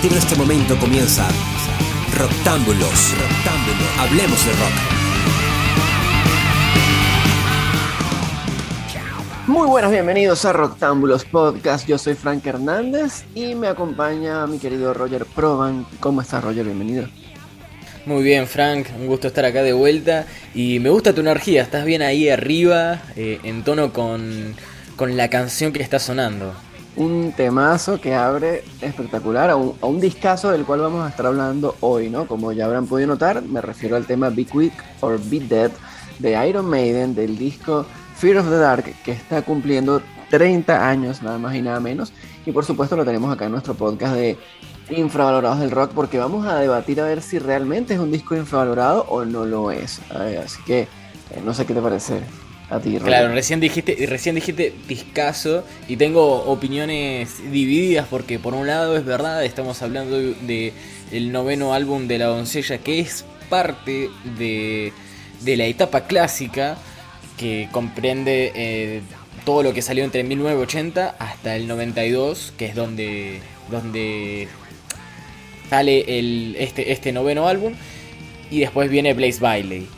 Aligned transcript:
partir 0.00 0.18
de 0.18 0.24
este 0.24 0.36
momento 0.36 0.78
comienza 0.78 1.28
Roctámbulos. 2.16 3.14
Roctámbulos. 3.18 3.98
Hablemos 3.98 4.46
de 4.46 4.52
rock. 4.52 4.72
Muy 9.46 9.68
buenas, 9.68 9.90
bienvenidos 9.90 10.46
a 10.46 10.54
Roctámbulos 10.54 11.26
Podcast. 11.26 11.86
Yo 11.86 11.98
soy 11.98 12.14
Frank 12.14 12.46
Hernández 12.46 13.26
y 13.34 13.54
me 13.54 13.68
acompaña 13.68 14.46
mi 14.46 14.58
querido 14.58 14.94
Roger 14.94 15.26
Proban. 15.26 15.84
¿Cómo 16.00 16.22
estás, 16.22 16.42
Roger? 16.42 16.64
Bienvenido. 16.64 17.06
Muy 18.06 18.22
bien, 18.22 18.46
Frank, 18.46 18.86
un 18.98 19.06
gusto 19.06 19.28
estar 19.28 19.44
acá 19.44 19.62
de 19.62 19.74
vuelta. 19.74 20.24
Y 20.54 20.78
me 20.78 20.88
gusta 20.88 21.14
tu 21.14 21.20
energía, 21.20 21.60
estás 21.60 21.84
bien 21.84 22.00
ahí 22.00 22.30
arriba, 22.30 23.02
eh, 23.16 23.38
en 23.42 23.64
tono 23.64 23.92
con, 23.92 24.54
con 24.96 25.18
la 25.18 25.28
canción 25.28 25.74
que 25.74 25.82
está 25.82 25.98
sonando 25.98 26.54
un 26.96 27.32
temazo 27.36 28.00
que 28.00 28.14
abre 28.14 28.64
espectacular 28.80 29.50
a 29.50 29.56
un, 29.56 29.76
a 29.80 30.00
discazo 30.00 30.50
del 30.50 30.64
cual 30.64 30.80
vamos 30.80 31.06
a 31.06 31.08
estar 31.08 31.26
hablando 31.26 31.76
hoy, 31.80 32.10
¿no? 32.10 32.26
Como 32.26 32.52
ya 32.52 32.66
habrán 32.66 32.86
podido 32.86 33.08
notar, 33.08 33.42
me 33.42 33.60
refiero 33.60 33.96
al 33.96 34.06
tema 34.06 34.30
Be 34.30 34.44
Quick 34.44 34.72
or 35.00 35.20
Be 35.30 35.40
Dead 35.40 35.70
de 36.18 36.48
Iron 36.48 36.66
Maiden 36.66 37.14
del 37.14 37.38
disco 37.38 37.86
Fear 38.16 38.38
of 38.38 38.48
the 38.48 38.56
Dark 38.56 38.84
que 39.04 39.12
está 39.12 39.42
cumpliendo 39.42 40.02
30 40.30 40.88
años, 40.88 41.22
nada 41.22 41.38
más 41.38 41.54
y 41.54 41.62
nada 41.62 41.80
menos. 41.80 42.12
Y 42.44 42.52
por 42.52 42.64
supuesto 42.64 42.96
lo 42.96 43.04
tenemos 43.04 43.32
acá 43.32 43.46
en 43.46 43.52
nuestro 43.52 43.74
podcast 43.74 44.14
de 44.14 44.36
infravalorados 44.90 45.60
del 45.60 45.70
rock 45.70 45.92
porque 45.94 46.18
vamos 46.18 46.46
a 46.46 46.56
debatir 46.56 47.00
a 47.00 47.04
ver 47.04 47.22
si 47.22 47.38
realmente 47.38 47.94
es 47.94 48.00
un 48.00 48.10
disco 48.10 48.36
infravalorado 48.36 49.06
o 49.08 49.24
no 49.24 49.44
lo 49.44 49.70
es. 49.70 50.00
Así 50.10 50.62
que 50.64 50.80
eh, 50.80 50.88
no 51.44 51.54
sé 51.54 51.66
qué 51.66 51.74
te 51.74 51.80
parece 51.80 52.20
claro, 52.78 53.34
recién 53.34 53.58
dijiste, 53.58 53.96
recién 54.06 54.36
dijiste 54.36 54.72
y 55.88 55.96
tengo 55.96 56.44
opiniones 56.44 57.38
divididas 57.50 58.06
porque 58.08 58.38
por 58.38 58.54
un 58.54 58.66
lado 58.66 58.96
es 58.96 59.04
verdad, 59.04 59.44
estamos 59.44 59.82
hablando 59.82 60.16
de, 60.16 60.72
el 61.10 61.32
noveno 61.32 61.74
álbum 61.74 62.06
de 62.06 62.18
La 62.18 62.26
Doncella 62.26 62.78
que 62.78 63.00
es 63.00 63.24
parte 63.48 64.08
de, 64.38 64.92
de 65.40 65.56
la 65.56 65.64
etapa 65.64 66.06
clásica 66.06 66.78
que 67.36 67.68
comprende 67.72 68.52
eh, 68.54 69.00
todo 69.44 69.62
lo 69.62 69.72
que 69.72 69.82
salió 69.82 70.04
entre 70.04 70.22
1980 70.22 71.16
hasta 71.18 71.56
el 71.56 71.66
92, 71.66 72.52
que 72.56 72.66
es 72.66 72.74
donde, 72.74 73.40
donde 73.70 74.46
sale 75.68 76.18
el, 76.18 76.56
este, 76.58 76.92
este 76.92 77.12
noveno 77.12 77.48
álbum, 77.48 77.72
y 78.50 78.60
después 78.60 78.90
viene 78.90 79.14
Blaze 79.14 79.40
Bailey 79.40 79.88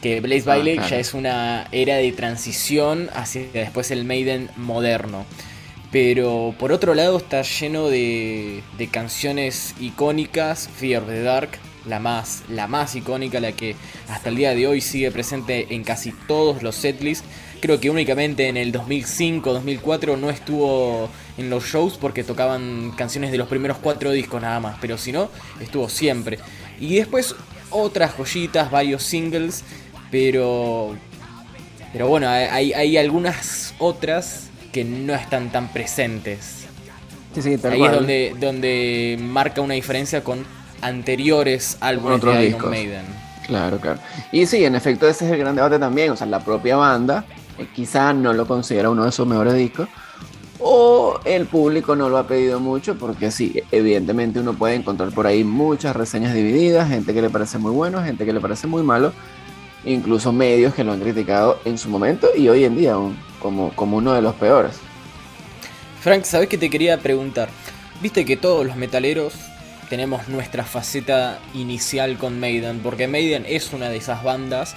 que 0.00 0.20
Blaze 0.20 0.42
ah, 0.46 0.54
Bailey 0.54 0.80
ya 0.88 0.98
es 0.98 1.14
una 1.14 1.68
era 1.72 1.96
de 1.96 2.12
transición 2.12 3.10
hacia 3.14 3.42
después 3.52 3.90
el 3.90 4.04
Maiden 4.04 4.50
moderno. 4.56 5.24
Pero 5.90 6.54
por 6.58 6.70
otro 6.72 6.94
lado 6.94 7.18
está 7.18 7.42
lleno 7.42 7.88
de, 7.88 8.62
de 8.78 8.88
canciones 8.88 9.74
icónicas, 9.80 10.68
Fear 10.68 11.04
the 11.04 11.22
Dark, 11.22 11.50
la 11.86 11.98
más, 11.98 12.44
la 12.48 12.66
más 12.68 12.94
icónica, 12.94 13.40
la 13.40 13.52
que 13.52 13.74
hasta 14.08 14.28
el 14.28 14.36
día 14.36 14.54
de 14.54 14.66
hoy 14.66 14.80
sigue 14.80 15.10
presente 15.10 15.74
en 15.74 15.82
casi 15.82 16.12
todos 16.12 16.62
los 16.62 16.76
setlists. 16.76 17.24
Creo 17.60 17.80
que 17.80 17.90
únicamente 17.90 18.48
en 18.48 18.56
el 18.56 18.72
2005-2004 18.72 20.16
no 20.16 20.30
estuvo 20.30 21.10
en 21.36 21.50
los 21.50 21.64
shows 21.64 21.98
porque 21.98 22.24
tocaban 22.24 22.92
canciones 22.96 23.32
de 23.32 23.38
los 23.38 23.48
primeros 23.48 23.78
cuatro 23.78 24.12
discos 24.12 24.40
nada 24.40 24.60
más, 24.60 24.78
pero 24.80 24.96
si 24.96 25.12
no, 25.12 25.28
estuvo 25.60 25.88
siempre. 25.88 26.38
Y 26.78 26.96
después 26.96 27.34
otras 27.70 28.14
joyitas, 28.14 28.70
varios 28.70 29.02
singles 29.02 29.64
pero, 30.10 30.94
pero 31.92 32.08
bueno, 32.08 32.28
hay, 32.28 32.72
hay 32.72 32.96
algunas 32.96 33.74
otras 33.78 34.50
que 34.72 34.84
no 34.84 35.14
están 35.14 35.50
tan 35.50 35.68
presentes. 35.68 36.66
Sí, 37.34 37.42
sí, 37.42 37.56
Ahí 37.64 37.82
es 37.84 37.92
donde, 37.92 38.36
donde 38.40 39.18
marca 39.20 39.60
una 39.60 39.74
diferencia 39.74 40.24
con 40.24 40.44
anteriores 40.82 41.76
álbumes 41.80 42.20
de 42.22 42.48
Iron 42.48 42.70
Maiden. 42.70 43.04
Claro, 43.46 43.78
claro. 43.78 44.00
Y 44.32 44.46
sí, 44.46 44.64
en 44.64 44.74
efecto, 44.74 45.08
ese 45.08 45.26
es 45.26 45.32
el 45.32 45.38
gran 45.38 45.54
debate 45.54 45.78
también. 45.78 46.10
O 46.10 46.16
sea, 46.16 46.26
la 46.26 46.40
propia 46.40 46.76
banda 46.76 47.24
eh, 47.58 47.68
quizá 47.74 48.12
no 48.12 48.32
lo 48.32 48.46
considera 48.46 48.90
uno 48.90 49.04
de 49.04 49.12
sus 49.12 49.26
mejores 49.26 49.54
discos. 49.54 49.88
O 50.58 51.20
el 51.24 51.46
público 51.46 51.96
no 51.96 52.08
lo 52.08 52.18
ha 52.18 52.26
pedido 52.26 52.60
mucho, 52.60 52.96
porque 52.96 53.30
sí, 53.30 53.62
evidentemente 53.70 54.40
uno 54.40 54.52
puede 54.52 54.74
encontrar 54.74 55.10
por 55.10 55.26
ahí 55.26 55.42
muchas 55.42 55.96
reseñas 55.96 56.34
divididas, 56.34 56.88
gente 56.88 57.14
que 57.14 57.22
le 57.22 57.30
parece 57.30 57.56
muy 57.58 57.72
bueno, 57.72 58.02
gente 58.04 58.26
que 58.26 58.32
le 58.32 58.40
parece 58.40 58.66
muy 58.66 58.82
malo 58.82 59.12
incluso 59.84 60.32
medios 60.32 60.74
que 60.74 60.84
lo 60.84 60.92
han 60.92 61.00
criticado 61.00 61.60
en 61.64 61.78
su 61.78 61.88
momento 61.88 62.28
y 62.36 62.48
hoy 62.48 62.64
en 62.64 62.76
día 62.76 62.94
como, 63.40 63.70
como 63.74 63.96
uno 63.96 64.12
de 64.14 64.22
los 64.22 64.34
peores. 64.34 64.76
Frank, 66.00 66.24
¿sabes 66.24 66.48
qué 66.48 66.58
te 66.58 66.70
quería 66.70 66.98
preguntar? 66.98 67.48
Viste 68.00 68.24
que 68.24 68.36
todos 68.36 68.66
los 68.66 68.76
metaleros 68.76 69.34
tenemos 69.88 70.28
nuestra 70.28 70.64
faceta 70.64 71.38
inicial 71.54 72.16
con 72.16 72.38
Maiden, 72.40 72.80
porque 72.80 73.08
Maiden 73.08 73.44
es 73.46 73.72
una 73.72 73.88
de 73.88 73.96
esas 73.96 74.22
bandas 74.22 74.74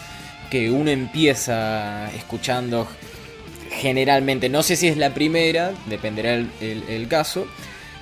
que 0.50 0.72
uno 0.72 0.90
empieza 0.90 2.12
escuchando 2.14 2.88
generalmente, 3.70 4.50
no 4.50 4.64
sé 4.64 4.76
si 4.76 4.88
es 4.88 4.98
la 4.98 5.14
primera, 5.14 5.72
dependerá 5.88 6.34
el 6.34 7.08
caso, 7.08 7.48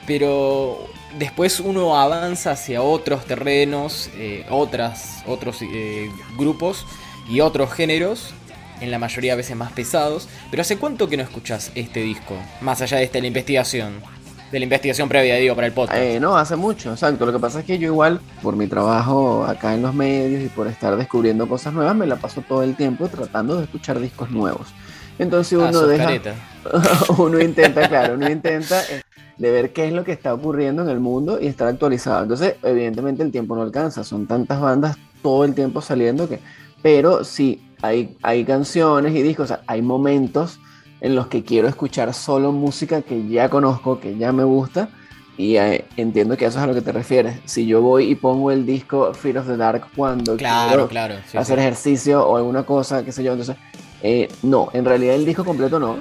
pero 0.07 0.89
después 1.17 1.59
uno 1.59 1.97
avanza 1.97 2.51
hacia 2.51 2.81
otros 2.81 3.25
terrenos, 3.25 4.09
eh, 4.15 4.45
otras, 4.49 5.23
otros 5.25 5.61
eh, 5.61 6.09
grupos 6.37 6.85
y 7.29 7.41
otros 7.41 7.71
géneros, 7.71 8.33
en 8.79 8.91
la 8.91 8.99
mayoría 8.99 9.33
a 9.33 9.35
veces 9.35 9.55
más 9.55 9.71
pesados. 9.71 10.27
Pero 10.49 10.61
¿hace 10.61 10.77
cuánto 10.77 11.07
que 11.07 11.17
no 11.17 11.23
escuchas 11.23 11.71
este 11.75 12.01
disco? 12.01 12.35
Más 12.61 12.81
allá 12.81 12.97
de 12.97 13.03
esta 13.03 13.19
la 13.19 13.27
investigación. 13.27 14.01
De 14.51 14.59
la 14.59 14.63
investigación 14.63 15.07
previa, 15.07 15.35
digo, 15.35 15.55
para 15.55 15.67
el 15.67 15.73
podcast. 15.73 15.97
Eh, 15.97 16.19
no, 16.19 16.35
hace 16.35 16.57
mucho, 16.57 16.91
exacto. 16.91 17.25
Lo 17.25 17.31
que 17.31 17.39
pasa 17.39 17.61
es 17.61 17.65
que 17.65 17.79
yo 17.79 17.87
igual, 17.87 18.19
por 18.41 18.57
mi 18.57 18.67
trabajo 18.67 19.45
acá 19.45 19.73
en 19.73 19.81
los 19.81 19.93
medios 19.93 20.43
y 20.43 20.49
por 20.49 20.67
estar 20.67 20.97
descubriendo 20.97 21.47
cosas 21.47 21.73
nuevas, 21.73 21.95
me 21.95 22.05
la 22.05 22.17
paso 22.17 22.41
todo 22.41 22.61
el 22.61 22.75
tiempo 22.75 23.07
tratando 23.07 23.55
de 23.55 23.63
escuchar 23.63 23.99
discos 23.99 24.29
nuevos. 24.29 24.67
Entonces 25.19 25.57
ah, 25.61 25.69
uno 25.69 25.87
deja... 25.87 26.35
uno 27.17 27.39
intenta, 27.39 27.87
claro, 27.87 28.15
uno 28.15 28.29
intenta 28.29 28.83
de 29.41 29.49
ver 29.49 29.73
qué 29.73 29.87
es 29.87 29.93
lo 29.93 30.03
que 30.03 30.11
está 30.11 30.35
ocurriendo 30.35 30.83
en 30.83 30.89
el 30.89 30.99
mundo 30.99 31.39
y 31.41 31.47
estar 31.47 31.67
actualizado. 31.67 32.21
Entonces, 32.21 32.57
evidentemente 32.61 33.23
el 33.23 33.31
tiempo 33.31 33.55
no 33.55 33.63
alcanza, 33.63 34.03
son 34.03 34.27
tantas 34.27 34.61
bandas 34.61 34.97
todo 35.23 35.45
el 35.45 35.55
tiempo 35.55 35.81
saliendo 35.81 36.29
que... 36.29 36.39
Pero 36.83 37.23
sí, 37.23 37.59
hay, 37.81 38.15
hay 38.21 38.45
canciones 38.45 39.15
y 39.15 39.23
discos, 39.23 39.51
hay 39.65 39.81
momentos 39.81 40.59
en 40.99 41.15
los 41.15 41.25
que 41.25 41.43
quiero 41.43 41.67
escuchar 41.67 42.13
solo 42.13 42.51
música 42.51 43.01
que 43.01 43.27
ya 43.27 43.49
conozco, 43.49 43.99
que 43.99 44.15
ya 44.15 44.31
me 44.31 44.43
gusta, 44.43 44.89
y 45.37 45.57
eh, 45.57 45.85
entiendo 45.97 46.37
que 46.37 46.45
eso 46.45 46.59
es 46.59 46.63
a 46.63 46.67
lo 46.67 46.75
que 46.75 46.81
te 46.81 46.91
refieres. 46.91 47.39
Si 47.45 47.65
yo 47.65 47.81
voy 47.81 48.11
y 48.11 48.15
pongo 48.15 48.51
el 48.51 48.63
disco 48.67 49.11
Fear 49.11 49.39
of 49.39 49.47
the 49.47 49.57
Dark 49.57 49.87
cuando 49.95 50.37
claro, 50.37 50.87
quiero 50.87 51.15
hacer 51.33 51.57
ejercicio 51.57 52.27
o 52.27 52.37
alguna 52.37 52.61
cosa, 52.61 53.03
qué 53.03 53.11
sé 53.11 53.23
yo, 53.23 53.31
entonces 53.31 53.55
eh, 54.03 54.29
no, 54.41 54.69
en 54.73 54.85
realidad 54.85 55.15
el 55.15 55.25
disco 55.25 55.45
completo 55.45 55.79
no. 55.79 55.97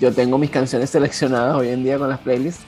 yo 0.00 0.12
tengo 0.12 0.38
mis 0.38 0.50
canciones 0.50 0.90
seleccionadas 0.90 1.56
hoy 1.56 1.68
en 1.68 1.84
día 1.84 1.98
con 1.98 2.08
las 2.08 2.20
playlists, 2.20 2.64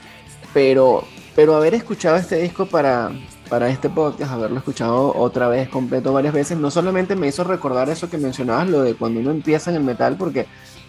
pero, 0.53 1.03
pero 1.35 1.55
haber 1.55 1.73
escuchado 1.73 2.17
este 2.17 2.39
disco 2.41 2.67
para, 2.67 3.11
para 3.49 3.69
este 3.69 3.89
podcast, 3.89 4.31
haberlo 4.31 4.57
escuchado 4.57 5.15
otra 5.15 5.47
vez 5.47 5.69
completo 5.69 6.13
varias 6.13 6.33
veces, 6.33 6.57
no 6.57 6.69
solamente 6.69 7.15
me 7.15 7.27
hizo 7.27 7.43
recordar 7.43 7.89
eso 7.89 8.09
que 8.09 8.19
mencionabas, 8.19 8.69
lo 8.69 8.83
de 8.83 8.93
cuando 8.93 9.19
uno 9.19 9.31
empieza 9.31 9.71
en 9.71 9.77
el 9.77 9.83
metal, 9.83 10.17
porque 10.17 10.45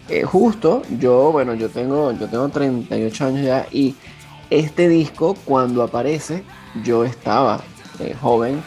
eh, 0.09 0.23
justo 0.23 0.83
yo, 0.99 1.31
bueno, 1.31 1.55
yo 1.55 1.69
tengo, 1.69 2.11
yo 2.11 2.27
tengo 2.27 2.49
38 2.49 3.25
años 3.25 3.45
ya 3.45 3.65
y 3.71 3.95
este 4.51 4.87
disco 4.87 5.35
cuando 5.45 5.81
aparece, 5.81 6.43
yo 6.83 7.03
estaba 7.03 7.61
eh, 7.99 8.15
joven, 8.19 8.61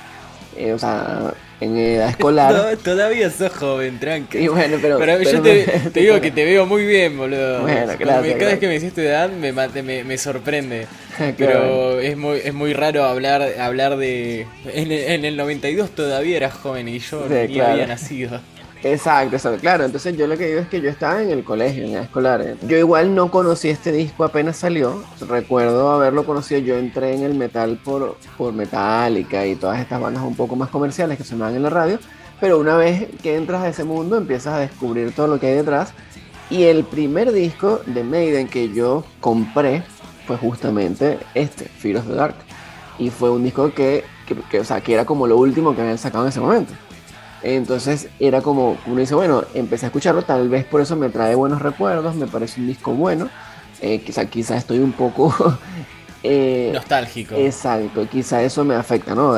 o 0.74 0.78
sea, 0.78 1.34
en 1.62 1.76
edad 1.76 2.10
escolar. 2.10 2.76
todavía 2.84 3.30
sos 3.30 3.52
joven, 3.52 3.98
tranqui. 3.98 4.38
Y 4.38 4.48
bueno, 4.48 4.78
pero, 4.80 5.22
yo 5.22 5.42
te, 5.42 5.90
digo 5.94 6.20
que 6.20 6.30
te 6.30 6.44
veo 6.44 6.66
muy 6.66 6.84
bien, 6.84 7.16
boludo. 7.16 7.62
Bueno, 7.62 7.92
cada 7.98 8.20
vez 8.20 8.58
que 8.58 8.68
me 8.68 8.76
hiciste 8.76 9.02
tu 9.02 9.08
edad 9.08 9.30
me, 9.30 9.52
me, 9.52 10.04
me 10.04 10.18
sorprende. 10.18 10.86
pero 11.38 12.00
es 12.00 12.16
muy, 12.16 12.38
es 12.38 12.54
muy 12.54 12.72
raro 12.72 13.04
hablar, 13.04 13.42
hablar 13.58 13.96
de... 13.96 14.46
En, 14.72 14.92
en, 14.92 15.24
el 15.24 15.36
92 15.36 15.90
todavía 15.90 16.36
eras 16.36 16.54
joven 16.54 16.88
y 16.88 16.98
yo 16.98 17.26
ni 17.28 17.60
había 17.60 17.86
nacido. 17.86 18.40
Exacto, 18.84 19.36
exacto, 19.36 19.60
claro. 19.60 19.84
Entonces 19.84 20.16
yo 20.16 20.26
lo 20.26 20.36
que 20.36 20.46
digo 20.46 20.60
es 20.60 20.68
que 20.68 20.80
yo 20.80 20.90
estaba 20.90 21.22
en 21.22 21.30
el 21.30 21.44
colegio, 21.44 21.84
en 21.84 21.92
la 21.92 22.02
escolar. 22.02 22.56
Yo 22.62 22.76
igual 22.76 23.14
no 23.14 23.30
conocí 23.30 23.68
este 23.68 23.92
disco 23.92 24.24
apenas 24.24 24.56
salió. 24.56 25.02
Recuerdo 25.28 25.90
haberlo 25.92 26.24
conocido. 26.26 26.60
Yo 26.60 26.76
entré 26.76 27.14
en 27.14 27.22
el 27.22 27.34
metal 27.34 27.78
por, 27.82 28.16
por 28.36 28.52
Metallica 28.52 29.46
y 29.46 29.54
todas 29.54 29.80
estas 29.80 30.00
bandas 30.00 30.24
un 30.24 30.34
poco 30.34 30.56
más 30.56 30.68
comerciales 30.68 31.16
que 31.16 31.24
sonaban 31.24 31.54
en 31.54 31.62
la 31.62 31.70
radio. 31.70 31.98
Pero 32.40 32.58
una 32.58 32.76
vez 32.76 33.08
que 33.22 33.36
entras 33.36 33.62
a 33.62 33.68
ese 33.68 33.84
mundo 33.84 34.16
empiezas 34.16 34.54
a 34.54 34.58
descubrir 34.58 35.14
todo 35.14 35.28
lo 35.28 35.38
que 35.38 35.46
hay 35.46 35.54
detrás. 35.54 35.92
Y 36.50 36.64
el 36.64 36.84
primer 36.84 37.32
disco 37.32 37.80
de 37.86 38.02
Maiden 38.02 38.48
que 38.48 38.72
yo 38.72 39.04
compré 39.20 39.84
fue 40.26 40.36
justamente 40.36 41.18
este, 41.34 41.66
Fear 41.66 41.98
of 41.98 42.08
the 42.08 42.14
Dark. 42.14 42.34
Y 42.98 43.10
fue 43.10 43.30
un 43.30 43.44
disco 43.44 43.72
que, 43.72 44.04
que, 44.50 44.60
o 44.60 44.64
sea, 44.64 44.80
que 44.80 44.92
era 44.92 45.04
como 45.04 45.26
lo 45.26 45.36
último 45.36 45.74
que 45.74 45.82
habían 45.82 45.98
sacado 45.98 46.24
en 46.24 46.30
ese 46.30 46.40
momento. 46.40 46.72
Entonces 47.42 48.08
era 48.20 48.40
como, 48.40 48.76
uno 48.86 49.00
dice, 49.00 49.14
bueno, 49.14 49.44
empecé 49.54 49.86
a 49.86 49.88
escucharlo, 49.88 50.22
tal 50.22 50.48
vez 50.48 50.64
por 50.64 50.80
eso 50.80 50.96
me 50.96 51.08
trae 51.08 51.34
buenos 51.34 51.60
recuerdos, 51.60 52.14
me 52.14 52.26
parece 52.26 52.60
un 52.60 52.68
disco 52.68 52.92
bueno. 52.92 53.28
Eh, 53.80 54.00
quizá, 54.00 54.26
quizá 54.26 54.56
estoy 54.56 54.78
un 54.78 54.92
poco 54.92 55.34
Eh, 56.22 56.70
Nostálgico. 56.72 57.34
Exacto, 57.34 58.06
quizá 58.08 58.42
eso 58.42 58.64
me 58.64 58.74
afecta, 58.74 59.14
¿no? 59.14 59.34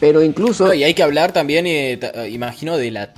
Pero 0.00 0.22
incluso... 0.22 0.72
y 0.72 0.82
hay 0.82 0.94
que 0.94 1.02
hablar 1.02 1.32
también, 1.32 1.66
eh, 1.66 2.00
imagino, 2.30 2.76
de 2.78 2.90
la, 2.90 3.10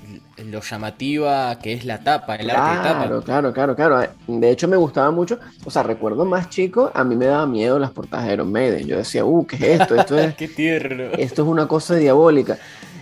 lo 0.44 0.60
llamativa 0.60 1.58
que 1.60 1.72
es 1.72 1.84
la 1.84 2.00
tapa, 2.00 2.34
el 2.36 2.50
arte 2.50 2.76
de 2.76 2.84
tapa. 2.84 3.22
Claro, 3.24 3.52
claro, 3.52 3.76
claro. 3.76 4.08
De 4.26 4.50
hecho, 4.50 4.66
me 4.68 4.76
gustaba 4.76 5.10
mucho. 5.10 5.38
O 5.64 5.70
sea, 5.70 5.82
recuerdo 5.82 6.24
más 6.24 6.50
chico, 6.50 6.90
a 6.92 7.04
mí 7.04 7.14
me 7.14 7.26
daba 7.26 7.46
miedo 7.46 7.78
las 7.78 7.92
portadas 7.92 8.26
de 8.26 8.34
Iron 8.34 8.50
Maiden. 8.50 8.86
Yo 8.86 8.98
decía, 8.98 9.24
uh, 9.24 9.46
¿qué 9.46 9.56
es 9.56 9.80
esto? 9.80 9.94
Esto 9.94 10.18
es, 10.18 10.34
Qué 10.34 10.48
tierno. 10.48 11.04
Esto 11.16 11.42
es 11.42 11.48
una 11.48 11.68
cosa 11.68 11.94
diabólica. 11.94 12.58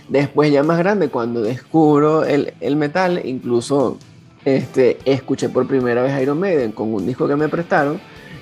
Después, 0.09 0.51
ya 0.51 0.63
más 0.63 0.77
grande, 0.77 1.09
cuando 1.09 1.41
descubro 1.41 2.23
el, 2.25 2.53
el 2.59 2.75
metal, 2.75 3.21
incluso 3.23 3.97
este, 4.45 4.97
escuché 5.05 5.49
por 5.49 5.67
primera 5.67 6.03
vez 6.03 6.21
Iron 6.21 6.39
Maiden 6.39 6.71
con 6.71 6.93
un 6.93 7.05
disco 7.05 7.27
que 7.27 7.35
me 7.35 7.49
prestaron. 7.49 7.99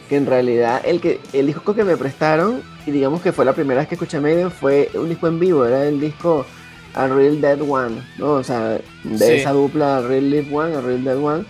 Que 0.10 0.18
en 0.18 0.25
realidad, 0.25 0.81
el, 0.84 1.00
que, 1.00 1.22
el 1.31 1.48
disco 1.48 1.74
que 1.74 1.86
me 1.86 1.96
prestaron, 1.96 2.62
y 2.86 2.92
digamos 2.92 3.22
que 3.22 3.31
fue 3.31 3.46
la 3.46 3.54
primera 3.54 3.80
vez 3.80 3.88
que 3.88 3.96
escuché 3.96 4.19
Maiden, 4.19 4.52
fue 4.52 4.90
un 4.96 5.08
disco 5.08 5.28
en 5.28 5.40
vivo. 5.40 5.66
Era 5.66 5.86
el 5.86 6.02
disco 6.02 6.46
a 6.94 7.08
Real 7.08 7.40
Dead 7.40 7.62
One, 7.62 8.02
¿no? 8.18 8.31
O 8.34 8.44
sea, 8.44 8.80
de 9.04 9.38
esa 9.38 9.52
dupla 9.52 10.02
Real 10.02 10.30
Live 10.30 10.54
One 10.54 10.75
a 10.75 10.81
Real 10.81 11.04
Dead 11.04 11.18
One, 11.18 11.46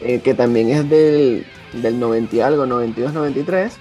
eh, 0.00 0.20
que 0.20 0.34
también 0.34 0.68
es 0.68 0.88
del, 0.90 1.46
del 1.72 1.98
90 1.98 2.36
y 2.36 2.40
algo, 2.40 2.66
92, 2.66 3.14
93. 3.14 3.78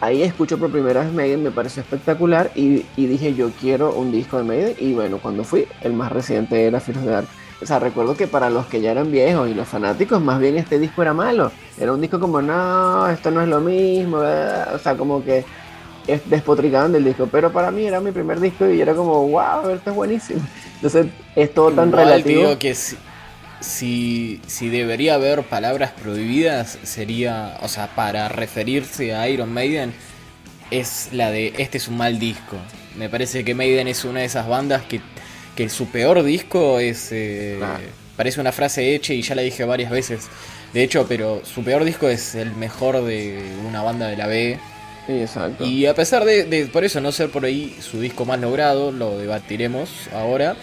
Ahí 0.00 0.22
escucho 0.22 0.58
por 0.58 0.70
primera 0.70 1.02
vez 1.02 1.12
Maiden, 1.12 1.42
me 1.42 1.50
pareció 1.50 1.82
espectacular 1.82 2.52
y, 2.54 2.86
y, 2.96 3.06
dije 3.06 3.34
yo 3.34 3.50
quiero 3.60 3.92
un 3.92 4.12
disco 4.12 4.38
de 4.38 4.44
Maiden 4.44 4.74
y 4.78 4.92
bueno, 4.94 5.18
cuando 5.18 5.42
fui, 5.42 5.66
el 5.80 5.92
más 5.92 6.12
reciente 6.12 6.66
era 6.66 6.78
Fear 6.78 6.98
of 6.98 7.04
the 7.04 7.10
Dark. 7.10 7.28
O 7.60 7.66
sea, 7.66 7.80
recuerdo 7.80 8.16
que 8.16 8.28
para 8.28 8.50
los 8.50 8.66
que 8.66 8.80
ya 8.80 8.92
eran 8.92 9.10
viejos 9.10 9.48
y 9.48 9.54
los 9.54 9.66
fanáticos, 9.66 10.22
más 10.22 10.38
bien 10.38 10.56
este 10.56 10.78
disco 10.78 11.02
era 11.02 11.12
malo. 11.12 11.50
Era 11.78 11.92
un 11.92 12.00
disco 12.00 12.20
como, 12.20 12.40
no, 12.40 13.08
esto 13.08 13.32
no 13.32 13.42
es 13.42 13.48
lo 13.48 13.60
mismo. 13.60 14.18
O 14.18 14.78
sea, 14.78 14.96
como 14.96 15.24
que 15.24 15.44
despotricaban 16.26 16.92
del 16.92 17.04
disco, 17.04 17.28
pero 17.30 17.52
para 17.52 17.70
mí 17.70 17.84
era 17.84 18.00
mi 18.00 18.12
primer 18.12 18.38
disco 18.40 18.68
y 18.68 18.80
era 18.80 18.94
como, 18.94 19.28
wow, 19.28 19.70
esto 19.70 19.90
es 19.90 19.96
buenísimo. 19.96 20.40
Entonces 20.76 21.06
es 21.34 21.52
todo 21.52 21.72
tan 21.72 21.90
relativo. 21.90 22.42
Digo 22.42 22.58
que 22.58 22.74
si, 22.74 22.96
si, 23.60 24.40
debería 24.60 25.14
haber 25.14 25.42
palabras 25.42 25.92
prohibidas, 25.92 26.78
sería, 26.82 27.58
o 27.62 27.68
sea, 27.68 27.94
para 27.94 28.28
referirse 28.28 29.14
a 29.14 29.28
Iron 29.28 29.52
Maiden, 29.52 29.92
es 30.70 31.08
la 31.12 31.30
de 31.30 31.54
este 31.58 31.78
es 31.78 31.88
un 31.88 31.96
mal 31.96 32.18
disco. 32.18 32.56
Me 32.96 33.08
parece 33.08 33.44
que 33.44 33.54
Maiden 33.54 33.88
es 33.88 34.04
una 34.04 34.20
de 34.20 34.26
esas 34.26 34.48
bandas 34.48 34.82
que, 34.82 35.00
que 35.56 35.68
su 35.68 35.86
peor 35.88 36.22
disco 36.22 36.78
es... 36.78 37.08
Eh, 37.12 37.58
parece 38.16 38.40
una 38.40 38.50
frase 38.50 38.94
hecha 38.94 39.12
y 39.12 39.22
ya 39.22 39.34
la 39.34 39.42
dije 39.42 39.64
varias 39.64 39.90
veces. 39.90 40.28
De 40.72 40.82
hecho, 40.82 41.06
pero 41.08 41.42
su 41.44 41.62
peor 41.62 41.84
disco 41.84 42.08
es 42.08 42.34
el 42.34 42.52
mejor 42.54 43.04
de 43.04 43.40
una 43.66 43.82
banda 43.82 44.08
de 44.08 44.16
la 44.16 44.26
B 44.26 44.58
exacto. 45.08 45.64
Y 45.64 45.86
a 45.86 45.94
pesar 45.94 46.24
de, 46.24 46.68
por 46.72 46.84
eso 46.84 47.00
no 47.00 47.12
ser 47.12 47.30
por 47.30 47.44
ahí 47.44 47.76
su 47.80 48.00
disco 48.00 48.24
más 48.24 48.40
logrado, 48.40 48.92
lo 48.92 49.18
debatiremos 49.18 49.90
ahora, 50.12 50.56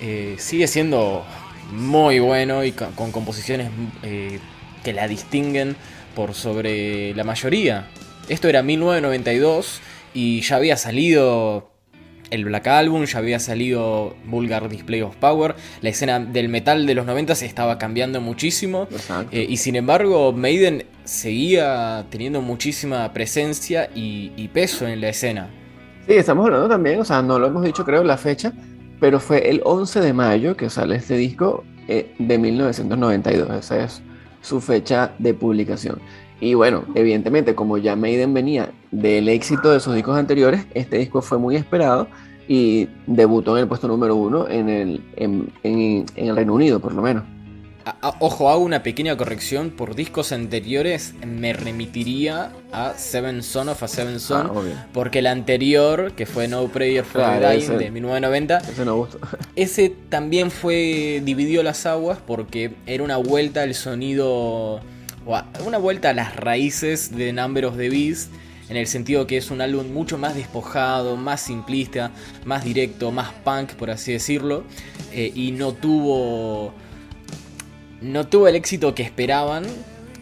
eh, 0.00 0.36
sigue 0.38 0.66
siendo 0.66 1.24
muy 1.72 2.18
bueno 2.20 2.64
y 2.64 2.72
con, 2.72 3.12
composiciones 3.12 3.70
eh, 4.02 4.38
que 4.82 4.92
la 4.92 5.08
distinguen 5.08 5.76
por 6.14 6.34
sobre 6.34 7.14
la 7.14 7.24
mayoría. 7.24 7.88
Esto 8.28 8.48
era 8.48 8.62
1992 8.62 9.80
y 10.14 10.40
ya 10.42 10.56
había 10.56 10.76
salido 10.76 11.74
el 12.30 12.44
Black 12.44 12.66
Album, 12.66 13.04
ya 13.04 13.18
había 13.18 13.38
salido 13.38 14.16
Vulgar 14.24 14.68
Display 14.68 15.02
of 15.02 15.16
Power, 15.16 15.54
la 15.80 15.88
escena 15.90 16.18
del 16.20 16.48
metal 16.48 16.86
de 16.86 16.94
los 16.94 17.06
90 17.06 17.34
se 17.34 17.46
estaba 17.46 17.78
cambiando 17.78 18.20
muchísimo 18.20 18.88
eh, 19.30 19.46
y 19.48 19.56
sin 19.58 19.76
embargo 19.76 20.32
Maiden 20.32 20.86
seguía 21.04 22.06
teniendo 22.10 22.40
muchísima 22.40 23.12
presencia 23.12 23.90
y, 23.94 24.48
peso 24.54 24.86
en 24.86 25.00
la 25.00 25.08
escena. 25.08 25.50
Sí, 26.06 26.14
estamos 26.14 26.46
hablando 26.46 26.68
también, 26.68 27.00
o 27.00 27.04
sea, 27.04 27.22
no 27.22 27.38
lo 27.38 27.46
hemos 27.48 27.64
dicho 27.64 27.84
creo 27.84 28.04
la 28.04 28.16
fecha, 28.16 28.52
pero 29.04 29.20
fue 29.20 29.50
el 29.50 29.60
11 29.66 30.00
de 30.00 30.14
mayo 30.14 30.56
que 30.56 30.70
sale 30.70 30.96
este 30.96 31.18
disco 31.18 31.62
eh, 31.88 32.14
de 32.18 32.38
1992, 32.38 33.50
esa 33.50 33.84
es 33.84 34.00
su 34.40 34.62
fecha 34.62 35.12
de 35.18 35.34
publicación. 35.34 35.98
Y 36.40 36.54
bueno, 36.54 36.84
evidentemente, 36.94 37.54
como 37.54 37.76
ya 37.76 37.96
Maiden 37.96 38.32
venía 38.32 38.70
del 38.92 39.28
éxito 39.28 39.70
de 39.70 39.80
sus 39.80 39.94
discos 39.94 40.16
anteriores, 40.16 40.66
este 40.72 40.96
disco 40.96 41.20
fue 41.20 41.36
muy 41.36 41.54
esperado 41.54 42.08
y 42.48 42.88
debutó 43.06 43.58
en 43.58 43.64
el 43.64 43.68
puesto 43.68 43.88
número 43.88 44.16
uno 44.16 44.48
en 44.48 44.70
el, 44.70 45.04
en, 45.16 46.06
el 46.16 46.34
Reino 46.34 46.54
Unido, 46.54 46.80
por 46.80 46.94
lo 46.94 47.02
menos. 47.02 47.24
Ojo, 48.18 48.50
hago 48.50 48.62
una 48.62 48.82
pequeña 48.82 49.16
corrección. 49.16 49.70
Por 49.70 49.94
discos 49.94 50.32
anteriores 50.32 51.14
me 51.26 51.52
remitiría 51.52 52.52
a 52.72 52.94
Seven 52.94 53.42
Son 53.42 53.68
of 53.68 53.82
a 53.82 53.88
Seven 53.88 54.20
Son. 54.20 54.50
Ah, 54.54 54.86
porque 54.92 55.18
el 55.18 55.26
anterior, 55.26 56.12
que 56.12 56.26
fue 56.26 56.48
No 56.48 56.66
Prayer 56.68 57.04
for 57.04 57.22
the 57.22 57.46
Dying 57.46 57.78
de 57.78 57.90
1990, 57.90 58.58
ese, 58.58 58.84
no 58.84 59.08
ese 59.56 59.94
también 60.08 60.50
fue. 60.50 61.20
dividió 61.24 61.62
las 61.62 61.86
aguas 61.86 62.18
porque 62.26 62.74
era 62.86 63.04
una 63.04 63.18
vuelta 63.18 63.62
al 63.62 63.74
sonido 63.74 64.80
una 65.64 65.78
vuelta 65.78 66.10
a 66.10 66.12
las 66.12 66.36
raíces 66.36 67.16
de 67.16 67.32
Number 67.32 67.64
of 67.66 67.76
the 67.76 67.88
Beast, 67.88 68.30
en 68.68 68.76
el 68.76 68.86
sentido 68.86 69.26
que 69.26 69.36
es 69.36 69.50
un 69.50 69.60
álbum 69.60 69.92
mucho 69.92 70.18
más 70.18 70.34
despojado, 70.34 71.16
más 71.16 71.40
simplista, 71.40 72.10
más 72.44 72.64
directo, 72.64 73.10
más 73.10 73.32
punk, 73.44 73.72
por 73.74 73.90
así 73.90 74.12
decirlo, 74.12 74.64
eh, 75.12 75.32
y 75.34 75.52
no 75.52 75.72
tuvo, 75.72 76.74
no 78.04 78.26
tuvo 78.26 78.48
el 78.48 78.54
éxito 78.54 78.94
que 78.94 79.02
esperaban, 79.02 79.64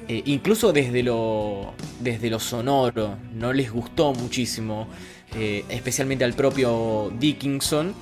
eh, 0.06 0.22
incluso 0.26 0.72
desde 0.72 1.02
lo, 1.02 1.72
desde 2.00 2.38
sonoro, 2.38 3.16
no 3.34 3.52
les 3.52 3.72
gustó 3.72 4.12
muchísimo, 4.14 4.86
eh, 5.34 5.64
especialmente 5.68 6.24
al 6.24 6.34
propio 6.34 7.12
Dickinson, 7.18 7.92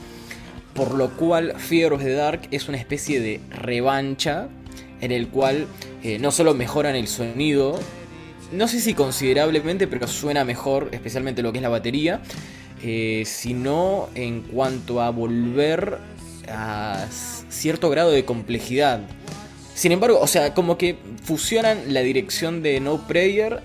por 0.74 0.94
lo 0.94 1.16
cual 1.16 1.54
Fear 1.56 1.94
of 1.94 2.02
the 2.02 2.12
Dark 2.12 2.42
es 2.50 2.68
una 2.68 2.76
especie 2.76 3.20
de 3.20 3.40
revancha 3.48 4.48
en 5.00 5.12
el 5.12 5.28
cual 5.28 5.66
eh, 6.02 6.18
no 6.18 6.30
solo 6.30 6.52
mejoran 6.52 6.94
el 6.94 7.08
sonido, 7.08 7.80
no 8.52 8.68
sé 8.68 8.80
si 8.80 8.92
considerablemente, 8.92 9.86
pero 9.86 10.06
suena 10.06 10.44
mejor, 10.44 10.90
especialmente 10.92 11.42
lo 11.42 11.52
que 11.52 11.58
es 11.58 11.62
la 11.62 11.68
batería, 11.70 12.20
sino 13.24 14.08
en 14.14 14.40
cuanto 14.40 15.02
a 15.02 15.10
volver 15.10 15.98
a 16.48 17.06
cierto 17.10 17.90
grado 17.90 18.10
de 18.10 18.24
complejidad. 18.24 19.00
Sin 19.80 19.92
embargo, 19.92 20.20
o 20.20 20.26
sea, 20.26 20.52
como 20.52 20.76
que 20.76 20.98
fusionan 21.24 21.94
la 21.94 22.02
dirección 22.02 22.62
de 22.62 22.80
No 22.80 23.06
Prayer 23.06 23.62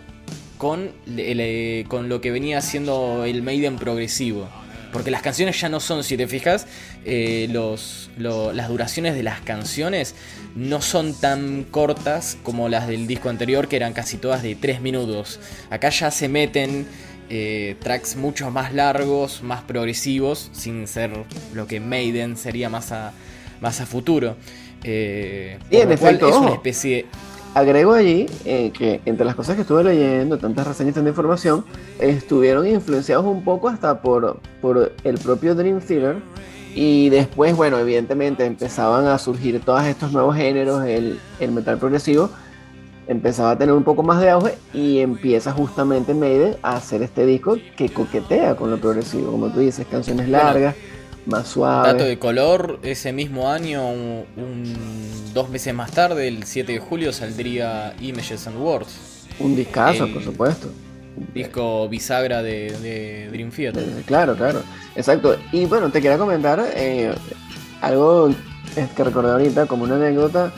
con, 0.58 0.94
eh, 1.10 1.84
con 1.90 2.08
lo 2.08 2.22
que 2.22 2.32
venía 2.32 2.62
siendo 2.62 3.26
el 3.26 3.44
Maiden 3.44 3.76
progresivo. 3.76 4.48
Porque 4.94 5.12
las 5.12 5.22
canciones 5.22 5.60
ya 5.60 5.68
no 5.68 5.82
son, 5.82 6.06
si 6.06 6.16
te 6.16 6.26
fijas, 6.26 6.68
eh, 7.04 7.50
los, 7.52 8.10
las 8.18 8.70
duraciones 8.70 9.14
de 9.14 9.24
las 9.24 9.42
canciones 9.42 10.16
no 10.56 10.82
son 10.82 11.20
tan 11.20 11.66
cortas 11.66 12.38
como 12.44 12.70
las 12.70 12.88
del 12.88 13.08
disco 13.08 13.28
anterior, 13.28 13.68
que 13.68 13.76
eran 13.76 13.92
casi 13.92 14.16
todas 14.16 14.42
de 14.42 14.56
3 14.56 14.80
minutos. 14.80 15.42
Acá 15.70 15.90
ya 15.90 16.12
se 16.12 16.30
meten 16.30 16.88
eh, 17.30 17.76
tracks 17.82 18.16
mucho 18.16 18.50
más 18.52 18.74
largos, 18.74 19.44
más 19.44 19.64
progresivos, 19.64 20.50
sin 20.54 20.88
ser 20.88 21.12
lo 21.54 21.68
que 21.68 21.82
Maiden 21.82 22.38
sería 22.38 22.70
más 22.70 22.94
a, 22.94 23.12
más 23.60 23.82
a 23.82 23.86
futuro. 23.86 24.38
Eh, 24.88 25.58
Bien, 25.70 25.92
es 25.92 26.02
una 26.02 26.52
especie 26.52 27.08
Agrego 27.56 27.94
allí 27.94 28.28
eh, 28.44 28.72
que 28.78 29.00
entre 29.06 29.26
las 29.26 29.34
cosas 29.34 29.56
que 29.56 29.62
estuve 29.62 29.84
leyendo, 29.84 30.38
tantas 30.38 30.68
reseñas, 30.68 30.94
tanta 30.94 31.10
información, 31.10 31.64
estuvieron 32.00 32.68
influenciados 32.68 33.26
un 33.26 33.46
poco 33.46 33.70
hasta 33.70 34.02
por, 34.02 34.42
por 34.62 34.92
el 35.04 35.18
propio 35.18 35.56
Dream 35.56 35.80
Theater. 35.80 36.18
Y 36.76 37.10
después, 37.10 37.56
bueno, 37.56 37.80
evidentemente 37.80 38.46
empezaban 38.46 39.08
a 39.08 39.18
surgir 39.18 39.62
todos 39.62 39.86
estos 39.86 40.12
nuevos 40.12 40.36
géneros, 40.36 40.84
el, 40.84 41.18
el 41.40 41.52
metal 41.52 41.78
progresivo 41.78 42.30
empezaba 43.08 43.52
a 43.52 43.58
tener 43.58 43.74
un 43.74 43.84
poco 43.84 44.04
más 44.04 44.20
de 44.20 44.32
auge 44.32 44.58
y 44.74 45.00
empieza 45.00 45.52
justamente 45.52 46.14
Maiden 46.14 46.56
a 46.64 46.76
hacer 46.76 47.04
este 47.04 47.26
disco 47.26 47.56
que 47.78 47.90
coquetea 47.90 48.56
con 48.56 48.72
lo 48.72 48.78
progresivo, 48.78 49.32
como 49.32 49.50
tú 49.50 49.60
dices, 49.60 49.86
canciones 49.90 50.28
largas 50.28 50.76
más 51.26 51.48
suave. 51.48 51.88
Dato 51.92 52.04
de 52.04 52.20
color, 52.20 52.80
ese 52.84 53.14
mismo 53.14 53.50
año, 53.50 53.82
dos 55.34 55.50
meses 55.50 55.74
más 55.74 55.92
tarde, 55.92 56.28
el 56.28 56.44
7 56.44 56.74
de 56.74 56.80
julio, 56.80 57.14
saldría 57.14 57.96
Images 58.00 58.48
and 58.48 58.58
Words. 58.58 59.28
Un 59.40 59.56
discazo, 59.56 60.08
por 60.12 60.24
supuesto. 60.24 60.70
Disco 61.34 61.88
bisagra 61.88 62.42
de, 62.42 63.30
Dream 63.32 63.52
Theater. 63.52 63.84
Eh, 63.84 64.04
claro, 64.06 64.36
claro. 64.36 64.62
Exacto. 64.96 65.38
Y 65.52 65.66
bueno, 65.66 65.90
te 65.90 66.02
quería 66.02 66.18
comentar 66.18 66.64
eh, 66.76 67.14
algo 67.82 68.30
que 68.96 69.04
recordé 69.04 69.32
ahorita 69.32 69.66
como 69.66 69.84
una 69.84 69.96
anécdota 69.96 70.52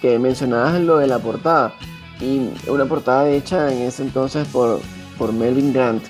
que 0.00 0.18
mencionabas 0.18 0.80
lo 0.80 0.98
de 0.98 1.06
la 1.06 1.18
portada. 1.18 1.74
Y 2.20 2.50
una 2.68 2.86
portada 2.86 3.28
hecha 3.28 3.72
en 3.72 3.82
ese 3.82 4.02
entonces 4.02 4.46
por, 4.48 4.80
por 5.18 5.32
Melvin 5.32 5.72
Grant 5.72 6.02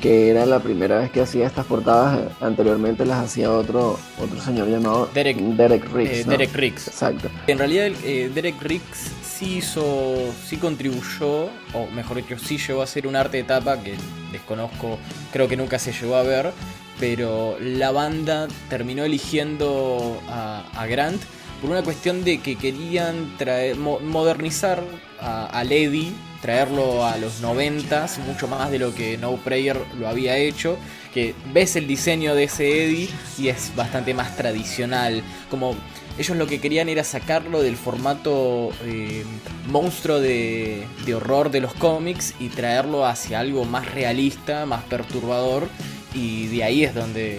que 0.00 0.30
era 0.30 0.46
la 0.46 0.60
primera 0.60 0.98
vez 0.98 1.10
que 1.10 1.20
hacía 1.20 1.46
estas 1.46 1.66
portadas. 1.66 2.30
Anteriormente 2.40 3.04
las 3.04 3.24
hacía 3.24 3.50
otro, 3.52 3.98
otro 4.20 4.40
señor 4.40 4.68
llamado 4.68 5.08
Derek, 5.12 5.36
Derek 5.38 5.92
Riggs. 5.92 6.12
Eh, 6.12 6.24
Derek 6.26 6.54
Riggs. 6.54 6.88
Exacto. 6.88 7.28
En 7.46 7.58
realidad, 7.58 7.86
eh, 8.04 8.30
Derek 8.34 8.60
Riggs 8.62 9.12
sí 9.22 9.58
hizo, 9.58 10.32
sí 10.44 10.56
contribuyó, 10.56 11.44
o 11.72 11.86
mejor 11.94 12.16
dicho, 12.18 12.38
sí 12.38 12.58
llegó 12.58 12.80
a 12.80 12.84
hacer 12.84 13.06
un 13.06 13.16
arte 13.16 13.38
de 13.38 13.44
tapa 13.44 13.80
que 13.82 13.94
desconozco, 14.32 14.98
creo 15.32 15.48
que 15.48 15.56
nunca 15.56 15.78
se 15.78 15.92
llegó 15.92 16.16
a 16.16 16.22
ver, 16.22 16.52
pero 16.98 17.56
la 17.60 17.92
banda 17.92 18.48
terminó 18.68 19.04
eligiendo 19.04 20.20
a, 20.28 20.86
Grant 20.88 21.22
por 21.60 21.70
una 21.70 21.82
cuestión 21.82 22.24
de 22.24 22.38
que 22.40 22.56
querían 22.56 23.36
traer, 23.36 23.76
modernizar 23.76 24.82
a, 25.20 25.46
a 25.46 25.64
Lady 25.64 26.14
traerlo 26.40 27.04
a 27.04 27.16
los 27.16 27.40
90 27.40 28.06
mucho 28.26 28.48
más 28.48 28.70
de 28.70 28.78
lo 28.78 28.94
que 28.94 29.18
No 29.18 29.36
Prayer 29.36 29.78
lo 29.98 30.08
había 30.08 30.36
hecho. 30.36 30.78
Que 31.12 31.34
ves 31.52 31.76
el 31.76 31.86
diseño 31.86 32.34
de 32.34 32.44
ese 32.44 32.84
Eddie 32.84 33.08
y 33.38 33.48
es 33.48 33.72
bastante 33.74 34.14
más 34.14 34.36
tradicional. 34.36 35.22
Como 35.50 35.74
ellos 36.18 36.36
lo 36.36 36.46
que 36.46 36.60
querían 36.60 36.88
era 36.88 37.04
sacarlo 37.04 37.62
del 37.62 37.76
formato 37.76 38.70
eh, 38.84 39.24
monstruo 39.68 40.20
de, 40.20 40.86
de 41.06 41.14
horror 41.14 41.50
de 41.50 41.60
los 41.60 41.74
cómics 41.74 42.34
y 42.38 42.48
traerlo 42.48 43.06
hacia 43.06 43.40
algo 43.40 43.64
más 43.64 43.92
realista, 43.92 44.66
más 44.66 44.84
perturbador. 44.84 45.68
Y 46.14 46.46
de 46.48 46.64
ahí 46.64 46.84
es 46.84 46.94
donde, 46.94 47.38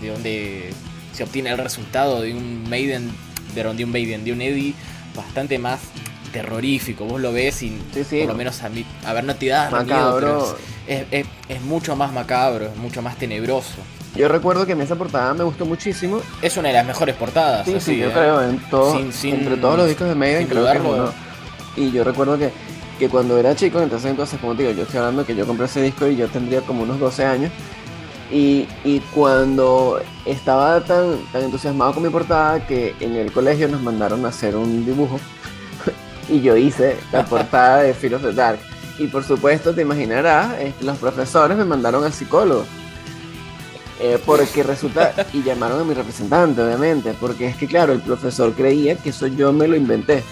de 0.00 0.08
donde 0.08 0.70
se 1.12 1.24
obtiene 1.24 1.50
el 1.50 1.58
resultado 1.58 2.20
de 2.20 2.32
un 2.32 2.68
Maiden, 2.68 3.10
de, 3.54 3.84
un 3.84 3.90
Maiden, 3.90 4.24
de 4.24 4.32
un 4.32 4.40
Eddie 4.40 4.74
bastante 5.14 5.58
más 5.58 5.80
terrorífico. 6.32 7.04
Vos 7.04 7.20
lo 7.20 7.32
ves 7.32 7.62
y 7.62 7.70
por 7.70 8.28
lo 8.28 8.34
menos 8.34 8.62
a 8.62 8.68
mí, 8.68 8.84
a 9.04 9.12
ver, 9.12 9.24
no 9.24 9.34
te 9.34 9.46
miedo, 9.46 10.56
es, 10.86 11.62
mucho 11.62 11.94
más 11.96 12.12
macabro, 12.12 12.66
es 12.66 12.76
mucho 12.76 13.02
más 13.02 13.16
tenebroso. 13.16 13.76
Yo 14.16 14.28
recuerdo 14.28 14.66
que 14.66 14.72
en 14.72 14.80
esa 14.80 14.96
portada 14.96 15.32
me 15.34 15.44
gustó 15.44 15.64
muchísimo. 15.64 16.20
Es 16.42 16.56
una 16.56 16.68
de 16.68 16.74
las 16.74 16.86
mejores 16.86 17.14
portadas. 17.14 17.64
Sí, 17.64 17.78
sí, 17.78 17.98
yo 17.98 18.08
¿eh? 18.08 18.12
creo, 18.12 18.42
en 18.42 18.58
todo, 18.68 18.98
entre 18.98 19.56
todos 19.56 19.76
los 19.76 19.86
discos 19.86 20.08
de 20.08 20.14
Maiden 20.16 20.48
creo 20.48 20.66
que 20.66 21.80
Y 21.80 21.92
yo 21.92 22.02
recuerdo 22.02 22.36
que, 22.36 22.50
que 22.98 23.08
cuando 23.08 23.38
era 23.38 23.54
chico, 23.54 23.80
entonces, 23.80 24.10
entonces, 24.10 24.40
como 24.40 24.56
te 24.56 24.62
digo, 24.62 24.74
yo 24.74 24.82
estoy 24.82 24.98
hablando 24.98 25.24
que 25.24 25.36
yo 25.36 25.46
compré 25.46 25.66
ese 25.66 25.82
disco 25.82 26.08
y 26.08 26.16
yo 26.16 26.28
tendría 26.28 26.60
como 26.62 26.82
unos 26.82 26.98
12 26.98 27.24
años. 27.24 27.52
Y, 28.32 28.68
y, 28.84 29.00
cuando 29.12 30.00
estaba 30.24 30.80
tan, 30.84 31.18
tan 31.32 31.42
entusiasmado 31.42 31.94
con 31.94 32.04
mi 32.04 32.10
portada 32.10 32.64
que 32.64 32.94
en 33.00 33.16
el 33.16 33.32
colegio 33.32 33.66
nos 33.66 33.82
mandaron 33.82 34.24
a 34.24 34.28
hacer 34.28 34.54
un 34.54 34.86
dibujo 34.86 35.18
y 36.30 36.40
yo 36.40 36.56
hice 36.56 36.96
la 37.12 37.24
portada 37.24 37.82
de 37.82 37.92
Fear 37.92 38.14
of 38.14 38.22
the 38.22 38.32
Dark. 38.32 38.60
Y 38.98 39.06
por 39.06 39.24
supuesto, 39.24 39.74
te 39.74 39.82
imaginarás, 39.82 40.54
los 40.80 40.98
profesores 40.98 41.56
me 41.56 41.64
mandaron 41.64 42.04
al 42.04 42.12
psicólogo. 42.12 42.64
Eh, 43.98 44.18
porque 44.24 44.62
resulta, 44.62 45.12
y 45.32 45.42
llamaron 45.42 45.80
a 45.80 45.84
mi 45.84 45.92
representante, 45.92 46.62
obviamente, 46.62 47.14
porque 47.20 47.46
es 47.46 47.56
que, 47.56 47.66
claro, 47.66 47.92
el 47.92 48.00
profesor 48.00 48.52
creía 48.54 48.96
que 48.96 49.10
eso 49.10 49.26
yo 49.26 49.52
me 49.52 49.68
lo 49.68 49.76
inventé. 49.76 50.22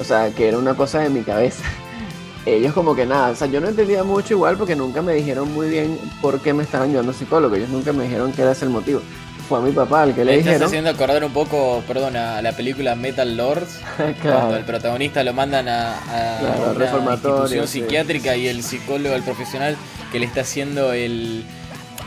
O 0.00 0.04
sea, 0.04 0.30
que 0.30 0.48
era 0.48 0.58
una 0.58 0.74
cosa 0.74 1.00
de 1.00 1.10
mi 1.10 1.22
cabeza. 1.22 1.62
Ellos 2.46 2.72
como 2.72 2.94
que 2.94 3.06
nada, 3.06 3.30
o 3.30 3.36
sea, 3.36 3.48
yo 3.48 3.60
no 3.60 3.68
entendía 3.68 4.04
mucho 4.04 4.34
igual 4.34 4.56
porque 4.56 4.76
nunca 4.76 5.02
me 5.02 5.14
dijeron 5.14 5.52
muy 5.52 5.68
bien 5.68 5.98
por 6.20 6.40
qué 6.40 6.52
me 6.52 6.62
estaban 6.62 6.90
llevando 6.90 7.12
psicólogo. 7.12 7.54
Ellos 7.56 7.70
nunca 7.70 7.92
me 7.92 8.04
dijeron 8.04 8.32
que 8.32 8.42
era 8.42 8.52
ese 8.52 8.64
el 8.64 8.70
motivo 8.70 9.02
fue 9.46 9.58
a 9.58 9.62
mi 9.62 9.72
papá 9.72 10.04
el 10.04 10.14
que 10.14 10.24
le 10.24 10.36
dijeron. 10.36 10.54
Estás 10.54 10.68
haciendo 10.68 10.90
acordar 10.90 11.24
un 11.24 11.32
poco, 11.32 11.82
perdón, 11.86 12.16
a 12.16 12.42
la 12.42 12.52
película 12.52 12.94
Metal 12.94 13.36
Lords, 13.36 13.80
cuando 14.22 14.56
el 14.56 14.64
protagonista 14.64 15.22
lo 15.22 15.32
mandan 15.32 15.68
a, 15.68 15.94
a 16.38 16.72
una 16.72 17.12
institución 17.14 17.68
psiquiátrica 17.68 18.36
y 18.36 18.48
el 18.48 18.62
psicólogo, 18.62 19.14
el 19.14 19.22
profesional 19.22 19.76
que 20.12 20.18
le 20.18 20.26
está 20.26 20.42
haciendo 20.42 20.92
el 20.92 21.44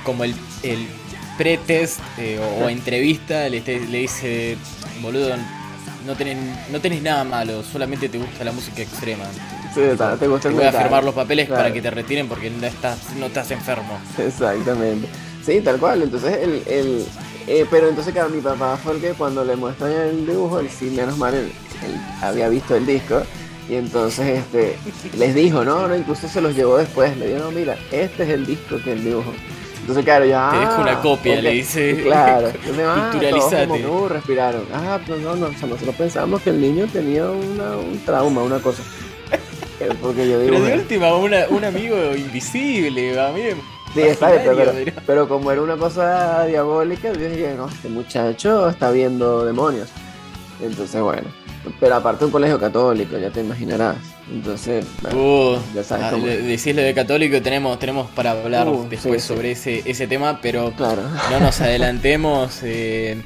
como 0.04 0.24
el, 0.24 0.34
el 0.64 0.88
pretest 1.38 2.00
eh, 2.18 2.40
o, 2.62 2.70
entrevista, 2.70 3.48
le, 3.50 3.62
le 3.62 3.98
dice, 3.98 4.58
boludo, 5.02 5.36
no 6.06 6.16
tenés, 6.16 6.38
no 6.72 6.80
tenés 6.80 7.02
nada 7.02 7.24
malo, 7.24 7.64
solamente 7.64 8.10
te 8.10 8.18
gusta 8.18 8.44
la 8.44 8.52
música 8.52 8.82
extrema. 8.82 9.26
Sí, 9.74 9.82
te, 9.82 9.90
gusta 9.92 10.18
te 10.18 10.28
voy 10.28 10.64
a 10.64 10.72
firmar 10.72 11.04
los 11.04 11.14
papeles 11.14 11.48
para 11.48 11.72
que 11.72 11.82
te 11.82 11.92
retiren 11.92 12.28
porque 12.28 12.50
no 12.50 12.66
estás, 12.66 12.98
no 13.18 13.28
estás 13.28 13.52
enfermo. 13.52 14.00
Exactamente. 14.18 15.08
Sí, 15.50 15.62
tal 15.62 15.80
cual. 15.80 16.04
Entonces 16.04 16.38
el, 16.38 16.64
el, 16.68 17.06
eh, 17.48 17.66
pero 17.72 17.90
entonces, 17.90 18.14
claro, 18.14 18.30
mi 18.30 18.40
papá 18.40 18.78
fue 18.78 18.94
el 18.94 19.02
que 19.02 19.10
cuando 19.14 19.44
le 19.44 19.56
muestran 19.56 19.92
el 19.92 20.28
dibujo, 20.28 20.60
él 20.60 20.70
sí, 20.70 20.92
menos 20.92 21.18
mal, 21.18 21.34
él, 21.34 21.52
había 22.22 22.50
visto 22.50 22.76
el 22.76 22.86
disco. 22.86 23.24
Y 23.68 23.76
entonces 23.76 24.40
este, 24.40 24.78
les 25.18 25.34
dijo, 25.34 25.64
no, 25.66 25.88
no, 25.88 25.96
incluso 25.96 26.28
se 26.28 26.40
los 26.40 26.56
llevó 26.56 26.78
después. 26.78 27.18
Le 27.18 27.30
dijo, 27.30 27.40
no, 27.40 27.52
mira, 27.52 27.78
este 27.92 28.24
es 28.24 28.30
el 28.30 28.46
disco 28.46 28.78
que 28.84 28.92
él 28.92 29.04
dibujó. 29.04 29.34
Entonces, 29.82 30.06
claro, 30.06 30.26
ya. 30.26 30.52
Te 30.52 30.60
dejo 30.60 30.82
una 30.82 30.92
ah, 30.92 31.02
copia, 31.02 31.42
le 31.42 31.52
dice. 31.52 32.02
Claro. 32.04 32.52
Ah, 32.86 33.10
Culturalizate. 33.12 33.68
Como, 33.68 34.02
uh, 34.02 34.10
respiraron. 34.10 34.68
Ah, 34.72 35.00
pues 35.06 35.20
no, 35.20 35.36
no, 35.36 35.48
o 35.48 35.54
sea, 35.54 35.68
nosotros 35.68 35.96
pensábamos 35.96 36.44
que 36.44 36.52
el 36.52 36.62
niño 36.62 36.86
tenía 36.94 37.28
una, 37.30 37.76
un 37.78 38.00
trauma, 38.06 38.44
una 38.44 38.60
cosa. 38.60 38.84
Eh, 39.82 39.88
porque 40.02 40.30
yo 40.30 40.42
digo. 40.42 40.56
Pero 40.56 40.66
de 40.66 40.74
última, 40.74 41.16
una, 41.16 41.48
un 41.48 41.64
amigo 41.64 41.96
invisible, 42.14 43.18
a 43.18 43.32
mí 43.32 43.44
Sí, 43.94 44.02
exacto, 44.02 44.52
pero, 44.56 44.74
pero, 45.06 45.28
como 45.28 45.52
era 45.52 45.62
una 45.62 45.76
cosa 45.76 46.46
diabólica, 46.46 47.12
yo 47.12 47.30
dije, 47.30 47.56
no, 47.58 47.68
este 47.68 47.90
muchacho 47.90 48.70
está 48.70 48.92
viendo 48.92 49.46
demonios. 49.46 49.90
Entonces, 50.62 51.02
bueno. 51.02 51.28
Pero 51.80 51.96
aparte 51.96 52.26
un 52.26 52.32
colegio 52.32 52.60
católico, 52.60 53.18
ya 53.18 53.30
te 53.30 53.42
imaginarás. 53.42 53.98
Entonces, 54.32 54.86
uh, 55.14 55.58
ya 55.74 55.84
sabes 55.84 56.06
ah, 56.06 56.12
cómo... 56.12 56.26
Decirle 56.26 56.84
de 56.84 56.94
católico 56.94 57.42
tenemos, 57.42 57.78
tenemos 57.80 58.10
para 58.12 58.32
hablar 58.32 58.68
uh, 58.68 58.88
después 58.88 59.24
sobre 59.24 59.52
Ese, 59.52 59.82
ese 59.86 60.08
tema, 60.08 60.40
pero 60.42 60.72
claro. 60.78 61.02
no 61.32 61.40
nos 61.40 61.60
adelantemos. 61.62 62.60
Eh, 62.64 63.22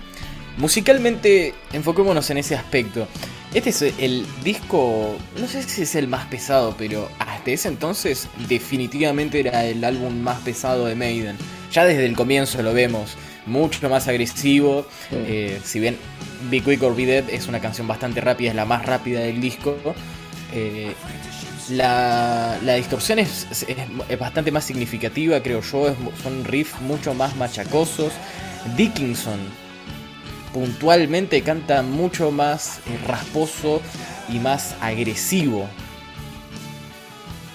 musicalmente, 0.58 1.54
enfoquémonos 1.72 2.30
en 2.30 2.38
ese 2.38 2.56
aspecto. 2.56 3.08
Este 3.54 3.70
es 3.70 3.82
el 4.00 4.26
disco, 4.44 5.16
no 5.40 5.48
sé 5.48 5.62
si 5.62 5.84
es 5.84 5.94
el 5.94 6.08
más 6.08 6.26
pesado, 6.26 6.76
pero 6.78 7.08
hasta 7.20 7.52
ese 7.52 7.68
entonces 7.68 8.28
definitivamente 8.48 9.40
era 9.40 9.66
el 9.66 9.84
álbum 9.84 10.22
más 10.22 10.40
pesado 10.42 10.88
de 10.88 10.96
Maiden. 10.96 11.38
Ya 11.72 11.86
desde 11.86 12.06
el 12.06 12.16
comienzo 12.16 12.64
lo 12.64 12.74
vemos, 12.74 13.16
mucho 13.46 13.88
más 13.90 14.08
agresivo. 14.08 14.88
Eh, 15.12 15.60
si 15.64 15.80
bien 15.80 15.98
Be 16.50 16.62
Quick 16.62 16.82
or 16.82 16.96
Be 16.96 17.06
Dead 17.06 17.30
es 17.30 17.48
una 17.48 17.60
canción 17.60 17.88
bastante 17.88 18.22
rápida, 18.22 18.50
es 18.50 18.56
la 18.56 18.66
más 18.66 18.86
rápida 18.88 19.20
del 19.20 19.40
disco. 19.40 19.78
Eh, 20.52 20.94
la, 21.70 22.58
distorsión 22.76 23.20
es, 23.20 23.48
bastante 24.20 24.52
más 24.52 24.66
significativa, 24.66 25.42
creo 25.42 25.62
yo. 25.62 25.96
son 26.24 26.44
riffs 26.44 26.82
mucho 26.82 27.14
más 27.14 27.36
machacosos. 27.36 28.14
Dickinson 28.76 29.63
puntualmente 30.54 31.42
canta 31.42 31.82
mucho 31.82 32.32
más 32.32 32.80
rasposo 33.08 33.82
y 34.30 34.40
más 34.40 34.76
agresivo. 34.80 35.68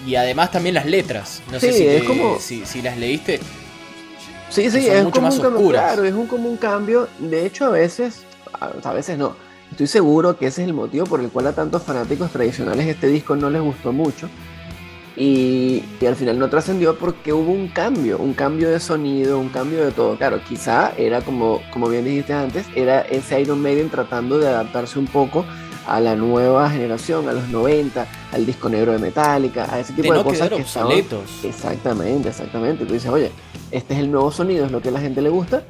Y 0.07 0.17
además 0.17 0.51
también 0.51 0.75
las 0.75 0.87
letras. 0.87 1.43
No 1.51 1.61
sé 1.61 1.73
si, 2.41 2.65
si, 2.65 2.83
las 2.83 2.97
leíste. 2.97 3.41
Sí, 4.51 4.71
sí, 4.71 4.87
es 4.89 5.05
como 5.07 5.29
un 5.29 5.41
cambio. 5.41 5.69
Claro, 5.71 6.05
es 6.05 6.15
un, 6.15 6.27
como 6.27 6.49
un 6.49 6.57
cambio. 6.57 7.09
De 7.19 7.47
hecho, 7.47 7.67
a 7.67 7.71
veces, 7.71 8.25
a 8.61 8.93
veces 8.93 9.19
no. 9.19 9.37
Estoy 9.71 9.87
seguro 9.87 10.39
que 10.39 10.47
ese 10.47 10.63
es 10.63 10.69
el 10.69 10.75
motivo 10.75 11.07
por 11.07 11.21
el 11.21 11.29
cual 11.29 11.49
a 11.49 11.53
tantos 11.53 11.83
fanáticos 11.83 12.31
tradicionales 12.33 12.87
este 12.87 13.07
disco 13.07 13.37
no 13.37 13.51
les 13.51 13.61
gustó 13.61 13.93
mucho 13.93 14.29
y, 15.19 15.83
al 16.07 16.15
final 16.15 16.39
no 16.39 16.49
trascendió 16.49 16.97
porque 16.97 17.33
hubo 17.33 17.51
un 17.51 17.69
cambio, 17.69 18.19
un 18.19 18.35
cambio 18.35 18.71
de 18.71 18.79
sonido, 18.79 19.41
un 19.41 19.49
cambio 19.49 19.85
de 19.85 19.91
todo. 19.91 20.17
Claro, 20.17 20.41
quizá 20.49 20.93
era 20.97 21.23
como, 21.23 21.61
como 21.73 21.89
bien 21.89 22.05
dijiste 22.05 22.33
antes, 22.33 22.67
era 22.77 23.01
ese 23.01 23.41
Iron 23.41 23.61
Maiden 23.61 23.91
tratando 23.91 24.39
de 24.39 24.47
adaptarse 24.47 24.97
un 24.99 25.07
poco 25.07 25.45
a 25.89 26.01
la 26.01 26.15
nueva 26.15 26.71
generación, 26.71 27.29
a 27.29 27.33
los 27.33 27.49
90, 27.49 28.07
al 28.33 28.47
disco 28.47 28.69
negro 28.69 28.93
de 28.93 28.99
Metallica, 28.99 29.67
a 29.73 29.81
ese 29.81 29.93
tipo 29.95 30.15
de, 30.15 30.23
cosas 30.23 30.51
que 30.51 30.55
obsoletos. 30.57 31.45
Exactamente, 31.45 32.29
exactamente. 32.29 32.85
Tú 32.85 32.93
dices, 32.93 33.11
oye, 33.11 33.33
este 33.73 33.95
es 33.95 34.01
el 34.01 34.13
nuevo 34.13 34.31
sonido, 34.31 34.67
es 34.67 34.71
lo 34.71 34.81
que 34.81 34.91
a 34.91 34.93
la 34.93 35.01
gente 35.01 35.21
le 35.21 35.31
gusta. 35.31 35.65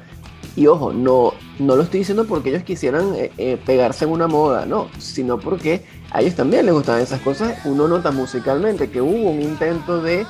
Y 0.55 0.67
ojo, 0.67 0.93
no, 0.93 1.33
no 1.57 1.75
lo 1.75 1.83
estoy 1.83 1.99
diciendo 1.99 2.25
porque 2.25 2.49
ellos 2.49 2.63
quisieran 2.63 3.15
eh, 3.15 3.31
eh, 3.37 3.57
pegarse 3.65 4.05
en 4.05 4.11
una 4.11 4.27
moda, 4.27 4.65
no, 4.65 4.89
sino 4.99 5.39
porque 5.39 5.85
a 6.11 6.21
ellos 6.21 6.35
también 6.35 6.65
les 6.65 6.73
gustaban 6.73 7.01
esas 7.01 7.21
cosas. 7.21 7.57
Uno 7.65 7.87
nota 7.87 8.11
musicalmente 8.11 8.89
que 8.89 9.01
hubo 9.01 9.29
un 9.29 9.41
intento 9.41 10.01
de, 10.01 10.25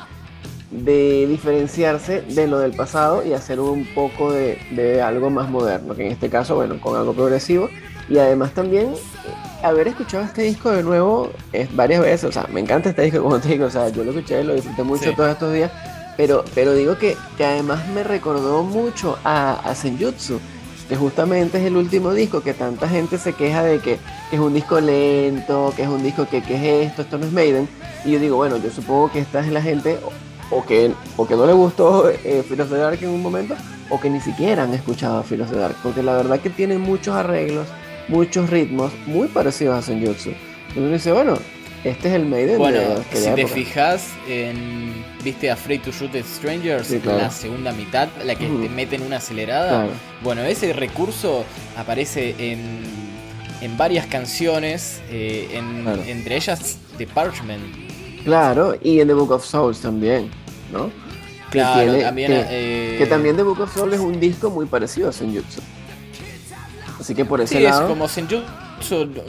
de 0.72 1.26
diferenciarse 1.28 2.22
de 2.22 2.48
lo 2.48 2.60
del 2.60 2.74
pasado 2.74 3.26
y 3.26 3.34
hacer 3.34 3.60
un 3.60 3.86
poco 3.94 4.32
de, 4.32 5.02
algo 5.02 5.30
más 5.30 5.50
moderno, 5.50 5.96
que 5.96 6.06
en 6.06 6.12
este 6.12 6.30
caso, 6.30 6.56
bueno, 6.56 6.80
con 6.82 6.98
algo 6.98 7.14
progresivo. 7.14 7.70
Y 8.10 8.18
además 8.18 8.54
también 8.54 8.88
eh, 8.88 8.96
haber 9.64 9.88
escuchado 9.88 10.24
este 10.24 10.42
disco 10.42 10.72
de 10.72 10.84
nuevo 10.84 11.32
es 11.54 11.74
varias 11.76 12.02
veces, 12.02 12.24
o 12.24 12.32
sea, 12.32 12.48
me 12.52 12.60
encanta 12.60 12.90
este 12.90 13.04
disco, 13.04 13.22
como 13.22 13.40
te 13.40 13.50
digo, 13.50 13.68
o 13.68 13.70
sea, 13.70 13.90
yo 13.90 14.04
lo 14.04 14.12
escuché, 14.12 14.44
lo 14.44 14.56
disfruté 14.56 14.84
mucho 14.84 15.14
todos 15.14 15.30
estos 15.30 15.54
días, 15.54 15.72
pero, 16.18 16.44
pero 16.56 16.74
digo 16.74 16.98
que, 16.98 17.16
que 17.38 17.46
además 17.46 17.88
me 17.90 18.04
recordó 18.04 18.64
mucho 18.64 19.18
a, 19.24 19.60
a 19.64 19.76
Senjutsu 19.76 20.40
que 20.90 20.96
justamente 20.96 21.60
es 21.60 21.66
el 21.66 21.78
último 21.78 22.14
disco 22.14 22.42
que 22.42 22.56
tanta 22.56 22.90
gente 22.90 23.20
se 23.20 23.34
queja 23.34 23.64
de 23.64 23.78
que, 23.78 24.00
es 24.32 24.40
un 24.40 24.54
disco 24.54 24.80
lento, 24.80 25.74
que 25.76 25.84
es 25.84 25.88
un 25.88 26.04
disco 26.04 26.28
que, 26.28 26.38
es 26.38 26.88
esto, 26.88 27.02
esto 27.02 27.18
no 27.18 27.26
es 27.26 27.32
Maiden. 27.32 27.68
Y 28.06 28.12
yo 28.12 28.20
digo, 28.20 28.38
bueno, 28.38 28.58
yo 28.58 28.70
supongo 28.70 29.12
que 29.12 29.20
esta 29.20 29.40
es 29.40 29.52
la 29.52 29.62
gente, 29.62 29.98
o 30.52 30.66
que, 30.66 30.92
o 31.18 31.28
que 31.28 31.36
no 31.36 31.46
le 31.46 31.54
gustó 31.54 32.10
eh, 32.10 32.44
Filos 32.48 32.70
de 32.70 32.78
Dark 32.78 33.00
en 33.02 33.10
un 33.10 33.22
momento, 33.22 33.56
o 33.90 34.00
que 34.00 34.10
ni 34.10 34.22
siquiera 34.22 34.64
han 34.64 34.74
escuchado 34.74 35.20
a 35.20 35.24
Filos 35.24 35.50
de 35.50 35.58
Dark, 35.58 35.76
porque 35.82 36.04
la 36.04 36.16
verdad 36.16 36.40
que 36.40 36.50
tiene 36.50 36.78
muchos 36.78 37.16
arreglos, 37.16 37.68
muchos 38.08 38.50
ritmos 38.50 38.92
muy 39.06 39.28
parecidos 39.28 39.78
a 39.78 39.82
Senjutsu. 39.82 40.32
Y 40.76 40.80
uno 40.80 40.90
dice, 40.90 41.12
bueno, 41.12 41.36
este 41.84 42.10
es 42.10 42.16
el 42.16 42.26
Maiden 42.26 42.58
bueno, 42.58 42.80
si 43.14 43.30
te 43.32 43.48
fijas 43.48 44.10
en 44.28 45.04
viste 45.24 45.50
Afraid 45.50 45.82
to 45.82 45.92
Shoot 45.92 46.14
Strangers 46.26 46.92
la 47.06 47.32
segunda 47.32 47.72
mitad 47.72 48.10
la 48.26 48.36
que 48.36 48.48
te 48.48 48.68
meten 48.68 49.02
una 49.02 49.18
acelerada 49.18 49.88
bueno 50.22 50.42
ese 50.42 50.74
recurso 50.74 51.46
aparece 51.78 52.36
en, 52.38 53.09
en 53.62 53.78
varias 53.78 54.06
canciones 54.08 55.02
eh, 55.10 55.62
entre 56.08 56.36
ellas 56.36 56.78
The 56.98 57.08
Parchment 57.08 57.64
claro 58.24 58.76
y 58.82 59.00
en 59.00 59.08
The 59.08 59.14
Book 59.14 59.32
of 59.32 59.46
Souls 59.46 59.80
también 59.80 60.30
no 60.72 60.92
claro 61.50 62.00
también 62.00 62.32
que, 62.32 63.04
eh, 63.04 63.08
también 63.08 63.36
The 63.36 63.44
Book 63.44 63.62
of 63.62 63.74
Souls 63.74 63.94
es 63.94 64.00
un 64.00 64.20
disco 64.20 64.50
muy 64.50 64.66
parecido 64.66 65.10
a 65.10 65.12
Senjutsu 65.12 65.62
así 67.00 67.16
que 67.16 67.26
por 67.26 67.42
ese 67.42 67.58
sí, 67.58 67.64
lado 67.64 67.84
es 67.84 67.88
como 67.88 68.08
Senjutsu 68.08 68.70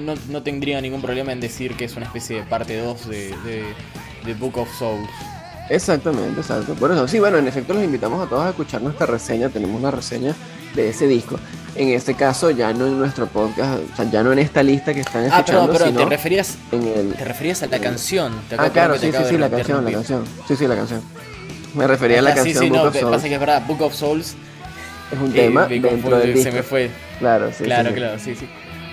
no, 0.01 0.15
no, 0.29 0.43
tendría 0.43 0.81
ningún 0.81 1.03
problema 1.03 1.33
en 1.33 1.41
decir 1.41 1.77
que 1.77 1.85
es 1.85 1.97
una 1.97 2.07
especie 2.07 2.37
de 2.37 2.43
parte 2.45 2.79
2 2.79 3.09
de, 3.09 3.35
de, 4.25 4.35
Book 4.35 4.59
of 4.59 4.69
Souls. 4.79 5.09
Exactamente, 5.69 6.41
exacto. 6.41 6.75
Por 6.75 6.93
eso, 6.93 7.07
sí, 7.09 7.19
bueno, 7.19 7.39
en 7.39 7.49
efecto 7.49 7.75
los 7.75 7.83
invitamos 7.83 8.25
a 8.25 8.29
todos 8.29 8.45
a 8.45 8.51
escuchar 8.51 8.83
nuestra 8.83 9.07
reseña. 9.07 9.49
Tenemos 9.49 9.79
una 9.79 9.91
reseña 9.91 10.35
de 10.75 10.91
ese 10.91 11.07
disco. 11.07 11.39
En 11.77 11.89
este 11.91 12.15
caso, 12.15 12.51
ya 12.51 12.73
no 12.73 12.87
en 12.87 12.99
nuestro 12.99 13.27
podcast, 13.27 13.81
o 13.93 13.97
sea, 13.97 14.11
ya 14.11 14.23
no 14.23 14.33
en 14.33 14.41
esta 14.41 14.63
lista 14.63 14.93
que 14.93 15.01
están 15.01 15.25
escuchando. 15.25 15.73
Ah, 15.73 15.79
pero, 15.79 15.93
te 15.93 16.05
referías, 16.05 16.59
en 16.73 16.87
el, 16.87 17.15
te 17.15 17.25
referías 17.25 17.63
a 17.63 17.67
la 17.69 17.79
canción. 17.79 18.33
ah, 18.59 18.71
claro, 18.71 18.99
sí, 18.99 19.13
sí, 19.13 19.19
sí, 19.29 19.39
la 19.39 19.49
canción, 19.49 19.85
la 19.85 19.93
canción. 19.93 20.25
Sí, 20.49 20.57
sí, 20.57 20.67
la 20.67 20.77
canción. 20.77 21.01
Me 21.75 21.87
refería 21.87 22.19
a 22.19 22.23
la 22.23 22.35
canción. 22.35 22.59
Sí, 22.59 22.65
sí, 22.65 22.71
no, 22.71 23.11
pasa 23.11 23.29
que 23.29 23.35
es 23.35 23.41
verdad, 23.41 23.63
Book 23.67 23.83
of 23.83 23.95
Souls 23.95 24.35
es 25.13 25.19
un 25.19 25.33
tema 25.33 25.67
dentro 25.67 26.19
del 26.19 26.35
disco. 26.35 26.51
Se 26.51 26.57
me 26.57 26.63
fue. 26.63 26.91
Claro, 27.19 27.51
sí. 27.57 27.65
Claro, 27.65 27.95
claro, 27.95 28.19
sí, 28.19 28.35
sí. 28.35 28.49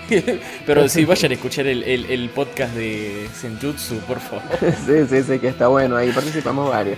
Pero 0.65 0.88
sí, 0.88 1.05
vayan 1.05 1.31
a 1.31 1.36
escuchar 1.36 1.67
el, 1.67 2.31
podcast 2.34 2.74
de 2.74 3.27
Senjutsu, 3.34 3.96
por 4.00 4.19
favor. 4.19 4.43
sí, 4.86 5.05
sí, 5.10 5.24
sí, 5.24 5.39
que 5.39 5.50
está 5.50 5.67
bueno. 5.67 5.98
Ahí 5.98 6.12
participamos 6.12 6.69
varios. 6.69 6.98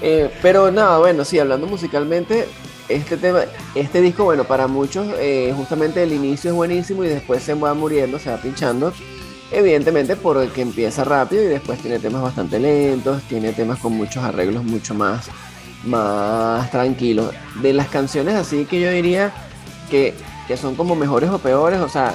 Eh, 0.00 0.30
pero 0.42 0.70
nada, 0.70 0.98
bueno, 0.98 1.24
sí, 1.24 1.40
hablando 1.40 1.66
musicalmente, 1.66 2.46
este 2.88 3.16
tema, 3.16 3.40
este 3.74 4.00
disco, 4.00 4.24
bueno, 4.24 4.44
para 4.44 4.66
muchos, 4.66 5.06
eh, 5.18 5.52
justamente 5.56 6.02
el 6.02 6.12
inicio 6.12 6.50
es 6.50 6.56
buenísimo 6.56 7.04
y 7.04 7.08
después 7.08 7.42
se 7.42 7.54
va 7.54 7.74
muriendo, 7.74 8.18
se 8.18 8.30
va 8.30 8.36
pinchando. 8.38 8.92
Evidentemente 9.50 10.14
porque 10.16 10.60
empieza 10.60 11.04
rápido 11.04 11.42
y 11.42 11.46
después 11.46 11.78
tiene 11.80 11.98
temas 11.98 12.22
bastante 12.22 12.58
lentos, 12.58 13.22
tiene 13.22 13.52
temas 13.52 13.78
con 13.78 13.94
muchos 13.94 14.22
arreglos 14.22 14.62
mucho 14.62 14.94
más, 14.94 15.28
más 15.84 16.70
tranquilos. 16.70 17.32
De 17.62 17.72
las 17.72 17.88
canciones 17.88 18.34
así 18.34 18.66
que 18.66 18.80
yo 18.80 18.90
diría 18.90 19.32
que 19.90 20.14
que 20.48 20.56
son 20.56 20.74
como 20.74 20.96
mejores 20.96 21.28
o 21.30 21.38
peores, 21.38 21.78
o 21.78 21.88
sea, 21.90 22.12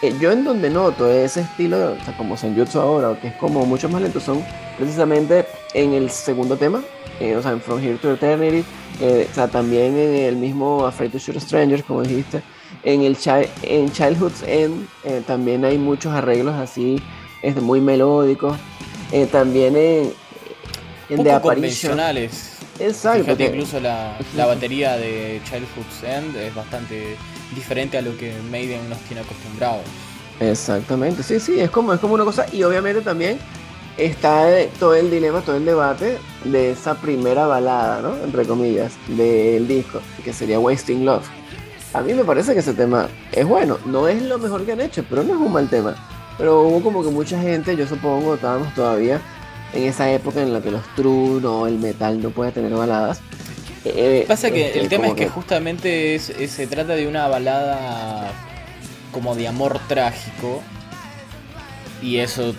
eh, 0.00 0.14
yo 0.20 0.30
en 0.30 0.44
donde 0.44 0.70
noto 0.70 1.10
ese 1.10 1.40
estilo, 1.40 1.92
o 2.00 2.04
sea, 2.04 2.16
como 2.16 2.36
Senjutsu 2.36 2.78
ahora, 2.78 3.18
que 3.20 3.28
es 3.28 3.34
como 3.34 3.66
mucho 3.66 3.88
más 3.88 4.00
lento, 4.00 4.20
son 4.20 4.44
precisamente 4.76 5.44
en 5.74 5.92
el 5.92 6.08
segundo 6.10 6.56
tema, 6.56 6.82
eh, 7.18 7.34
o 7.34 7.42
sea, 7.42 7.50
en 7.50 7.60
From 7.60 7.80
Here 7.82 7.96
to 7.96 8.12
Eternity, 8.12 8.64
eh, 9.00 9.26
o 9.28 9.34
sea, 9.34 9.48
también 9.48 9.96
en 9.96 10.14
el 10.14 10.36
mismo 10.36 10.86
Afraid 10.86 11.10
to 11.10 11.18
Shoot 11.18 11.40
Strangers, 11.40 11.82
como 11.82 12.02
dijiste, 12.02 12.42
en 12.84 13.02
el 13.02 13.16
en 13.62 13.90
Childhood's 13.90 14.44
End 14.46 14.86
también 15.26 15.64
hay 15.64 15.78
muchos 15.78 16.12
arreglos 16.12 16.54
así, 16.54 17.02
este, 17.42 17.60
muy 17.60 17.80
melódicos, 17.80 18.56
también 19.32 19.76
en, 19.76 20.12
en 21.08 21.24
The 21.24 21.40
convencionales. 21.40 22.58
Exacto. 22.78 23.24
Fíjate, 23.24 23.46
incluso 23.46 23.80
la, 23.80 24.16
la, 24.36 24.46
batería 24.46 24.96
de 24.96 25.40
Childhood's 25.44 26.04
End 26.04 26.36
es 26.36 26.54
bastante 26.54 27.16
diferente 27.54 27.98
a 27.98 28.02
lo 28.02 28.16
que 28.16 28.34
Maiden 28.50 28.88
nos 28.88 28.98
tiene 29.00 29.22
acostumbrados. 29.22 29.82
Exactamente, 30.40 31.22
sí, 31.22 31.40
sí, 31.40 31.58
es 31.58 31.70
como, 31.70 31.92
es 31.92 32.00
como 32.00 32.14
una 32.14 32.24
cosa. 32.24 32.46
Y 32.52 32.62
obviamente 32.62 33.00
también 33.00 33.38
está 33.96 34.46
todo 34.78 34.94
el 34.94 35.10
dilema, 35.10 35.40
todo 35.40 35.56
el 35.56 35.64
debate 35.64 36.18
de 36.44 36.70
esa 36.70 36.94
primera 36.94 37.46
balada, 37.46 38.00
¿no? 38.00 38.16
Entre 38.24 38.44
comillas, 38.44 38.92
del 39.08 39.66
disco, 39.66 40.00
que 40.24 40.32
sería 40.32 40.60
Wasting 40.60 41.04
Love. 41.04 41.26
A 41.92 42.02
mí 42.02 42.14
me 42.14 42.24
parece 42.24 42.52
que 42.52 42.60
ese 42.60 42.74
tema 42.74 43.08
es 43.32 43.46
bueno, 43.46 43.78
no 43.86 44.08
es 44.08 44.22
lo 44.22 44.38
mejor 44.38 44.64
que 44.64 44.72
han 44.72 44.80
hecho, 44.80 45.04
pero 45.08 45.22
no 45.24 45.34
es 45.34 45.40
un 45.40 45.52
mal 45.52 45.68
tema. 45.68 45.96
Pero 46.36 46.62
hubo 46.62 46.80
como 46.82 47.02
que 47.02 47.10
mucha 47.10 47.40
gente, 47.40 47.76
yo 47.76 47.86
supongo, 47.86 48.34
estábamos 48.34 48.72
todavía 48.74 49.20
en 49.72 49.84
esa 49.84 50.10
época 50.10 50.40
en 50.40 50.52
la 50.52 50.60
que 50.60 50.70
los 50.70 50.82
true 50.94 51.44
o 51.44 51.66
el 51.66 51.78
metal 51.78 52.22
no 52.22 52.30
puede 52.30 52.52
tener 52.52 52.72
baladas. 52.72 53.20
Eh, 53.94 54.24
Pasa 54.26 54.50
que 54.50 54.66
este, 54.68 54.80
el 54.80 54.88
tema 54.88 55.08
es 55.08 55.14
que, 55.14 55.28
justamente 55.28 56.18
se 56.18 56.66
trata 56.66 56.94
de 56.94 57.06
una 57.06 57.28
balada 57.28 58.32
como 59.12 59.34
de 59.34 59.48
amor 59.48 59.78
trágico. 59.88 60.62
Y 62.02 62.18
eso 62.18 62.54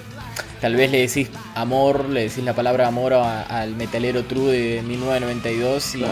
tal 0.59 0.75
vez 0.75 0.91
le 0.91 0.99
decís 0.99 1.29
amor, 1.55 2.09
le 2.09 2.23
decís 2.23 2.43
la 2.43 2.53
palabra 2.53 2.87
amor 2.87 3.13
al 3.13 3.75
metalero 3.75 4.23
true 4.23 4.51
de 4.51 4.81
1992 4.81 5.95
y, 5.95 6.05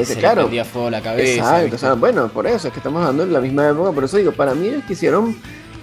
y 0.00 0.04
se 0.04 0.16
claro, 0.16 0.48
le 0.48 0.64
fuego 0.64 0.90
la 0.90 1.00
cabeza. 1.00 1.62
Exacto, 1.62 1.96
bueno, 1.96 2.28
por 2.28 2.46
eso 2.46 2.68
es 2.68 2.72
que 2.72 2.80
estamos 2.80 3.00
hablando 3.00 3.26
de 3.26 3.32
la 3.32 3.40
misma 3.40 3.68
época, 3.68 3.92
por 3.92 4.04
eso 4.04 4.16
digo, 4.16 4.32
para 4.32 4.54
mí 4.54 4.68
ellos 4.68 4.84
quisieron, 4.86 5.36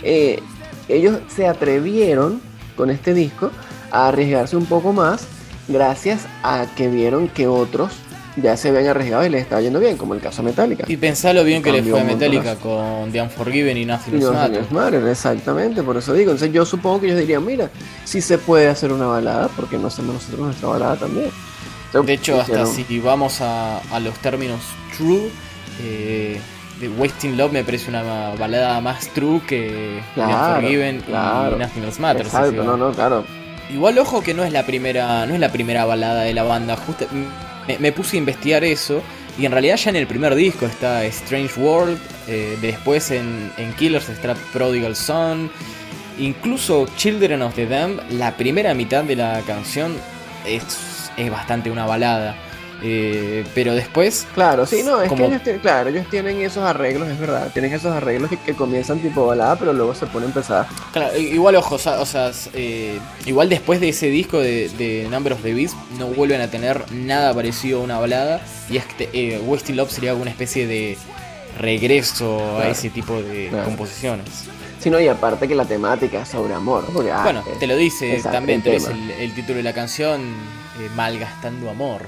eh, 0.03 0.39
ellos 0.87 1.19
se 1.27 1.47
atrevieron 1.47 2.41
con 2.75 2.89
este 2.89 3.13
disco 3.13 3.51
a 3.91 4.09
arriesgarse 4.09 4.55
un 4.55 4.65
poco 4.65 4.93
más 4.93 5.27
gracias 5.67 6.27
a 6.43 6.65
que 6.75 6.87
vieron 6.87 7.27
que 7.27 7.47
otros 7.47 7.91
ya 8.35 8.57
se 8.57 8.71
ven 8.71 8.87
arriesgados 8.87 9.27
y 9.27 9.29
les 9.29 9.43
estaba 9.43 9.61
yendo 9.61 9.79
bien, 9.79 9.97
como 9.97 10.13
el 10.13 10.21
caso 10.21 10.41
de 10.41 10.49
Metallica. 10.49 10.85
Y 10.87 10.97
pensalo 10.97 11.43
bien 11.43 11.61
que 11.61 11.71
le 11.71 11.83
fue 11.83 11.99
a 11.99 12.03
Metallica 12.03 12.55
con 12.55 13.11
The 13.11 13.21
Unforgiven 13.21 13.77
y 13.77 13.85
Nothing 13.85 14.23
Matter. 14.71 15.07
Exactamente, 15.07 15.83
por 15.83 15.97
eso 15.97 16.13
digo. 16.13 16.31
Entonces 16.31 16.53
yo 16.53 16.65
supongo 16.65 17.01
que 17.01 17.07
ellos 17.07 17.19
dirían, 17.19 17.45
mira, 17.45 17.69
si 18.05 18.21
se 18.21 18.37
puede 18.37 18.67
hacer 18.67 18.91
una 18.91 19.07
balada, 19.07 19.49
porque 19.49 19.77
no 19.77 19.87
hacemos 19.87 20.15
nosotros 20.15 20.39
nuestra 20.39 20.69
balada 20.69 20.95
también. 20.95 21.29
de 21.93 22.13
hecho, 22.13 22.41
hasta 22.41 22.65
si 22.65 22.99
vamos 22.99 23.39
a, 23.41 23.81
los 24.01 24.15
términos 24.15 24.61
true, 24.97 25.29
eh, 25.81 26.39
The 26.79 26.89
Wasting 26.89 27.37
Love 27.37 27.51
me 27.51 27.63
parece 27.63 27.89
una 27.89 28.01
balada 28.39 28.81
más 28.81 29.09
true 29.09 29.41
que 29.47 30.01
The 30.15 30.21
Unforgiven 30.21 31.03
y 31.07 31.11
Nothing 31.11 31.83
Else 31.83 32.01
Matters. 32.01 32.27
Exacto, 32.27 32.63
no, 32.63 32.77
no, 32.77 32.91
claro 32.91 33.42
Igual 33.71 33.97
ojo 33.99 34.21
que 34.21 34.33
no 34.33 34.43
es 34.43 34.51
la 34.51 34.65
primera, 34.65 35.25
no 35.25 35.33
es 35.33 35.39
la 35.39 35.51
primera 35.51 35.85
balada 35.85 36.23
de 36.23 36.33
la 36.33 36.43
banda. 36.43 36.75
Justo, 36.75 37.07
me, 37.79 37.91
puse 37.91 38.17
a 38.17 38.19
investigar 38.19 38.63
eso 38.63 39.01
y 39.37 39.45
en 39.45 39.51
realidad 39.51 39.77
ya 39.77 39.89
en 39.89 39.95
el 39.95 40.07
primer 40.07 40.35
disco 40.35 40.65
está 40.65 41.03
Strange 41.05 41.59
World, 41.59 41.97
eh, 42.27 42.57
después 42.61 43.11
en, 43.11 43.51
Killers 43.77 44.09
está 44.09 44.35
Prodigal 44.51 44.95
Son, 44.95 45.49
incluso 46.19 46.87
Children 46.97 47.41
of 47.41 47.55
the 47.55 47.65
Damned, 47.65 48.11
la 48.11 48.35
primera 48.37 48.73
mitad 48.73 49.03
de 49.03 49.15
la 49.15 49.41
canción 49.47 49.95
es, 50.45 51.09
es 51.17 51.31
bastante 51.31 51.71
una 51.71 51.85
balada. 51.85 52.35
Eh, 52.85 53.45
pero 53.55 53.73
después. 53.73 54.27
Claro, 54.33 54.65
sí, 54.65 54.83
no, 54.83 55.01
es 55.01 55.09
que 55.11 55.25
ellos, 55.25 55.41
claro, 55.61 55.89
ellos 55.89 56.05
tienen 56.09 56.41
esos 56.41 56.63
arreglos, 56.63 57.07
es 57.07 57.17
verdad. 57.17 57.49
Tienen 57.53 57.71
esos 57.71 57.93
arreglos 57.93 58.29
que, 58.29 58.53
comienzan 58.53 58.99
tipo 58.99 59.25
balada, 59.25 59.55
pero 59.55 59.71
luego 59.71 59.95
se 59.95 60.05
ponen 60.05 60.31
pesadas. 60.33 60.67
Claro, 60.91 61.17
igual, 61.17 61.55
ojo, 61.55 61.75
o 61.75 62.05
sea, 62.05 62.31
eh, 62.53 62.99
igual 63.25 63.47
después 63.47 63.79
de 63.79 63.89
ese 63.89 64.07
disco 64.07 64.39
de, 64.39 64.69
de 64.77 65.07
Number 65.09 65.31
of 65.31 65.41
the 65.41 65.53
Beast, 65.53 65.75
no 65.97 66.07
vuelven 66.07 66.41
a 66.41 66.49
tener 66.49 66.91
nada 66.91 67.33
parecido 67.33 67.79
a 67.79 67.83
una 67.83 67.99
balada. 67.99 68.41
Y 68.69 68.75
es 68.75 68.85
que 68.85 69.09
eh, 69.13 69.39
Wasting 69.45 69.77
Love 69.77 69.89
sería 69.89 70.11
alguna 70.11 70.31
especie 70.31 70.67
de 70.67 70.97
regreso 71.57 72.59
a 72.59 72.67
ese 72.67 72.89
tipo 72.89 73.21
de 73.21 73.49
composiciones. 73.63 74.27
Sí, 74.79 74.89
no, 74.89 74.99
y 74.99 75.07
aparte 75.07 75.47
que 75.47 75.55
la 75.55 75.63
temática 75.63 76.23
es 76.23 76.27
sobre 76.27 76.53
amor. 76.53 76.83
Ah, 77.13 77.21
bueno, 77.23 77.45
te 77.57 77.67
lo 77.67 77.77
dice 77.77 78.21
también, 78.21 78.61
te 78.61 78.75
el, 78.75 79.11
el, 79.11 79.33
título 79.33 79.57
de 79.57 79.63
la 79.63 79.71
canción, 79.71 80.21
Malgastando 80.97 81.69
Amor. 81.69 82.01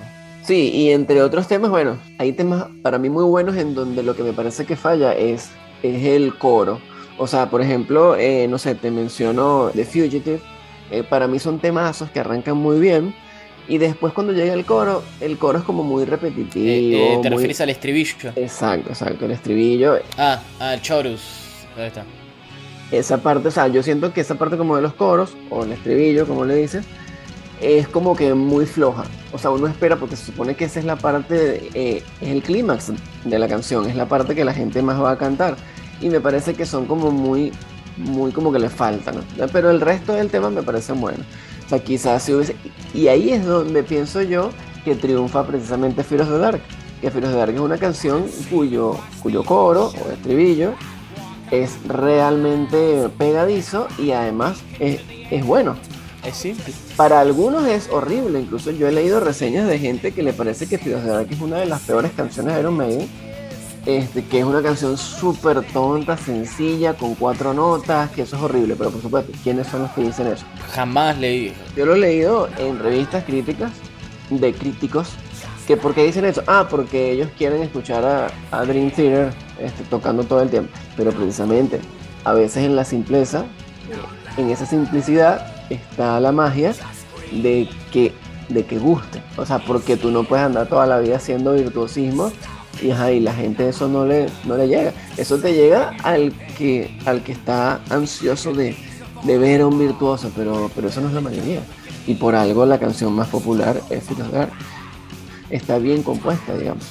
Sí, 0.46 0.70
y 0.72 0.92
entre 0.92 1.24
otros 1.24 1.48
temas, 1.48 1.72
bueno, 1.72 1.98
hay 2.20 2.32
temas 2.32 2.68
para 2.84 3.00
mí 3.00 3.10
muy 3.10 3.24
buenos 3.24 3.56
en 3.58 3.74
donde 3.74 4.04
lo 4.04 4.16
que 4.16 4.22
me 4.22 4.32
parece 4.32 4.66
que 4.66 4.76
falla 4.76 5.14
es, 5.14 5.50
es 5.82 6.04
el 6.04 6.38
coro. 6.38 6.80
O 7.18 7.26
sea, 7.26 7.50
por 7.50 7.64
ejemplo, 7.64 8.16
eh, 8.16 8.48
no 8.48 8.60
sé, 8.60 8.76
te 8.76 8.92
menciono 8.92 9.72
The 9.74 9.86
Fugitive. 9.86 10.40
Eh, 10.92 11.02
para 11.02 11.28
mí 11.28 11.40
son 11.40 11.58
temazos 11.58 12.12
que 12.12 12.20
arrancan 12.20 12.58
muy 12.58 12.80
bien. 12.80 13.16
Y 13.68 13.80
después 13.80 14.14
cuando 14.14 14.34
llega 14.34 14.54
el 14.54 14.66
coro, 14.66 15.02
el 15.20 15.40
coro 15.40 15.58
es 15.58 15.64
como 15.64 15.84
muy 15.84 16.06
repetitivo. 16.06 16.62
Eh, 16.62 17.20
¿Te 17.24 17.30
refieres 17.32 17.62
al 17.62 17.70
estribillo? 17.70 18.32
Exacto, 18.36 18.90
exacto, 18.90 19.26
el 19.26 19.32
estribillo. 19.32 19.98
Ah, 20.20 20.44
ah, 20.60 20.76
chorus. 20.80 21.24
Ahí 21.76 21.88
está. 21.88 22.06
Esa 22.92 23.18
parte, 23.18 23.48
o 23.48 23.52
sea, 23.52 23.68
yo 23.68 23.82
siento 23.82 24.14
que 24.14 24.22
esa 24.22 24.36
parte 24.36 24.58
como 24.58 24.76
de 24.76 24.84
los 24.84 24.94
coros, 24.94 25.36
o 25.50 25.64
el 25.64 25.72
estribillo, 25.72 26.28
como 26.28 26.46
le 26.46 26.56
dices, 26.56 26.86
es 27.62 27.88
como 27.88 28.16
que 28.16 28.34
muy 28.34 28.66
floja. 28.66 29.04
O 29.32 29.38
sea, 29.38 29.52
uno 29.52 29.68
espera 29.68 29.98
porque 29.98 30.16
se 30.16 30.26
supone 30.26 30.56
que 30.56 30.66
esa 30.66 30.80
es 30.80 30.86
la 30.86 30.96
parte, 30.96 31.70
eh, 31.74 32.04
es 32.22 32.30
el 32.30 32.42
clímax 32.42 32.92
de 33.24 33.40
la 33.40 33.48
canción, 33.48 33.90
es 33.90 33.96
la 33.96 34.08
parte 34.08 34.36
que 34.36 34.46
la 34.46 34.54
gente 34.54 34.82
más 34.82 35.02
va 35.02 35.12
a 35.12 35.18
cantar. 35.18 35.56
Y 36.02 36.10
me 36.10 36.20
parece 36.20 36.54
que 36.54 36.66
son 36.66 36.86
como 36.86 37.12
muy, 37.12 37.52
muy 37.98 38.32
como 38.32 38.52
que 38.52 38.60
le 38.60 38.70
faltan. 38.70 39.16
Pero 39.52 39.70
el 39.70 39.82
resto 39.82 40.14
del 40.14 40.30
tema 40.30 40.50
me 40.50 40.64
parece 40.64 40.94
bueno. 40.94 41.24
O 41.66 41.70
sea, 41.70 41.80
quizás 41.80 42.24
si 42.24 42.34
hubiese... 42.34 42.56
Y 42.94 43.08
ahí 43.08 43.32
es 43.32 43.46
donde 43.46 43.84
pienso 43.84 44.22
yo 44.22 44.50
que 44.84 44.96
triunfa 44.96 45.46
precisamente 45.46 46.04
Fear 46.04 46.22
of 46.22 46.30
the 46.30 46.38
Dark. 46.38 46.62
Que 47.02 47.10
Fear 47.10 47.26
of 47.26 47.32
the 47.32 47.38
Dark 47.38 47.54
es 47.54 47.60
una 47.60 47.78
canción 47.78 48.26
cuyo, 48.52 48.98
cuyo 49.22 49.44
coro 49.44 49.88
o 49.88 50.12
estribillo 50.12 50.74
es 51.52 51.78
realmente 51.88 53.10
pegadizo 53.18 53.88
y 53.98 54.12
además 54.12 54.62
es, 54.80 55.02
es 55.32 55.46
bueno. 55.46 55.76
Es 56.26 56.36
simple. 56.38 56.74
Para 56.96 57.20
algunos 57.20 57.68
es 57.68 57.90
horrible, 57.90 58.40
incluso 58.40 58.72
yo 58.72 58.88
he 58.88 58.92
leído 58.92 59.20
reseñas 59.20 59.68
de 59.68 59.80
gente 59.80 60.12
que 60.12 60.24
le 60.24 60.34
parece 60.34 60.68
que 60.68 60.78
Fear 60.78 60.98
of 60.98 61.28
the 61.28 61.34
es 61.36 61.42
una 61.42 61.58
de 61.58 61.68
las 61.68 61.82
peores 61.82 62.12
canciones 62.16 62.56
de 62.56 62.62
Iron 62.62 62.76
Maiden 62.76 63.08
este, 63.86 64.26
que 64.26 64.40
es 64.40 64.46
una 64.46 64.64
canción 64.64 64.98
súper 64.98 65.62
tonta, 65.62 66.18
sencilla, 66.18 66.96
con 66.96 67.14
cuatro 67.14 67.54
notas, 67.54 68.10
que 68.10 68.24
eso 68.24 68.36
es 68.36 68.42
horrible, 68.42 68.76
pero 68.76 68.90
por 68.90 69.02
supuesto, 69.02 69.32
¿quiénes 69.44 69.68
son 69.68 69.84
los 69.84 69.92
que 69.92 70.02
dicen 70.02 70.28
eso? 70.28 70.44
Jamás 70.74 71.20
leí. 71.20 71.54
Yo 71.76 71.86
lo 71.86 71.94
he 71.94 72.00
leído 72.00 72.50
en 72.58 72.80
revistas 72.80 73.24
críticas, 73.26 73.72
de 74.32 74.54
críticos, 74.54 75.10
que 75.68 75.78
¿por 75.78 75.94
qué 75.94 76.04
dicen 76.04 76.26
eso? 76.26 76.42
Ah, 76.48 76.68
porque 76.68 77.12
ellos 77.12 77.30
quieren 77.38 77.62
escuchar 77.62 78.32
a, 78.52 78.66
Dream 78.66 78.90
Theater 78.90 79.32
este, 79.60 79.84
tocando 79.84 80.24
todo 80.24 80.42
el 80.42 80.50
tiempo, 80.50 80.72
pero 80.98 81.12
precisamente, 81.12 81.80
a 82.24 82.34
veces 82.34 82.64
en 82.64 82.76
la 82.76 82.86
simpleza, 82.86 83.46
en 84.38 84.50
esa 84.50 84.66
simplicidad 84.66 85.55
está 85.70 86.20
la 86.20 86.32
magia 86.32 86.74
de 87.32 87.68
que 87.92 88.14
de 88.50 88.64
que 88.64 88.78
guste, 88.78 89.24
o 89.38 89.46
sea, 89.46 89.60
porque 89.60 89.98
tú 89.98 90.12
no 90.12 90.24
puedes 90.24 90.46
andar 90.46 90.68
toda 90.68 90.86
la 90.86 91.00
vida 91.00 91.18
haciendo 91.18 91.54
virtuosismo 91.54 92.32
y, 92.82 92.92
ajá, 92.92 93.12
y 93.12 93.20
la 93.20 93.34
gente 93.34 93.68
eso 93.70 93.88
no 93.88 94.06
le, 94.06 94.28
no 94.44 94.58
le 94.58 94.68
llega. 94.68 94.94
Eso 95.18 95.38
te 95.38 95.54
llega 95.54 95.96
al 96.04 96.34
que, 96.58 96.96
al 97.06 97.24
que 97.24 97.32
está 97.32 97.80
ansioso 97.90 98.54
de, 98.54 98.76
ver 99.24 99.62
a 99.62 99.68
un 99.68 99.80
virtuoso, 99.80 100.32
pero, 100.36 100.70
pero 100.76 100.90
eso 100.90 101.02
no 101.02 101.08
es 101.08 101.14
la 101.14 101.22
mayoría. 101.22 101.62
Y 102.06 102.16
por 102.16 102.36
algo 102.36 102.66
la 102.66 102.78
canción 102.78 103.14
más 103.14 103.30
popular 103.30 103.80
es 103.90 104.04
Filosogar. 104.04 104.50
Está 105.50 105.78
bien 105.78 106.04
compuesta, 106.04 106.56
digamos. 106.56 106.86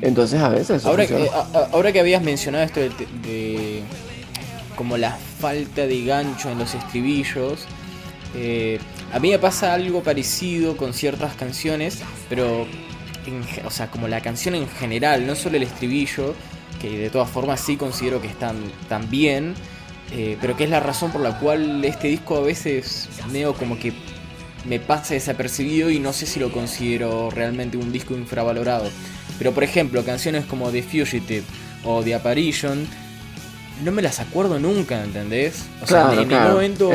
Entonces 0.00 0.40
a 0.40 0.48
veces... 0.48 0.84
Ahora 0.84 1.06
que, 1.06 1.30
ahora 1.72 1.92
que 1.92 2.00
habías 2.00 2.22
mencionado 2.22 2.64
esto 2.64 2.80
de, 2.80 3.82
como 4.76 4.96
la 4.96 5.16
falta 5.38 5.86
de 5.86 6.04
gancho 6.04 6.50
en 6.50 6.58
los 6.58 6.74
estribillos, 6.74 7.66
eh, 8.34 8.78
a 9.12 9.18
mí 9.18 9.30
me 9.30 9.38
pasa 9.38 9.72
algo 9.72 10.02
parecido 10.02 10.76
con 10.76 10.92
ciertas 10.92 11.34
canciones, 11.34 12.02
pero 12.28 12.66
o 13.64 13.70
sea, 13.70 13.90
como 13.90 14.08
la 14.08 14.20
canción 14.20 14.54
en 14.54 14.68
general, 14.68 15.26
no 15.26 15.34
solo 15.34 15.56
el 15.56 15.62
estribillo, 15.62 16.34
que 16.80 16.98
de 16.98 17.10
todas 17.10 17.28
formas 17.28 17.60
sí 17.60 17.76
considero 17.76 18.20
que 18.20 18.28
están 18.28 18.56
tan 18.88 19.10
bien, 19.10 19.54
eh, 20.12 20.38
pero 20.40 20.56
que 20.56 20.64
es 20.64 20.70
la 20.70 20.80
razón 20.80 21.10
por 21.10 21.20
la 21.20 21.38
cual 21.38 21.84
este 21.84 22.08
disco 22.08 22.36
a 22.36 22.40
veces 22.40 23.08
como 23.58 23.78
que 23.78 23.92
me 24.66 24.80
pasa 24.80 25.14
desapercibido 25.14 25.90
y 25.90 25.98
no 25.98 26.12
sé 26.12 26.26
si 26.26 26.40
lo 26.40 26.50
considero 26.50 27.30
realmente 27.30 27.76
un 27.76 27.92
disco 27.92 28.14
infravalorado. 28.14 28.90
Pero 29.38 29.52
por 29.52 29.64
ejemplo, 29.64 30.04
canciones 30.04 30.44
como 30.46 30.70
The 30.70 30.82
Fugitive 30.82 31.44
o 31.84 32.02
The 32.02 32.14
Apparition 32.14 32.86
no 33.82 33.92
me 33.92 34.02
las 34.02 34.20
acuerdo 34.20 34.58
nunca, 34.58 35.02
¿entendés? 35.02 35.64
O 35.82 35.86
sea, 35.86 36.12
en 36.12 36.28
ningún 36.28 36.52
momento 36.52 36.90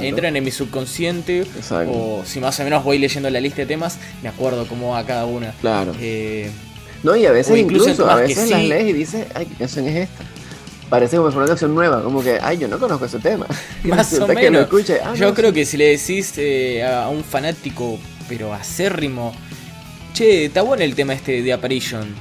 entran 0.00 0.36
en 0.36 0.44
mi 0.44 0.50
subconsciente 0.50 1.46
o 1.88 2.22
si 2.24 2.40
más 2.40 2.58
o 2.60 2.64
menos 2.64 2.84
voy 2.84 2.98
leyendo 2.98 3.30
la 3.30 3.40
lista 3.40 3.62
de 3.62 3.66
temas, 3.66 3.98
me 4.22 4.28
acuerdo 4.28 4.66
cómo 4.66 4.90
va 4.92 5.04
cada 5.04 5.26
una. 5.26 5.52
Claro. 5.60 5.94
Eh, 6.00 6.50
no, 7.02 7.16
y 7.16 7.26
a 7.26 7.32
veces 7.32 7.58
incluso, 7.58 8.08
a 8.08 8.16
veces 8.16 8.50
las 8.50 8.62
lees 8.62 8.88
y 8.88 8.92
dices, 8.92 9.26
ay, 9.34 9.46
¿qué 9.46 9.54
canción 9.54 9.88
es 9.88 10.08
esta? 10.08 10.24
Parece 10.90 11.16
como 11.16 11.28
una 11.28 11.46
canción 11.46 11.74
nueva, 11.74 12.02
como 12.02 12.22
que, 12.22 12.38
ay, 12.42 12.58
yo 12.58 12.66
no 12.66 12.78
conozco 12.78 13.04
ese 13.04 13.20
tema. 13.20 13.46
Más 13.84 14.12
o 14.14 14.26
menos. 14.26 14.68
Ah, 15.04 15.14
yo 15.14 15.34
creo 15.34 15.52
que 15.52 15.64
si 15.64 15.76
le 15.76 15.96
decís 15.96 16.34
eh, 16.36 16.84
a 16.84 17.08
un 17.08 17.22
fanático, 17.22 17.98
pero 18.28 18.52
acérrimo, 18.52 19.32
che, 20.12 20.46
está 20.46 20.62
bueno 20.62 20.82
el 20.82 20.94
tema 20.94 21.14
este 21.14 21.42
de 21.42 21.52
Apparition. 21.52 22.12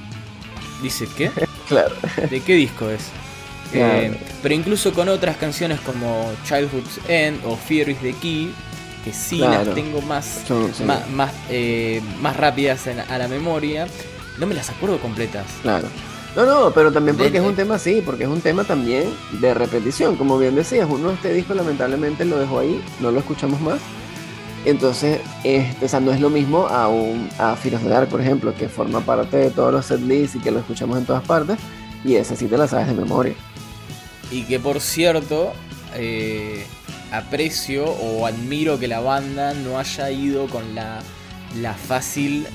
Dice, 0.84 1.08
¿qué? 1.17 1.32
claro. 1.67 1.95
¿De 2.30 2.39
qué 2.41 2.54
disco 2.54 2.89
es? 2.89 3.02
Eh, 3.74 4.18
pero 4.42 4.56
incluso 4.56 4.94
con 4.94 5.10
otras 5.10 5.38
canciones 5.38 5.80
como 5.82 6.32
Childhood's 6.46 7.00
End 7.08 7.40
o 7.46 7.56
Fear 7.56 7.90
is 7.90 8.00
the 8.00 8.14
Key, 8.14 8.54
que 9.04 9.14
sí 9.14 9.40
las 9.40 9.74
tengo 9.74 10.02
más, 10.02 10.44
más, 11.14 11.34
eh, 11.50 12.02
más, 12.22 12.36
rápidas 12.36 12.88
a 12.88 13.18
la 13.18 13.28
memoria, 13.28 13.88
no 14.38 14.48
me 14.48 14.56
las 14.56 14.70
acuerdo 14.70 15.00
completas. 15.00 15.46
Claro. 15.62 15.88
No, 16.36 16.46
no, 16.46 16.72
pero 16.72 16.92
también 16.92 17.18
porque 17.18 17.40
es 17.40 17.44
un 17.44 17.56
tema 17.56 17.76
así, 17.76 18.02
porque 18.06 18.24
es 18.24 18.30
un 18.30 18.42
tema 18.42 18.64
también 18.64 19.06
de 19.42 19.54
repetición, 19.54 20.16
como 20.16 20.38
bien 20.38 20.56
decías, 20.56 20.88
uno 20.90 21.12
este 21.12 21.34
disco 21.34 21.54
lamentablemente 21.56 22.24
lo 22.24 22.38
dejó 22.38 22.60
ahí, 22.60 22.82
no 23.00 23.12
lo 23.12 23.20
escuchamos 23.20 23.60
más. 23.62 23.80
Entonces, 24.66 25.22
este, 25.44 25.86
o 25.86 25.88
sea, 25.88 26.00
no 26.00 26.12
es 26.12 26.20
lo 26.20 26.30
mismo 26.30 26.68
a 26.68 26.88
un 26.90 27.30
a 27.40 27.58
Dark, 27.88 28.10
por 28.10 28.22
ejemplo, 28.22 28.54
que 28.54 28.68
forma 28.68 29.00
parte 29.02 29.38
de 29.38 29.50
todos 29.52 29.72
los 29.74 29.86
setlists 29.86 30.36
y 30.36 30.40
que 30.40 30.52
lo 30.52 30.60
escuchamos 30.60 30.98
en 30.98 31.06
todas 31.06 31.24
partes, 31.24 31.58
y 32.04 32.16
esa 32.16 32.36
sí 32.36 32.46
te 32.46 32.58
la 32.58 32.68
sabes 32.68 32.88
de 32.88 32.94
memoria. 32.94 33.34
Y 34.32 34.44
que 34.44 34.60
por 34.60 34.80
cierto, 34.80 35.54
eh, 35.96 36.65
aprecio 37.12 37.86
o 37.86 38.26
admiro 38.26 38.80
que 38.80 38.88
la 38.88 39.00
banda 39.00 39.54
no 39.54 39.80
haya 39.80 40.12
ido 40.12 40.48
con 40.48 40.76
la, 40.76 41.00
la 41.60 41.74
fácil 41.74 42.46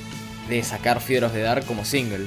de 0.48 0.62
sacar 0.62 1.00
Fieros 1.00 1.32
de 1.32 1.42
Dark 1.42 1.64
como 1.66 1.84
single. 1.84 2.26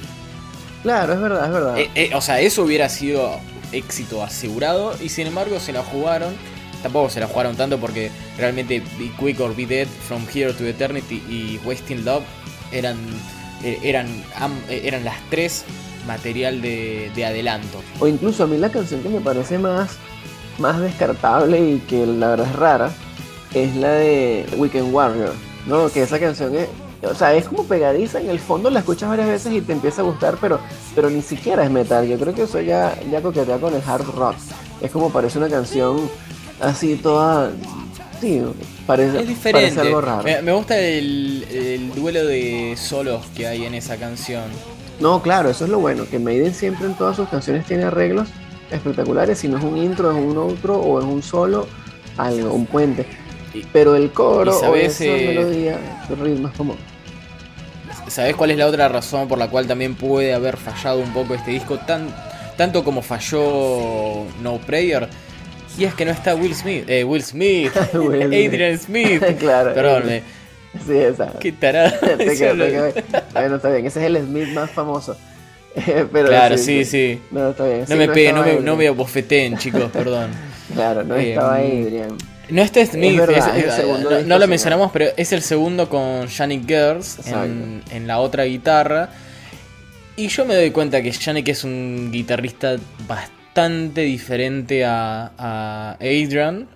Claro, 0.82 1.14
es 1.14 1.20
verdad, 1.20 1.44
es 1.46 1.50
verdad. 1.50 1.78
Eh, 1.78 1.90
eh, 1.94 2.10
o 2.14 2.20
sea, 2.20 2.40
eso 2.40 2.62
hubiera 2.62 2.88
sido 2.88 3.40
éxito 3.72 4.22
asegurado 4.22 4.94
y 5.02 5.08
sin 5.08 5.26
embargo 5.26 5.58
se 5.60 5.72
la 5.72 5.82
jugaron. 5.82 6.34
Tampoco 6.82 7.10
se 7.10 7.20
la 7.20 7.26
jugaron 7.26 7.56
tanto 7.56 7.78
porque 7.78 8.10
realmente 8.36 8.80
Be 8.98 9.10
Quick 9.18 9.40
or 9.40 9.56
Be 9.56 9.66
Dead, 9.66 9.88
From 10.06 10.24
Here 10.32 10.52
to 10.52 10.64
Eternity 10.64 11.16
y 11.28 11.58
Wasting 11.64 12.04
Love 12.04 12.22
eran, 12.70 12.98
eran, 13.64 14.06
eran 14.68 15.04
las 15.04 15.16
tres 15.30 15.64
material 16.08 16.60
de, 16.60 17.24
adelanto. 17.24 17.80
O 18.00 18.08
incluso 18.08 18.42
a 18.42 18.46
mí 18.48 18.56
la 18.56 18.70
canción 18.70 19.02
que 19.02 19.08
me 19.08 19.20
parece 19.20 19.58
más, 19.58 19.96
más 20.58 20.80
descartable 20.80 21.60
y 21.60 21.78
que 21.80 22.04
la 22.04 22.30
verdad 22.30 22.48
es 22.48 22.56
rara 22.56 22.90
es 23.54 23.76
la 23.76 23.92
de 23.92 24.46
Weekend 24.56 24.92
Warrior, 24.92 25.32
¿no? 25.66 25.88
Que 25.90 26.02
esa 26.02 26.18
canción 26.18 26.54
es, 26.56 26.68
o 27.02 27.14
sea, 27.14 27.34
es 27.34 27.46
como 27.46 27.64
pegadiza, 27.64 28.20
en 28.20 28.28
el 28.28 28.40
fondo 28.40 28.70
la 28.70 28.80
escuchas 28.80 29.08
varias 29.08 29.28
veces 29.28 29.52
y 29.52 29.60
te 29.60 29.72
empieza 29.72 30.02
a 30.02 30.04
gustar, 30.04 30.36
pero, 30.40 30.58
pero 30.94 31.08
ni 31.08 31.22
siquiera 31.22 31.62
es 31.62 31.70
metal. 31.70 32.06
Yo 32.08 32.18
creo 32.18 32.34
que 32.34 32.42
eso 32.42 32.60
ya, 32.60 32.98
ya 33.10 33.22
coquetea 33.22 33.58
con 33.58 33.74
el 33.74 33.82
hard 33.86 34.06
rock. 34.16 34.36
Es 34.80 34.90
como 34.90 35.10
parece 35.10 35.38
una 35.38 35.48
canción 35.48 36.10
así 36.60 36.96
toda... 36.96 37.52
Sí, 38.20 38.42
parece, 38.84 39.20
es 39.20 39.28
diferente. 39.28 39.80
algo 39.80 40.00
raro. 40.00 40.24
Me, 40.24 40.52
gusta 40.52 40.76
el, 40.76 41.46
el 41.48 41.94
duelo 41.94 42.26
de 42.26 42.76
solos 42.76 43.24
que 43.36 43.46
hay 43.46 43.64
en 43.64 43.74
esa 43.74 43.96
canción. 43.96 44.50
No, 45.00 45.22
claro, 45.22 45.48
eso 45.50 45.64
es 45.64 45.70
lo 45.70 45.78
bueno, 45.78 46.04
que 46.10 46.18
Maiden 46.18 46.54
siempre 46.54 46.86
en 46.86 46.94
todas 46.94 47.16
sus 47.16 47.28
canciones 47.28 47.64
tiene 47.66 47.84
arreglos 47.84 48.28
espectaculares, 48.70 49.38
si 49.38 49.48
no 49.48 49.58
es 49.58 49.64
un 49.64 49.76
intro, 49.76 50.10
es 50.10 50.16
un 50.16 50.36
outro 50.36 50.76
o 50.76 50.98
es 50.98 51.04
un 51.04 51.22
solo, 51.22 51.66
algo, 52.16 52.52
un 52.52 52.66
puente. 52.66 53.06
Pero 53.72 53.94
el 53.94 54.10
coro 54.10 54.58
o 54.58 54.74
esa 54.74 55.04
eh, 55.04 55.28
melodía, 55.28 55.78
el 56.10 56.16
ritmo 56.18 56.48
es 56.48 56.54
como... 56.54 56.76
¿Sabes 58.08 58.36
cuál 58.36 58.50
es 58.50 58.58
la 58.58 58.66
otra 58.66 58.88
razón 58.88 59.28
por 59.28 59.38
la 59.38 59.48
cual 59.48 59.66
también 59.66 59.94
puede 59.94 60.32
haber 60.32 60.56
fallado 60.56 60.98
un 60.98 61.12
poco 61.12 61.34
este 61.34 61.50
disco? 61.50 61.78
Tan, 61.78 62.08
tanto 62.56 62.82
como 62.82 63.02
falló 63.02 64.24
No 64.42 64.58
Prayer. 64.66 65.08
Y 65.76 65.84
es 65.84 65.94
que 65.94 66.04
no 66.04 66.10
está 66.10 66.34
Will 66.34 66.54
Smith. 66.54 66.84
Eh, 66.88 67.04
Will 67.04 67.22
Smith. 67.22 67.70
Adrian 67.92 68.78
Smith. 68.78 69.22
claro. 69.38 69.74
Perdón, 69.74 70.22
Sí, 70.86 70.96
esa. 70.96 71.32
Qué 71.38 71.52
bueno, 73.32 73.56
está 73.56 73.70
bien. 73.70 73.86
Ese 73.86 74.00
es 74.00 74.06
el 74.06 74.18
Smith 74.18 74.48
más 74.48 74.70
famoso. 74.70 75.16
Pero 76.12 76.28
claro, 76.28 76.58
sí, 76.58 76.84
sí, 76.84 77.20
No, 77.30 77.50
está 77.50 77.66
bien. 77.66 77.84
No 77.88 77.96
me 77.96 78.08
peguen, 78.08 78.34
no, 78.34 78.42
me, 78.42 78.60
no 78.60 78.76
me 78.76 78.90
bofeteen, 78.90 79.56
chicos, 79.58 79.90
perdón. 79.92 80.30
claro, 80.74 81.04
no 81.04 81.16
estaba 81.16 81.62
eh, 81.62 81.84
Adrian. 81.86 82.16
No 82.50 82.62
está 82.62 82.84
Smith, 82.84 83.20
no, 84.24 84.38
lo 84.38 84.48
mencionamos, 84.48 84.90
pero 84.90 85.10
es 85.16 85.32
el 85.32 85.42
segundo 85.42 85.88
con 85.88 86.26
Yannick 86.26 86.66
Gers 86.66 87.26
en, 87.26 87.82
en, 87.90 88.06
la 88.06 88.20
otra 88.20 88.44
guitarra. 88.44 89.10
Y 90.16 90.28
yo 90.28 90.46
me 90.46 90.54
doy 90.54 90.70
cuenta 90.70 91.02
que 91.02 91.10
Yannick 91.10 91.48
es 91.48 91.64
un 91.64 92.08
guitarrista 92.10 92.76
bastante 93.06 94.00
diferente 94.00 94.84
a, 94.86 95.32
a 95.36 95.96
Adrian. 96.00 96.68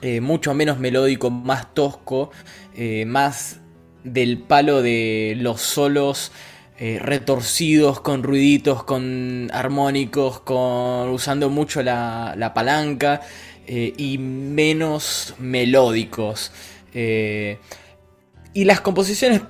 Eh, 0.00 0.20
mucho 0.20 0.52
menos 0.52 0.78
melódico, 0.78 1.30
más 1.30 1.72
tosco, 1.72 2.30
eh, 2.76 3.04
más 3.06 3.60
del 4.02 4.38
palo 4.38 4.82
de 4.82 5.34
los 5.38 5.60
solos 5.60 6.32
eh, 6.78 6.98
retorcidos, 7.00 8.00
con 8.00 8.22
ruiditos, 8.22 8.84
con 8.84 9.50
armónicos, 9.52 10.40
con 10.40 11.08
usando 11.10 11.48
mucho 11.50 11.82
la, 11.82 12.52
palanca 12.54 13.20
y 13.66 14.18
menos 14.18 15.34
melódicos. 15.38 16.52
y 16.92 18.64
las 18.64 18.80
composiciones, 18.80 19.40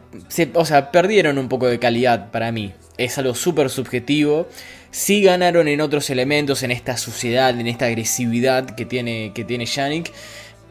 o 0.55 0.65
sea, 0.65 0.93
perdieron 0.93 1.39
un 1.39 1.49
poco 1.49 1.67
de 1.67 1.79
calidad 1.79 2.31
para 2.31 2.53
mí. 2.53 2.73
Es 2.97 3.19
algo 3.19 3.35
súper 3.35 3.71
subjetivo. 3.71 4.47
Sí 4.93 5.23
ganaron 5.23 5.67
en 5.67 5.81
otros 5.81 6.09
elementos, 6.11 6.63
en 6.63 6.71
esta 6.71 6.97
suciedad, 6.97 7.59
en 7.59 7.67
esta 7.67 7.87
agresividad 7.87 8.77
que 8.77 8.85
tiene, 8.87 9.33
que 9.35 9.45
tiene 9.45 9.67
Yannick 9.67 10.13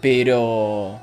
pero 0.04 1.00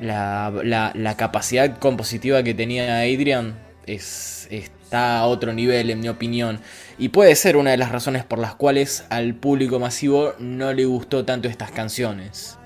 la, 0.00 0.92
la, 0.94 1.16
capacidad 1.16 1.78
compositiva 1.78 2.42
que 2.42 2.54
tenía 2.54 3.00
Adrian 3.00 3.58
es, 3.86 4.46
está 4.50 5.18
a 5.18 5.26
otro 5.26 5.52
nivel, 5.52 5.90
en 5.90 6.00
mi 6.00 6.08
opinión. 6.08 6.60
Y 6.98 7.08
puede 7.08 7.34
ser 7.34 7.56
una 7.56 7.70
de 7.70 7.76
las 7.76 7.92
razones 7.92 8.24
por 8.24 8.38
las 8.38 8.54
cuales 8.54 9.04
al 9.10 9.34
público 9.34 9.78
masivo 9.78 10.32
no 10.38 10.72
le 10.72 10.84
gustó 10.84 11.24
tanto 11.24 11.48
estas 11.48 11.70
canciones. 11.70 12.58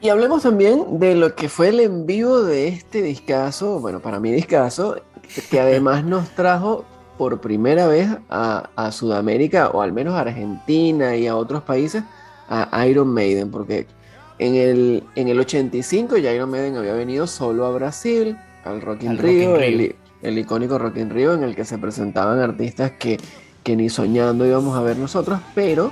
Y 0.00 0.10
hablemos 0.10 0.42
también 0.42 0.98
de 1.00 1.16
lo 1.16 1.34
que 1.34 1.48
fue 1.48 1.68
el 1.68 1.80
en 1.80 2.06
vivo 2.06 2.42
de 2.42 2.68
este 2.68 3.02
discazo, 3.02 3.80
bueno, 3.80 4.00
para 4.00 4.20
mí 4.20 4.30
discazo, 4.30 5.02
que 5.50 5.60
además 5.60 6.04
nos 6.04 6.28
trajo 6.30 6.84
por 7.16 7.40
primera 7.40 7.88
vez 7.88 8.08
a, 8.28 8.70
a, 8.76 8.92
Sudamérica, 8.92 9.70
o 9.70 9.82
al 9.82 9.92
menos 9.92 10.14
a 10.14 10.20
Argentina 10.20 11.16
y 11.16 11.26
a 11.26 11.34
otros 11.34 11.64
países, 11.64 12.04
a 12.48 12.86
Iron 12.86 13.08
Maiden, 13.08 13.50
porque 13.50 13.88
en 14.38 14.54
el, 14.54 15.04
en 15.14 15.28
el 15.28 15.40
85 15.40 16.16
ya 16.18 16.32
Iron 16.32 16.50
Maiden 16.50 16.76
había 16.76 16.94
venido 16.94 17.26
solo 17.26 17.66
a 17.66 17.70
Brasil, 17.70 18.36
al 18.64 18.80
Rock 18.80 19.02
in 19.02 19.18
Rio, 19.18 19.56
El, 19.56 20.38
icónico 20.38 20.78
Rock 20.78 20.98
in 20.98 21.10
Rio, 21.10 21.34
en 21.34 21.42
el 21.42 21.54
que 21.54 21.64
se 21.64 21.78
presentaban 21.78 22.38
artistas 22.38 22.92
que, 22.92 23.18
que 23.62 23.76
ni 23.76 23.88
soñando 23.88 24.46
íbamos 24.46 24.76
a 24.76 24.82
ver 24.82 24.96
nosotros, 24.96 25.40
pero 25.54 25.90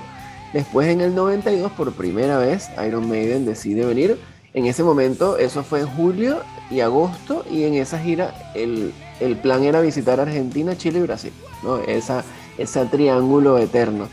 después 0.53 0.87
en 0.87 1.01
el 1.01 1.15
92 1.15 1.71
por 1.73 1.91
primera 1.93 2.37
vez 2.37 2.69
Iron 2.85 3.09
Maiden 3.09 3.45
decide 3.45 3.85
venir. 3.85 4.17
En 4.53 4.65
ese 4.65 4.83
momento, 4.83 5.37
eso 5.37 5.63
fue 5.63 5.81
en 5.81 5.87
julio 5.87 6.41
y 6.71 6.79
agosto, 6.79 7.45
y 7.51 7.63
en 7.63 7.75
esa 7.75 7.99
gira 7.99 8.33
el, 8.55 8.93
el 9.19 9.35
plan 9.37 9.63
era 9.63 9.81
visitar 9.81 10.19
Argentina, 10.19 10.75
Chile 10.75 10.99
y 10.99 11.01
Brasil, 11.03 11.33
¿no? 11.63 11.77
Esa, 11.79 12.23
ese 12.57 12.85
triángulo 12.85 13.57
eterno. 13.57 14.07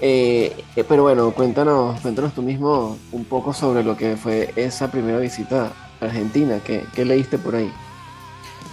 Eh, 0.00 0.64
eh, 0.76 0.84
pero 0.86 1.02
bueno, 1.02 1.32
cuéntanos, 1.32 2.00
cuéntanos 2.00 2.34
tú 2.34 2.42
mismo 2.42 2.98
un 3.12 3.24
poco 3.24 3.54
sobre 3.54 3.82
lo 3.82 3.96
que 3.96 4.16
fue 4.16 4.52
esa 4.56 4.90
primera 4.90 5.18
visita 5.18 5.72
a 6.00 6.04
Argentina. 6.04 6.60
¿Qué, 6.64 7.04
leíste 7.04 7.38
por 7.38 7.56
ahí? 7.56 7.70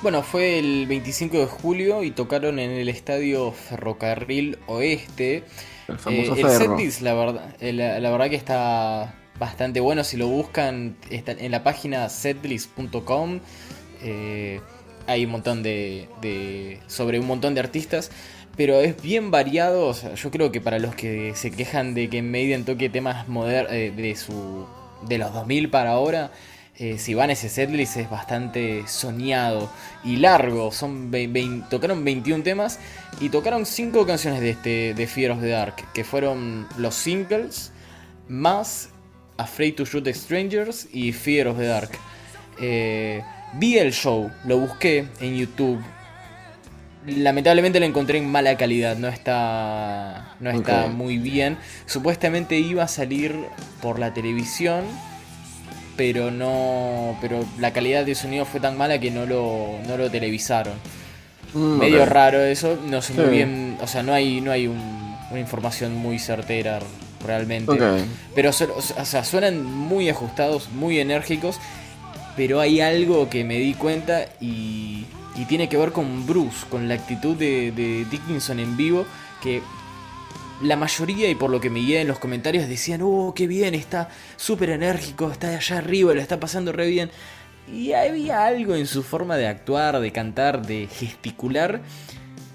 Bueno, 0.02 0.22
fue 0.22 0.60
el 0.60 0.86
25 0.88 1.38
de 1.38 1.46
julio 1.46 2.04
y 2.04 2.12
tocaron 2.12 2.60
en 2.60 2.72
el 2.72 2.90
estadio 2.90 3.54
Ferrocarril 3.54 4.60
Oeste. 4.68 5.46
El 5.88 5.98
famoso 5.98 6.36
eh, 6.36 6.92
la 7.02 7.14
verdad, 7.14 7.56
la, 7.62 8.12
verdad 8.12 8.30
que 8.30 8.36
está 8.36 9.16
bastante 9.40 9.80
bueno. 9.80 10.04
Si 10.04 10.18
lo 10.18 10.28
buscan 10.28 10.98
está 11.10 11.32
en 11.32 11.52
la 11.52 11.64
página 11.64 12.10
setlist.com, 12.10 13.40
hay 15.08 15.26
un 15.26 15.32
montón 15.32 15.64
de, 15.64 16.10
de, 16.22 16.82
sobre 16.88 17.20
un 17.20 17.28
montón 17.28 17.54
de 17.54 17.62
artistas 17.62 18.12
pero 18.56 18.80
es 18.82 19.02
bien 19.02 19.32
variado. 19.32 19.94
yo 20.16 20.32
creo 20.32 20.52
que 20.52 20.62
para 20.62 20.80
los 20.80 20.96
que 20.96 21.34
se 21.36 21.52
quejan 21.52 21.94
de 21.94 22.10
que 22.10 22.22
Maiden 22.22 22.66
toque 22.66 22.90
temas 22.90 23.28
modernos 23.28 23.72
eh, 23.74 23.92
de 23.96 24.16
su 24.16 24.66
de 25.08 25.18
los 25.18 25.34
2000 25.34 25.70
para 25.70 25.92
ahora, 25.92 26.32
eh, 26.78 26.98
si 26.98 27.14
van 27.14 27.30
ese 27.30 27.50
setlist 27.50 27.98
es 27.98 28.10
bastante 28.10 28.88
soñado 28.88 29.70
y 30.04 30.18
largo. 30.18 30.72
Son 30.72 31.12
tocaron 31.70 32.04
21 32.04 32.44
temas 32.44 32.80
y 33.20 33.30
tocaron 33.30 33.66
5 33.66 34.06
canciones 34.06 34.42
de 34.42 34.52
este 34.52 34.94
de 34.94 35.08
Fear 35.08 35.32
of 35.32 35.42
the 35.42 35.50
Dark, 35.50 35.76
que 35.94 36.04
fueron 36.04 36.68
los 36.78 36.96
singles 36.96 37.72
más 38.28 38.90
Afraid 39.38 39.76
to 39.76 39.86
Shoot 39.86 40.08
Strangers 40.10 40.88
y 40.94 41.12
Fear 41.12 41.48
of 41.48 41.58
the 41.58 41.66
Dark. 41.66 41.92
Eh, 42.62 43.22
vi 43.54 43.78
el 43.78 43.92
show, 43.92 44.32
lo 44.46 44.60
busqué 44.60 45.08
en 45.20 45.36
YouTube 45.36 45.84
lamentablemente 47.06 47.80
lo 47.80 47.86
encontré 47.86 48.18
en 48.18 48.30
mala 48.30 48.58
calidad, 48.58 48.98
no 48.98 49.08
está, 49.08 50.36
no 50.40 50.50
está 50.50 50.88
muy 50.88 51.18
bien. 51.18 51.58
Supuestamente 51.86 52.58
iba 52.58 52.84
a 52.84 52.88
salir 52.88 53.36
por 53.82 54.00
la 54.00 54.14
televisión, 54.14 54.84
pero 55.96 56.32
no, 56.32 57.18
pero 57.22 57.46
la 57.60 57.72
calidad 57.72 58.06
de 58.06 58.16
sonido 58.16 58.46
fue 58.46 58.60
tan 58.60 58.78
mala 58.78 59.00
que 59.00 59.12
no 59.12 59.26
lo, 59.26 59.80
no 59.88 59.98
lo 59.98 60.10
televisaron. 60.10 60.74
Mm, 61.54 61.78
Medio 61.78 62.06
raro 62.06 62.42
eso, 62.42 62.80
no 62.88 63.02
sé 63.02 63.14
muy 63.14 63.26
bien, 63.26 63.78
o 63.82 63.88
sea, 63.88 64.02
no 64.02 64.14
hay, 64.14 64.42
no 64.42 64.52
hay 64.52 64.68
una 64.68 65.40
información 65.40 65.96
muy 65.96 66.20
certera 66.20 66.80
realmente. 67.26 67.78
Pero 68.34 68.50
o 68.50 68.54
sea, 69.06 69.24
suenan 69.24 69.64
muy 69.64 70.10
ajustados, 70.10 70.70
muy 70.70 71.00
enérgicos, 71.00 71.60
pero 72.36 72.60
hay 72.60 72.82
algo 72.82 73.30
que 73.30 73.44
me 73.44 73.60
di 73.60 73.74
cuenta 73.74 74.26
y 74.42 75.06
y 75.36 75.46
tiene 75.46 75.68
que 75.70 75.78
ver 75.78 75.92
con 75.92 76.26
Bruce, 76.26 76.66
con 76.70 76.88
la 76.88 76.96
actitud 76.96 77.36
de, 77.36 78.06
Dickinson 78.10 78.60
en 78.60 78.78
vivo, 78.78 79.06
que 79.42 79.62
la 80.62 80.76
mayoría, 80.76 81.30
y 81.30 81.36
por 81.36 81.50
lo 81.50 81.60
que 81.60 81.70
me 81.70 81.80
guía 81.80 82.02
en 82.02 82.08
los 82.08 82.20
comentarios, 82.20 82.68
decían, 82.68 83.02
oh, 83.04 83.34
qué 83.36 83.48
bien, 83.48 83.74
está 83.74 84.10
súper 84.38 84.70
enérgico, 84.70 85.32
está 85.32 85.50
allá 85.56 85.80
arriba, 85.80 86.14
lo 86.14 86.22
está 86.22 86.40
pasando 86.40 86.72
re 86.72 86.88
bien. 86.88 87.12
Y 87.72 87.94
había 87.94 88.46
algo 88.46 88.76
en 88.76 88.86
su 88.86 89.04
forma 89.04 89.38
de 89.38 89.48
actuar, 89.48 90.00
de 90.00 90.12
cantar, 90.12 90.66
de 90.66 90.88
gesticular, 90.88 91.82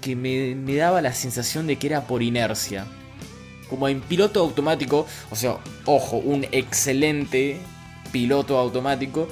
que 0.01 0.15
me, 0.15 0.55
me 0.55 0.75
daba 0.75 1.01
la 1.01 1.13
sensación 1.13 1.67
de 1.67 1.75
que 1.75 1.87
era 1.87 2.07
por 2.07 2.23
inercia. 2.23 2.85
Como 3.69 3.87
en 3.87 4.01
piloto 4.01 4.39
automático, 4.39 5.05
o 5.29 5.35
sea, 5.35 5.57
ojo, 5.85 6.17
un 6.17 6.45
excelente 6.51 7.57
piloto 8.11 8.57
automático, 8.57 9.27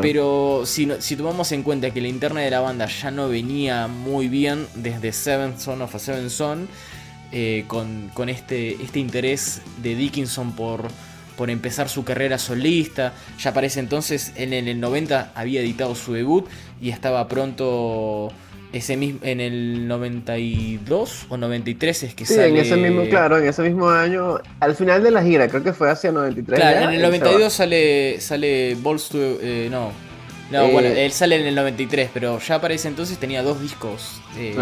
pero 0.00 0.62
si, 0.64 0.88
si 1.00 1.16
tomamos 1.16 1.52
en 1.52 1.62
cuenta 1.62 1.90
que 1.90 2.00
la 2.00 2.08
interna 2.08 2.40
de 2.40 2.50
la 2.50 2.60
banda 2.60 2.86
ya 2.86 3.10
no 3.10 3.28
venía 3.28 3.88
muy 3.88 4.28
bien 4.28 4.66
desde 4.74 5.12
Seven 5.12 5.58
Son 5.58 5.82
of 5.82 5.94
a 5.94 5.98
Seven 5.98 6.30
Son, 6.30 6.68
eh, 7.32 7.64
con, 7.66 8.28
este, 8.28 8.82
este 8.82 9.00
interés 9.00 9.60
de 9.82 9.94
Dickinson 9.96 10.52
por, 10.52 10.84
por 11.36 11.50
empezar 11.50 11.88
su 11.88 12.04
carrera 12.04 12.38
solista, 12.38 13.12
ya 13.38 13.52
parece 13.52 13.80
entonces 13.80 14.32
en 14.36 14.52
el 14.52 14.78
90 14.80 15.32
había 15.34 15.60
editado 15.60 15.94
su 15.94 16.12
debut 16.12 16.46
y 16.80 16.90
estaba 16.90 17.26
pronto 17.26 18.32
ese 18.72 18.96
mismo, 18.96 19.20
en 19.22 19.40
el 19.40 19.88
92 19.88 21.26
o 21.28 21.36
93 21.36 22.02
es 22.02 22.14
que 22.14 22.26
sí, 22.26 22.34
en 22.34 22.56
ese 22.56 22.76
mismo, 22.76 23.04
claro, 23.08 23.38
en 23.38 23.46
ese 23.46 23.62
mismo 23.62 23.88
año, 23.88 24.38
al 24.60 24.74
final 24.74 25.02
de 25.02 25.10
la 25.10 25.22
gira, 25.22 25.48
creo 25.48 25.62
que 25.62 25.72
fue 25.72 25.90
hacia 25.90 26.12
93. 26.12 26.58
Claro, 26.58 26.88
en 26.88 26.94
el 26.94 27.02
92 27.02 27.52
sale, 27.52 28.20
sale 28.20 28.76
Balls 28.80 29.08
to, 29.08 29.18
eh, 29.18 29.68
no, 29.70 29.92
no, 30.50 30.62
eh, 30.62 30.72
bueno, 30.72 30.88
él 30.88 31.12
sale 31.12 31.40
en 31.40 31.46
el 31.46 31.54
93, 31.54 32.10
pero 32.12 32.38
ya 32.38 32.60
para 32.60 32.74
ese 32.74 32.88
entonces 32.88 33.18
tenía 33.18 33.42
dos 33.42 33.60
discos, 33.60 34.20
eh, 34.36 34.56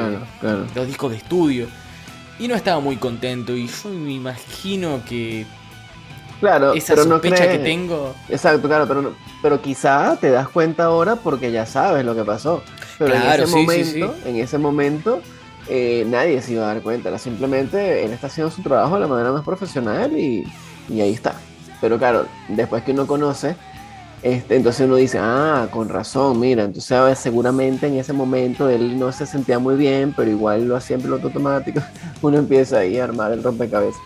dos 0.74 0.86
discos 0.86 1.10
de 1.10 1.16
estudio, 1.16 1.66
y 2.38 2.48
no 2.48 2.54
estaba 2.54 2.80
muy 2.80 2.96
contento, 2.96 3.56
y 3.56 3.66
yo 3.66 3.88
me 3.88 4.12
imagino 4.12 5.02
que 5.08 5.46
Claro, 6.40 6.74
esa 6.74 6.94
pero 6.94 7.04
sospecha 7.04 7.50
que 7.50 7.58
tengo. 7.58 8.14
Exacto, 8.28 8.68
claro, 8.68 8.86
pero, 8.86 9.14
pero 9.42 9.62
quizá 9.62 10.18
te 10.20 10.30
das 10.30 10.48
cuenta 10.48 10.84
ahora 10.84 11.16
porque 11.16 11.50
ya 11.50 11.64
sabes 11.64 12.04
lo 12.04 12.14
que 12.14 12.24
pasó. 12.24 12.62
Pero 12.98 13.14
en 13.14 13.22
ese 13.22 13.46
momento, 13.46 14.14
en 14.24 14.36
ese 14.36 14.58
momento, 14.58 15.20
eh, 15.68 16.04
nadie 16.06 16.42
se 16.42 16.52
iba 16.52 16.64
a 16.64 16.74
dar 16.74 16.82
cuenta. 16.82 17.16
simplemente 17.18 18.04
él 18.04 18.12
está 18.12 18.26
haciendo 18.26 18.50
su 18.50 18.62
trabajo 18.62 18.94
de 18.94 19.00
la 19.00 19.06
manera 19.06 19.32
más 19.32 19.44
profesional 19.44 20.16
y, 20.16 20.44
ahí 20.90 21.12
está. 21.12 21.34
Pero 21.80 21.98
claro, 21.98 22.26
después 22.48 22.82
que 22.82 22.92
uno 22.92 23.06
conoce, 23.06 23.56
este, 24.22 24.56
entonces 24.56 24.86
uno 24.86 24.96
dice, 24.96 25.18
ah, 25.20 25.68
con 25.70 25.88
razón, 25.88 26.40
mira, 26.40 26.64
entonces 26.64 27.18
seguramente 27.18 27.86
en 27.86 27.98
ese 27.98 28.12
momento 28.12 28.68
él 28.68 28.98
no 28.98 29.12
se 29.12 29.26
sentía 29.26 29.58
muy 29.58 29.76
bien, 29.76 30.14
pero 30.16 30.30
igual 30.30 30.66
lo 30.66 30.76
hacía 30.76 30.96
en 30.96 31.02
piloto 31.02 31.26
automático. 31.26 31.80
Uno 32.22 32.38
empieza 32.38 32.78
ahí 32.78 32.98
a 32.98 33.04
armar 33.04 33.32
el 33.32 33.42
rompecabezas. 33.42 34.00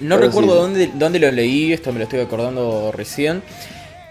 No 0.00 0.16
recuerdo 0.16 0.54
dónde, 0.54 0.90
dónde 0.94 1.18
lo 1.18 1.30
leí, 1.30 1.72
esto 1.72 1.92
me 1.92 1.98
lo 1.98 2.04
estoy 2.04 2.20
acordando 2.20 2.92
recién. 2.92 3.42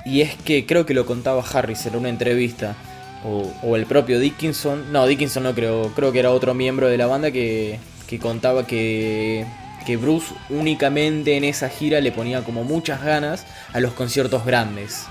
Y 0.05 0.21
es 0.21 0.35
que 0.35 0.65
creo 0.65 0.85
que 0.85 0.93
lo 0.93 1.05
contaba 1.05 1.43
Harris 1.43 1.85
en 1.85 1.95
una 1.95 2.09
entrevista 2.09 2.75
o, 3.23 3.75
el 3.75 3.85
propio 3.85 4.19
Dickinson, 4.19 4.91
no, 4.91 5.05
Dickinson 5.05 5.43
no 5.43 5.53
creo, 5.53 5.91
creo 5.95 6.11
que 6.11 6.19
era 6.19 6.31
otro 6.31 6.53
miembro 6.53 6.87
de 6.87 6.97
la 6.97 7.07
banda 7.07 7.31
que, 7.31 7.79
contaba 8.21 8.65
que, 8.65 9.45
que 9.85 9.97
Bruce 9.97 10.33
únicamente 10.49 11.35
en 11.35 11.43
esa 11.43 11.69
gira 11.69 11.99
le 11.99 12.11
ponía 12.11 12.43
como 12.43 12.63
muchas 12.63 13.03
ganas 13.03 13.45
a 13.73 13.79
los 13.79 13.93
conciertos 13.93 14.45
grandes. 14.45 15.05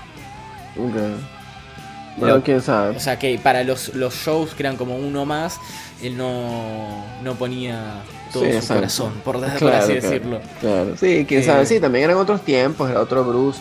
Bueno, 2.17 2.41
quién 2.43 2.61
sabe. 2.61 2.95
O 2.95 2.99
sea 2.99 3.19
que 3.19 3.37
para 3.37 3.63
los, 3.63 3.93
los 3.93 4.13
shows 4.15 4.53
que 4.55 4.63
eran 4.63 4.77
como 4.77 4.95
uno 4.95 5.25
más, 5.25 5.59
él 6.01 6.17
no, 6.17 7.03
no 7.23 7.35
ponía 7.35 8.01
todo 8.33 8.43
su 8.61 8.67
corazón, 8.67 9.13
por, 9.23 9.43
así 9.73 9.93
decirlo. 9.93 10.39
Claro, 10.59 10.95
sí, 10.97 11.25
quién 11.27 11.43
sabe. 11.43 11.63
Eh, 11.63 11.65
sí, 11.65 11.79
también 11.79 12.05
eran 12.05 12.17
otros 12.17 12.41
tiempos, 12.41 12.89
era 12.89 13.01
otro 13.01 13.23
Bruce. 13.23 13.59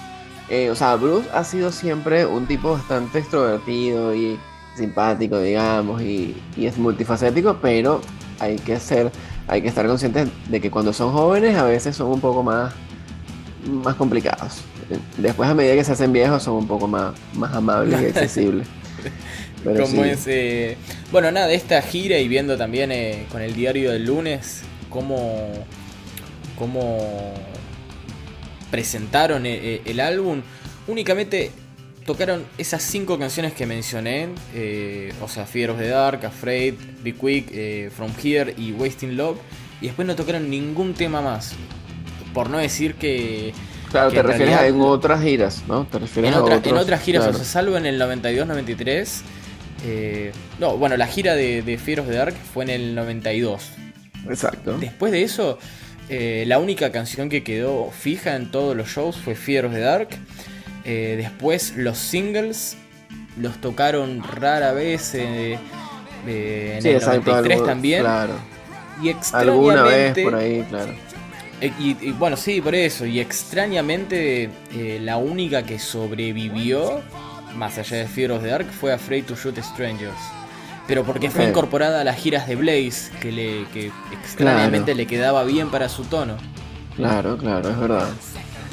Eh, 0.49 0.71
o 0.71 0.75
sea, 0.75 0.95
Bruce 0.97 1.29
ha 1.33 1.43
sido 1.45 1.73
siempre 1.73 2.25
un 2.25 2.47
tipo 2.47 2.73
bastante 2.73 3.19
extrovertido 3.19 4.15
y 4.15 4.39
simpático, 4.77 5.41
digamos, 5.41 6.03
y, 6.03 6.37
es 6.57 6.79
multifacético, 6.79 7.59
pero 7.61 8.01
hay 8.39 8.57
que 8.57 8.79
ser, 8.79 9.11
hay 9.49 9.63
que 9.63 9.69
estar 9.69 9.87
conscientes 9.87 10.29
de 10.49 10.61
que 10.61 10.71
cuando 10.71 10.93
son 10.93 11.13
jóvenes 11.13 11.57
a 11.57 11.65
veces 11.65 11.97
son 11.97 12.09
un 12.09 12.21
poco 12.21 12.43
más, 12.43 12.73
más 13.67 13.95
complicados. 13.97 14.63
Después 15.17 15.49
a 15.51 15.55
medida 15.55 15.75
que 15.75 15.83
se 15.83 15.93
hacen 15.93 16.13
viejos 16.13 16.45
son 16.45 16.55
un 16.55 16.67
poco 16.69 16.87
más, 16.87 17.15
más 17.35 17.53
amables 17.55 18.01
y 18.01 18.07
accesibles. 18.07 18.69
Como 19.65 20.05
bueno, 21.11 21.33
nada, 21.33 21.49
de 21.49 21.57
esta 21.57 21.83
gira 21.83 22.19
y 22.19 22.29
viendo 22.29 22.57
también 22.57 22.93
eh, 22.93 23.27
con 23.33 23.43
el 23.43 23.53
diario 23.55 23.91
del 23.91 24.05
lunes 24.05 24.63
cómo, 24.91 25.49
cómo 26.57 27.35
presentaron 28.77 29.47
eh, 29.47 29.55
eh, 29.55 29.83
el 29.87 30.01
álbum, 30.01 30.43
únicamente 30.87 31.51
tocaron 32.05 32.45
esas 32.59 32.83
cinco 32.83 33.19
canciones 33.19 33.55
que 33.55 33.65
mencioné, 33.65 34.29
eh, 34.55 35.15
o 35.23 35.29
sea, 35.29 35.47
Fear 35.47 35.71
of 35.71 35.79
the 35.79 35.89
Dark, 35.89 36.27
Afraid, 36.27 36.75
Be 37.03 37.15
Quick, 37.15 37.49
eh, 37.53 37.91
From 37.97 38.13
Here 38.23 38.55
y 38.59 38.73
Wasting 38.73 39.17
Love, 39.17 39.39
y 39.81 39.87
después 39.87 40.07
no 40.07 40.15
tocaron 40.15 40.51
ningún 40.51 40.93
tema 40.93 41.23
más. 41.23 41.55
Por 42.35 42.51
no 42.51 42.59
decir 42.59 42.97
que... 42.97 43.55
Claro, 43.91 44.11
te 44.11 44.23
refieres 44.23 44.55
a 44.55 44.67
en 44.67 44.79
otras 44.83 45.23
giras, 45.23 45.65
¿no? 45.67 45.87
Te 45.87 45.99
refieres 45.99 46.31
en, 46.31 46.35
a 46.35 46.57
en 46.63 46.77
otras 46.77 47.01
giras, 47.01 47.27
o 47.29 47.33
sea, 47.33 47.45
salvo 47.45 47.79
en 47.79 47.87
el 47.87 47.99
92-93. 47.99 49.23
Eh, 49.87 50.33
no, 50.59 50.77
bueno, 50.77 50.99
la 50.99 51.07
gira 51.07 51.35
de, 51.35 51.63
de 51.63 51.79
Fear 51.79 52.01
of 52.01 52.09
the 52.09 52.15
Dark 52.15 52.35
fue 52.53 52.65
en 52.65 52.71
el 52.71 52.95
92. 52.95 53.71
Exacto. 54.29 54.77
Después 54.77 55.13
de 55.13 55.23
eso, 55.23 55.59
la 56.09 56.59
única 56.59 56.93
canción 56.93 57.29
que 57.29 57.43
quedó 57.43 57.91
fija 57.91 58.37
en 58.37 58.51
todos 58.51 58.77
los 58.77 58.89
shows 58.89 59.17
fue 59.17 59.35
Fear 59.35 59.67
of 59.67 59.73
the 59.73 59.81
Dark. 59.81 60.09
Eh, 60.89 61.17
después 61.17 61.75
los 61.77 61.99
singles 61.99 62.77
los 63.41 63.61
tocaron 63.61 64.23
rara 64.23 64.71
vez 64.71 65.17
eh, 65.17 65.59
eh, 66.29 66.79
en 66.81 66.87
el 66.87 67.01
93 67.01 67.65
también. 67.65 68.03
Claro. 68.03 68.35
Y 69.03 69.09
extrañamente. 69.09 69.51
Alguna 69.51 69.83
vez 69.83 70.19
por 70.21 70.35
ahí, 70.37 70.65
claro. 70.69 70.95
Y, 71.61 72.13
bueno, 72.13 72.37
sí, 72.37 72.61
por 72.61 72.75
eso. 72.75 73.05
Y 73.05 73.19
extrañamente, 73.19 74.49
la 75.01 75.17
única 75.17 75.65
que 75.65 75.79
sobrevivió, 75.79 77.01
más 77.57 77.79
allá 77.79 77.97
de 77.97 78.07
Fear 78.07 78.33
of 78.33 78.43
the 78.43 78.49
Dark, 78.49 78.67
fue 78.71 78.93
Afraid 78.93 79.25
to 79.25 79.35
Shoot 79.35 79.59
Strangers. 79.59 80.15
Pero 80.87 81.05
porque 81.05 81.31
fue 81.31 81.45
incorporada 81.49 82.01
a 82.01 82.05
las 82.05 82.17
giras 82.17 82.47
de 82.47 82.57
Blaze, 82.57 83.11
que, 83.21 83.33
le, 83.33 83.65
que 83.73 83.91
extrañamente 84.13 84.95
le 84.95 85.07
quedaba 85.07 85.43
bien 85.45 85.71
para 85.71 85.89
su 85.89 86.05
tono. 86.05 86.37
Claro, 86.95 87.37
claro, 87.37 87.69
es 87.69 87.79
verdad. 87.79 88.09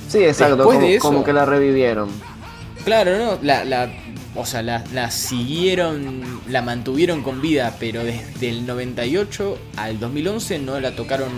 Sí, 0.08 0.24
exacto, 0.24 0.64
como, 0.64 0.80
como, 1.00 1.24
que 1.24 1.34
la 1.34 1.46
revivieron. 1.46 2.10
Claro, 2.86 3.18
¿no? 3.18 3.40
La, 3.42 3.66
la, 3.66 3.90
o 4.36 4.46
sea, 4.46 4.62
la, 4.62 5.12
siguieron, 5.12 6.42
la 6.48 6.62
mantuvieron 6.62 7.24
con 7.24 7.42
vida, 7.42 7.76
pero 7.80 8.04
desde 8.04 8.50
el 8.50 8.66
98 8.66 9.58
al 9.78 10.00
2011 10.00 10.60
no 10.60 10.80
la 10.80 10.96
tocaron 10.96 11.32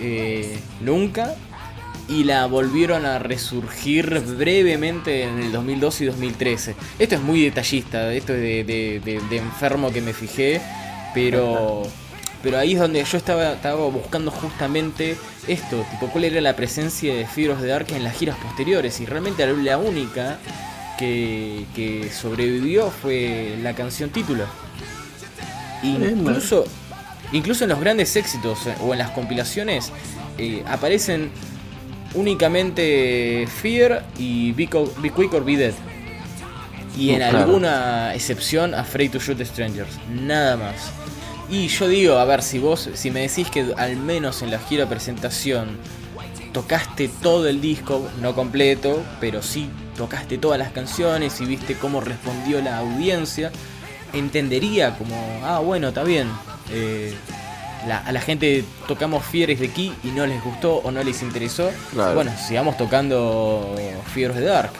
eh, 0.00 0.58
nunca 0.80 1.34
y 2.08 2.24
la 2.24 2.46
volvieron 2.46 3.06
a 3.06 3.18
resurgir 3.18 4.20
brevemente 4.20 5.24
en 5.24 5.38
el 5.38 5.52
2012 5.52 6.04
y 6.04 6.06
2013. 6.08 6.74
Esto 6.98 7.14
es 7.14 7.20
muy 7.22 7.42
detallista, 7.42 8.12
esto 8.12 8.34
es 8.34 8.66
de, 8.66 9.20
enfermo 9.32 9.92
que 9.92 10.00
me 10.00 10.12
fijé, 10.12 10.60
pero... 11.14 11.82
Pero 12.42 12.58
ahí 12.58 12.74
es 12.74 12.78
donde 12.78 13.02
yo 13.02 13.16
estaba, 13.16 13.54
estaba 13.54 13.86
buscando 13.86 14.30
justamente 14.30 15.16
esto, 15.48 15.82
tipo 15.90 16.08
cuál 16.08 16.24
era 16.24 16.42
la 16.42 16.54
presencia 16.54 17.14
de 17.14 17.26
Fear 17.26 17.56
de 17.56 17.68
Dark 17.68 17.86
en 17.88 18.04
las 18.04 18.18
giras 18.18 18.36
posteriores. 18.36 19.00
Y 19.00 19.06
realmente 19.06 19.46
la 19.46 19.78
única 19.78 20.38
que, 20.98 22.10
sobrevivió 22.12 22.90
fue 22.90 23.56
la 23.62 23.74
canción 23.74 24.10
título. 24.10 24.44
Incluso, 25.82 26.64
incluso 27.32 27.64
en 27.64 27.70
los 27.70 27.80
grandes 27.80 28.16
éxitos 28.16 28.66
eh, 28.66 28.74
o 28.82 28.92
en 28.92 28.98
las 28.98 29.10
compilaciones 29.10 29.92
eh, 30.38 30.62
aparecen 30.66 31.30
únicamente 32.14 33.46
Fear 33.60 34.04
y 34.18 34.52
Be, 34.52 34.66
Quick 34.66 35.34
or 35.34 35.44
Be 35.44 35.56
Dead. 35.56 35.74
Y 36.96 37.10
en 37.10 37.22
alguna 37.22 38.14
excepción 38.14 38.74
Afraid 38.74 39.10
to 39.10 39.18
Shoot 39.18 39.40
Strangers. 39.40 39.98
Nada 40.08 40.56
más. 40.56 40.92
Y 41.50 41.68
yo 41.68 41.88
digo, 41.88 42.16
a 42.16 42.24
ver, 42.24 42.42
si 42.42 42.58
vos, 42.58 42.88
si 42.94 43.10
me 43.10 43.20
decís 43.20 43.50
que 43.50 43.66
al 43.76 43.96
menos 43.96 44.42
en 44.42 44.50
la 44.50 44.58
gira 44.58 44.88
presentación 44.88 45.76
tocaste 46.52 47.10
todo 47.20 47.48
el 47.48 47.60
disco, 47.60 48.08
no 48.22 48.34
completo, 48.34 49.02
pero 49.20 49.42
sí 49.42 49.68
tocaste 49.96 50.38
todas 50.38 50.58
las 50.58 50.72
canciones 50.72 51.40
y 51.40 51.46
viste 51.46 51.74
cómo 51.74 52.00
respondió 52.00 52.60
la 52.62 52.78
audiencia, 52.78 53.50
entendería 54.12 54.96
como, 54.96 55.16
ah, 55.42 55.58
bueno, 55.58 55.88
está 55.88 56.04
bien. 56.04 56.28
Eh, 56.70 57.12
a 57.92 58.12
la 58.12 58.20
gente 58.20 58.64
tocamos 58.88 59.24
Fieres 59.24 59.60
de 59.60 59.66
aquí 59.66 59.92
y 60.02 60.08
no 60.08 60.26
les 60.26 60.42
gustó 60.42 60.76
o 60.76 60.90
no 60.90 61.02
les 61.02 61.22
interesó. 61.22 61.70
Bueno, 62.14 62.32
sigamos 62.36 62.76
tocando 62.76 63.74
Fieres 64.12 64.36
de 64.36 64.44
Dark 64.44 64.72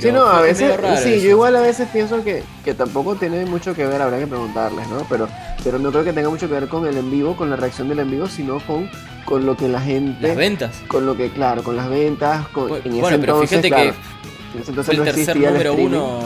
sí, 0.00 0.12
no, 0.12 0.26
a 0.26 0.40
veces, 0.40 0.74
sí, 1.02 1.20
yo 1.20 1.30
igual 1.30 1.56
a 1.56 1.60
veces 1.60 1.88
pienso 1.92 2.22
que, 2.24 2.42
que, 2.64 2.74
tampoco 2.74 3.16
tiene 3.16 3.44
mucho 3.46 3.74
que 3.74 3.86
ver, 3.86 4.00
habrá 4.00 4.18
que 4.18 4.26
preguntarles, 4.26 4.88
¿no? 4.88 5.06
Pero, 5.08 5.28
pero 5.62 5.78
no 5.78 5.90
creo 5.90 6.04
que 6.04 6.12
tenga 6.12 6.28
mucho 6.28 6.48
que 6.48 6.54
ver 6.54 6.68
con 6.68 6.86
el 6.86 6.96
en 6.96 7.10
vivo, 7.10 7.36
con 7.36 7.50
la 7.50 7.56
reacción 7.56 7.88
del 7.88 8.00
en 8.00 8.10
vivo, 8.10 8.26
sino 8.28 8.60
con, 8.60 8.90
con 9.24 9.46
lo 9.46 9.56
que 9.56 9.68
la 9.68 9.80
gente... 9.80 10.28
Las 10.28 10.36
ventas. 10.36 10.82
Con 10.88 11.06
lo 11.06 11.16
que, 11.16 11.30
claro, 11.30 11.62
con 11.62 11.76
las 11.76 11.88
ventas, 11.88 12.46
con, 12.48 12.70
en 12.84 13.00
bueno, 13.00 13.08
ese 13.08 13.18
pero 13.18 13.40
fíjate 13.40 13.70
que 13.70 13.92
fue 14.82 14.94
el 14.94 15.04
tercer 15.04 15.36
número 15.36 15.74
uno, 15.74 16.20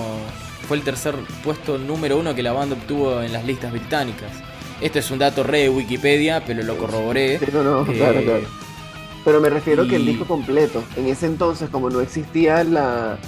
fue 0.66 0.76
el 0.76 0.82
tercer 0.82 1.14
puesto 1.42 1.78
número 1.78 2.18
uno 2.18 2.34
que 2.34 2.42
la 2.42 2.52
banda 2.52 2.76
obtuvo 2.76 3.22
en 3.22 3.32
las 3.32 3.44
listas 3.44 3.72
británicas. 3.72 4.30
Esto 4.80 4.98
es 5.00 5.10
un 5.10 5.18
dato 5.18 5.42
re 5.42 5.62
de 5.62 5.70
Wikipedia, 5.70 6.44
pero 6.44 6.62
lo 6.62 6.76
corroboré. 6.76 7.40
no, 7.52 7.82
eh, 7.82 7.96
claro. 7.96 8.20
Pero 9.24 9.40
me 9.40 9.50
refiero 9.50 9.86
que 9.88 9.96
el 9.96 10.06
disco 10.06 10.24
completo, 10.24 10.82
en 10.96 11.06
ese 11.08 11.26
entonces, 11.26 11.68
como 11.68 11.90
no 11.90 12.00
existía 12.00 12.62
la, 12.64 13.18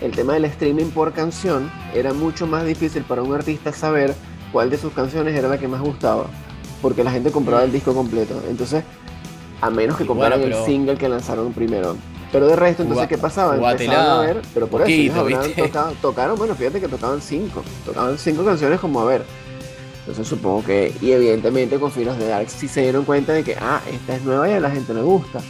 el 0.00 0.12
tema 0.12 0.34
del 0.34 0.46
streaming 0.46 0.86
por 0.86 1.12
canción, 1.12 1.70
era 1.94 2.12
mucho 2.12 2.46
más 2.46 2.64
difícil 2.64 3.02
para 3.02 3.22
un 3.22 3.34
artista 3.34 3.72
saber 3.72 4.14
cuál 4.50 4.70
de 4.70 4.78
sus 4.78 4.92
canciones 4.92 5.34
era 5.36 5.48
la 5.48 5.58
que 5.58 5.68
más 5.68 5.82
gustaba, 5.82 6.26
porque 6.80 7.04
la 7.04 7.10
gente 7.10 7.30
compraba 7.30 7.64
el 7.64 7.72
disco 7.72 7.94
completo. 7.94 8.42
Entonces, 8.48 8.82
a 9.60 9.70
menos 9.70 9.96
que 9.96 10.06
compraran 10.06 10.40
el 10.40 10.54
single 10.64 10.96
que 10.96 11.08
lanzaron 11.08 11.52
primero. 11.52 11.96
Pero 12.32 12.48
de 12.48 12.56
resto, 12.56 12.82
entonces, 12.82 13.06
¿qué 13.06 13.18
pasaba? 13.18 13.54
Empezaron 13.56 14.06
a 14.06 14.20
ver, 14.20 14.42
pero 14.54 14.66
por 14.66 14.82
eso 14.82 15.12
tocaron, 16.00 16.36
bueno, 16.36 16.54
fíjate 16.54 16.80
que 16.80 16.88
tocaban 16.88 17.20
cinco, 17.20 17.62
tocaban 17.84 18.18
cinco 18.18 18.44
canciones 18.44 18.80
como 18.80 19.00
a 19.00 19.04
ver. 19.04 19.24
Entonces 20.04 20.28
supongo 20.28 20.62
que, 20.62 20.92
y 21.00 21.12
evidentemente 21.12 21.78
con 21.78 21.90
Finos 21.90 22.18
de 22.18 22.28
Dark 22.28 22.50
sí 22.50 22.68
se 22.68 22.82
dieron 22.82 23.06
cuenta 23.06 23.32
de 23.32 23.42
que, 23.42 23.56
ah, 23.58 23.80
esta 23.90 24.16
es 24.16 24.22
nueva 24.22 24.48
y 24.50 24.52
a 24.52 24.60
la 24.60 24.70
gente 24.70 24.92
le 24.92 25.00
gusta. 25.00 25.40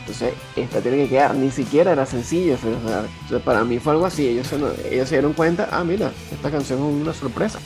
Entonces, 0.00 0.34
esta 0.56 0.80
tiene 0.80 0.96
que 0.96 1.08
quedar. 1.08 1.36
Ni 1.36 1.52
siquiera 1.52 1.92
era 1.92 2.04
sencillo. 2.04 2.54
Entonces, 2.54 3.42
para 3.44 3.62
mí 3.62 3.78
fue 3.78 3.92
algo 3.92 4.06
así. 4.06 4.26
Ellos 4.26 4.48
se, 4.48 4.56
ellos 4.92 5.08
se 5.08 5.14
dieron 5.14 5.32
cuenta, 5.34 5.68
ah, 5.70 5.84
mira, 5.84 6.10
esta 6.32 6.50
canción 6.50 6.80
es 6.80 7.02
una 7.02 7.14
sorpresa. 7.14 7.60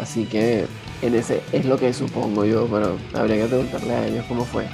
Así 0.00 0.24
que 0.24 0.66
en 1.02 1.14
ese 1.14 1.42
es 1.52 1.66
lo 1.66 1.76
que 1.76 1.92
supongo 1.92 2.46
yo, 2.46 2.66
pero 2.66 2.96
habría 3.12 3.36
que 3.42 3.46
preguntarle 3.46 3.94
a 3.94 4.06
ellos 4.06 4.24
cómo 4.26 4.46
fue. 4.46 4.66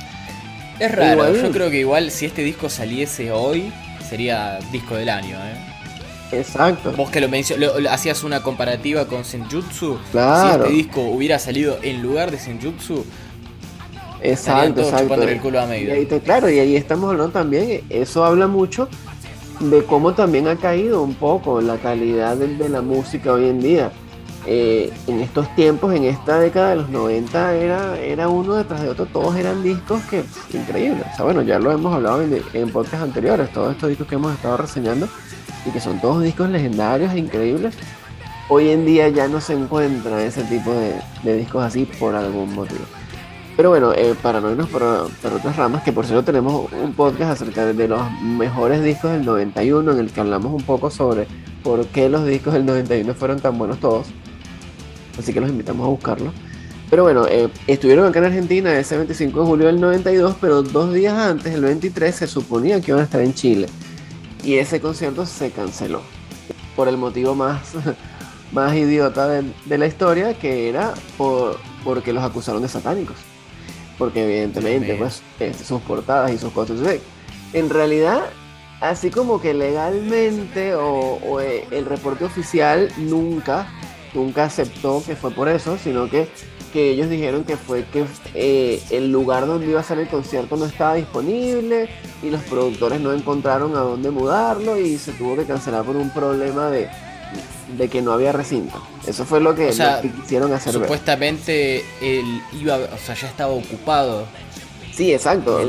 Es 0.78 0.94
raro, 0.94 1.34
yo 1.34 1.50
creo 1.50 1.70
que 1.70 1.80
igual 1.80 2.10
si 2.12 2.26
este 2.26 2.42
disco 2.42 2.68
saliese 2.68 3.32
hoy, 3.32 3.72
sería 4.08 4.60
disco 4.70 4.94
del 4.94 5.08
año, 5.08 5.36
¿eh? 5.36 5.69
Exacto. 6.32 6.92
Vos 6.92 7.10
que 7.10 7.20
lo, 7.20 7.28
lo, 7.80 7.90
hacías 7.90 8.22
una 8.24 8.42
comparativa 8.42 9.06
con 9.06 9.24
Senjutsu. 9.24 9.98
Claro. 10.12 10.64
Si 10.64 10.70
este 10.70 10.74
disco 10.74 11.00
hubiera 11.02 11.38
salido 11.38 11.78
en 11.82 12.02
lugar 12.02 12.30
de 12.30 12.38
Senjutsu, 12.38 13.04
Exacto, 14.22 14.82
exacto. 14.82 15.22
El 15.22 15.40
culo 15.40 15.60
a 15.60 15.76
y 15.76 15.90
ahí 15.90 16.06
claro, 16.06 16.50
y 16.50 16.58
ahí 16.58 16.76
estamos 16.76 17.10
hablando 17.10 17.32
también, 17.32 17.82
eso 17.88 18.24
habla 18.24 18.46
mucho 18.46 18.88
de 19.60 19.84
cómo 19.84 20.14
también 20.14 20.48
ha 20.48 20.56
caído 20.56 21.02
un 21.02 21.14
poco 21.14 21.60
la 21.60 21.76
calidad 21.76 22.36
de, 22.36 22.68
la 22.68 22.82
música 22.82 23.32
hoy 23.32 23.48
en 23.48 23.60
día. 23.60 23.92
Eh, 24.46 24.90
en 25.06 25.20
estos 25.20 25.54
tiempos, 25.54 25.94
en 25.94 26.04
esta 26.04 26.40
década 26.40 26.70
de 26.70 26.76
los 26.76 26.88
90, 26.88 27.54
era, 27.56 27.98
era 27.98 28.28
uno 28.28 28.54
detrás 28.54 28.80
de 28.80 28.88
otro, 28.88 29.04
todos 29.04 29.36
eran 29.36 29.62
discos 29.62 30.02
que, 30.04 30.24
increíbles. 30.54 31.04
O 31.12 31.16
sea, 31.16 31.24
bueno, 31.26 31.42
ya 31.42 31.58
lo 31.58 31.70
hemos 31.70 31.94
hablado 31.94 32.22
en, 32.22 32.42
en 32.54 32.70
podcasts 32.70 33.02
anteriores, 33.02 33.52
todos 33.52 33.72
estos 33.72 33.90
discos 33.90 34.06
que 34.06 34.14
hemos 34.14 34.32
estado 34.32 34.56
reseñando, 34.56 35.08
y 35.66 35.70
que 35.70 35.80
son 35.80 36.00
todos 36.00 36.22
discos 36.22 36.48
legendarios, 36.50 37.14
increíbles. 37.14 37.74
Hoy 38.48 38.70
en 38.70 38.84
día 38.84 39.08
ya 39.08 39.28
no 39.28 39.40
se 39.40 39.52
encuentra 39.54 40.22
ese 40.24 40.42
tipo 40.44 40.72
de 40.72 41.36
discos 41.36 41.64
así 41.64 41.84
por 41.84 42.14
algún 42.14 42.54
motivo. 42.54 42.84
Pero 43.60 43.68
bueno, 43.68 43.92
eh, 43.92 44.14
para 44.22 44.40
no 44.40 44.50
irnos 44.50 44.70
por, 44.70 44.82
otras 44.82 45.54
ramas, 45.54 45.82
que 45.82 45.92
por 45.92 46.06
cierto 46.06 46.24
tenemos 46.24 46.72
un 46.72 46.94
podcast 46.94 47.32
acerca 47.32 47.66
de 47.66 47.88
los 47.88 48.00
mejores 48.22 48.82
discos 48.82 49.10
del 49.12 49.26
91 49.26 49.92
en 49.92 49.98
el 49.98 50.10
que 50.10 50.20
hablamos 50.20 50.54
un 50.54 50.62
poco 50.62 50.90
sobre 50.90 51.26
por 51.62 51.84
qué 51.88 52.08
los 52.08 52.24
discos 52.24 52.54
del 52.54 52.64
91 52.64 53.12
fueron 53.12 53.38
tan 53.38 53.58
buenos 53.58 53.78
todos. 53.78 54.06
Así 55.18 55.34
que 55.34 55.42
los 55.42 55.50
invitamos 55.50 55.84
a 55.86 55.90
buscarlo. 55.90 56.32
Pero 56.88 57.02
bueno, 57.02 57.26
eh, 57.28 57.50
estuvieron 57.66 58.06
acá 58.06 58.20
en 58.20 58.24
Argentina 58.24 58.78
ese 58.78 58.96
25 58.96 59.40
de 59.40 59.46
julio 59.46 59.66
del 59.66 59.78
92, 59.78 60.36
pero 60.40 60.62
dos 60.62 60.94
días 60.94 61.12
antes, 61.12 61.52
el 61.52 61.60
23, 61.60 62.14
se 62.14 62.26
suponía 62.26 62.80
que 62.80 62.92
iban 62.92 63.02
a 63.02 63.04
estar 63.04 63.20
en 63.20 63.34
Chile. 63.34 63.66
Y 64.42 64.56
ese 64.56 64.80
concierto 64.80 65.26
se 65.26 65.50
canceló. 65.50 66.02
Por 66.76 66.88
el 66.88 66.96
motivo 66.96 67.34
más, 67.34 67.72
más 68.52 68.74
idiota 68.74 69.28
de, 69.28 69.78
la 69.78 69.86
historia, 69.86 70.34
que 70.34 70.68
era 70.68 70.94
por, 71.18 71.58
porque 71.84 72.12
los 72.12 72.24
acusaron 72.24 72.62
de 72.62 72.68
satánicos 72.68 73.16
porque 74.00 74.24
evidentemente 74.24 74.94
pues 74.94 75.22
este, 75.38 75.62
sus 75.62 75.82
portadas 75.82 76.32
y 76.32 76.38
sus 76.38 76.50
cosas. 76.54 76.78
en 77.52 77.68
realidad, 77.68 78.22
así 78.80 79.10
como 79.10 79.42
que 79.42 79.52
legalmente 79.52 80.74
o, 80.74 81.38
eh, 81.38 81.66
el 81.70 81.84
reporte 81.84 82.24
oficial 82.24 82.90
nunca, 82.96 83.68
nunca 84.14 84.44
aceptó 84.44 85.02
que 85.04 85.16
fue 85.16 85.30
por 85.32 85.50
eso, 85.50 85.76
sino 85.76 86.08
que 86.08 86.28
que 86.72 86.90
ellos 86.90 87.10
dijeron 87.10 87.44
que 87.44 87.56
fue 87.56 87.84
que 87.84 88.04
eh, 88.34 88.82
el 88.90 89.10
lugar 89.12 89.46
donde 89.46 89.66
iba 89.66 89.80
a 89.80 89.82
ser 89.82 89.98
el 89.98 90.08
concierto 90.08 90.56
no 90.56 90.66
estaba 90.66 90.94
disponible 90.94 91.88
y 92.22 92.30
los 92.30 92.42
productores 92.42 93.00
no 93.00 93.12
encontraron 93.12 93.76
a 93.76 93.80
dónde 93.80 94.10
mudarlo 94.10 94.78
y 94.78 94.98
se 94.98 95.12
tuvo 95.12 95.36
que 95.36 95.44
cancelar 95.44 95.84
por 95.84 95.96
un 95.96 96.10
problema 96.10 96.70
de, 96.70 96.88
de 97.76 97.88
que 97.88 98.02
no 98.02 98.12
había 98.12 98.32
recinto. 98.32 98.82
Eso 99.06 99.24
fue 99.24 99.40
lo 99.40 99.54
que, 99.54 99.70
quisieron 100.20 100.52
hacer. 100.52 100.72
Supuestamente 100.72 101.84
él 102.00 102.40
iba, 102.60 102.76
o 102.76 102.98
sea, 102.98 103.14
ya 103.14 103.28
estaba 103.28 103.52
ocupado. 103.52 104.26
Sí, 104.94 105.12
exacto. 105.12 105.60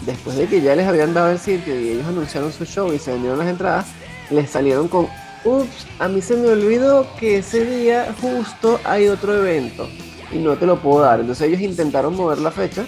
Después 0.00 0.36
de 0.36 0.46
que 0.46 0.60
ya 0.60 0.76
les 0.76 0.86
habían 0.86 1.12
dado 1.12 1.32
el 1.32 1.38
sitio 1.38 1.78
y 1.78 1.90
ellos 1.90 2.06
anunciaron 2.06 2.52
su 2.52 2.64
show 2.64 2.92
y 2.92 2.98
se 2.98 3.12
vendieron 3.12 3.38
las 3.38 3.48
entradas, 3.48 3.86
les 4.30 4.48
salieron 4.48 4.86
con, 4.86 5.08
ups, 5.44 5.86
a 5.98 6.08
mí 6.08 6.22
se 6.22 6.36
me 6.36 6.48
olvidó 6.48 7.06
que 7.18 7.38
ese 7.38 7.64
día 7.64 8.14
justo 8.20 8.80
hay 8.84 9.08
otro 9.08 9.36
evento 9.36 9.88
y 10.32 10.38
no 10.38 10.56
te 10.56 10.66
lo 10.66 10.78
puedo 10.80 11.00
dar. 11.00 11.20
Entonces 11.20 11.48
ellos 11.48 11.60
intentaron 11.60 12.16
mover 12.16 12.38
la 12.38 12.50
fecha, 12.50 12.86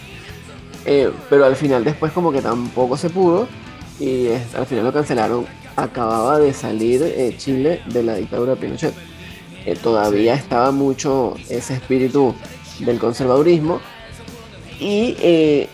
eh, 0.85 1.11
pero 1.29 1.45
al 1.45 1.57
final 1.57 1.85
después 1.85 2.13
como 2.13 2.33
que 2.33 2.43
tampoco 2.43 2.97
se 2.97 3.11
pudo 3.11 3.49
y 3.99 4.29
al 4.55 4.67
final 4.67 4.85
lo 4.85 4.93
cancelaron. 4.93 5.47
Acababa 5.77 6.39
de 6.39 6.53
salir 6.53 7.03
eh, 7.03 7.35
Chile 7.39 7.83
de 7.87 8.03
la 8.03 8.15
dictadura 8.17 8.55
de 8.55 8.61
Pinochet. 8.61 8.95
Eh, 9.67 9.77
todavía 9.77 10.35
estaba 10.35 10.71
mucho 10.71 11.35
ese 11.49 11.75
espíritu 11.75 12.35
del 12.81 12.99
conservadurismo 12.99 13.81
y 14.79 15.69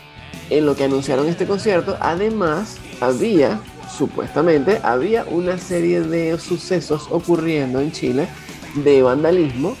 en 0.49 0.65
lo 0.65 0.75
que 0.75 0.83
anunciaron 0.83 1.27
este 1.27 1.45
concierto, 1.45 1.97
además 2.01 2.77
había, 2.99 3.59
supuestamente, 3.97 4.79
había 4.83 5.23
una 5.25 5.57
serie 5.57 6.01
de 6.01 6.37
sucesos 6.37 7.07
ocurriendo 7.09 7.79
en 7.79 7.91
Chile 7.91 8.27
de 8.75 9.01
vandalismo 9.01 9.75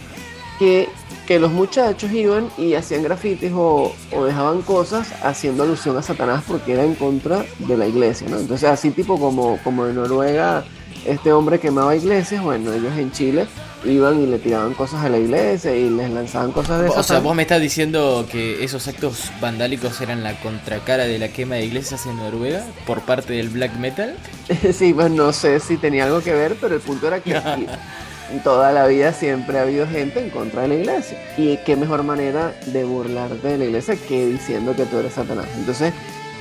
que 0.59 0.89
que 1.27 1.39
los 1.39 1.51
muchachos 1.51 2.11
iban 2.13 2.49
y 2.57 2.73
hacían 2.73 3.03
grafitis 3.03 3.51
o, 3.53 3.93
dejaban 4.25 4.61
cosas 4.61 5.13
haciendo 5.23 5.63
alusión 5.63 5.97
a 5.97 6.01
Satanás 6.01 6.43
porque 6.47 6.73
era 6.73 6.83
en 6.83 6.95
contra 6.95 7.45
de 7.59 7.77
la 7.77 7.85
iglesia, 7.85 8.27
¿no? 8.29 8.39
Entonces 8.39 8.69
así 8.69 8.91
tipo 8.91 9.19
como, 9.19 9.59
como 9.63 9.85
en 9.85 9.95
Noruega 9.95 10.63
este 11.05 11.31
hombre 11.31 11.59
quemaba 11.59 11.95
iglesias, 11.95 12.41
bueno, 12.43 12.73
ellos 12.73 12.97
en 12.97 13.11
Chile 13.11 13.45
iban 13.85 14.21
y 14.21 14.25
le 14.25 14.39
tiraban 14.39 14.73
cosas 14.73 15.03
a 15.03 15.09
la 15.09 15.17
iglesia 15.17 15.75
y 15.75 15.89
les 15.89 16.09
lanzaban 16.09 16.51
cosas 16.51 16.81
de 16.81 16.89
O 16.89 17.03
sea, 17.03 17.19
vos 17.19 17.35
me 17.35 17.43
estás 17.43 17.61
diciendo 17.61 18.25
que 18.29 18.63
esos 18.63 18.87
actos 18.87 19.31
vandálicos 19.39 20.01
eran 20.01 20.23
la 20.23 20.39
contracara 20.39 21.05
de 21.05 21.19
la 21.19 21.29
quema 21.29 21.55
de 21.55 21.65
iglesias 21.65 22.05
en 22.05 22.17
Noruega 22.17 22.65
por 22.85 23.01
parte 23.01 23.33
del 23.33 23.49
black 23.49 23.77
metal. 23.77 24.15
sí, 24.73 24.93
pues 24.93 25.11
no 25.11 25.31
sé 25.31 25.59
si 25.59 25.77
tenía 25.77 26.05
algo 26.05 26.21
que 26.21 26.33
ver, 26.33 26.57
pero 26.59 26.75
el 26.75 26.81
punto 26.81 27.07
era 27.07 27.19
que 27.19 27.39
toda 28.43 28.71
la 28.71 28.87
vida 28.87 29.13
siempre 29.13 29.59
ha 29.59 29.63
habido 29.63 29.87
gente 29.87 30.19
en 30.19 30.29
contra 30.29 30.63
de 30.63 30.67
la 30.69 30.75
iglesia. 30.75 31.17
Y 31.37 31.57
qué 31.57 31.75
mejor 31.75 32.03
manera 32.03 32.53
de 32.67 32.83
burlarte 32.83 33.47
de 33.47 33.57
la 33.57 33.65
iglesia 33.65 33.95
que 33.95 34.27
diciendo 34.27 34.75
que 34.75 34.85
tú 34.85 34.97
eres 34.97 35.13
Satanás. 35.13 35.47
Entonces, 35.57 35.93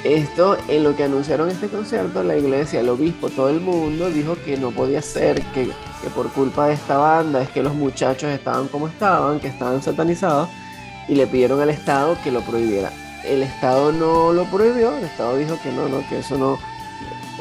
esto 0.04 0.56
en 0.68 0.84
lo 0.84 0.94
que 0.94 1.04
anunciaron 1.04 1.50
este 1.50 1.68
concierto, 1.68 2.22
la 2.22 2.36
iglesia, 2.36 2.80
el 2.80 2.88
obispo, 2.88 3.28
todo 3.28 3.48
el 3.48 3.60
mundo 3.60 4.08
dijo 4.10 4.36
que 4.44 4.56
no 4.56 4.70
podía 4.70 5.02
ser, 5.02 5.42
que, 5.54 5.66
que 5.66 6.10
por 6.14 6.30
culpa 6.30 6.68
de 6.68 6.74
esta 6.74 6.96
banda 6.96 7.42
es 7.42 7.48
que 7.48 7.62
los 7.62 7.74
muchachos 7.74 8.30
estaban 8.30 8.68
como 8.68 8.88
estaban, 8.88 9.40
que 9.40 9.48
estaban 9.48 9.82
satanizados, 9.82 10.48
y 11.08 11.14
le 11.14 11.26
pidieron 11.26 11.60
al 11.60 11.70
Estado 11.70 12.16
que 12.22 12.30
lo 12.30 12.40
prohibiera. 12.42 12.92
El 13.24 13.42
Estado 13.42 13.90
no 13.90 14.32
lo 14.32 14.44
prohibió, 14.44 14.96
el 14.96 15.04
Estado 15.04 15.36
dijo 15.36 15.58
que 15.62 15.72
no, 15.72 15.88
no, 15.88 16.08
que 16.08 16.18
eso 16.18 16.38
no, 16.38 16.58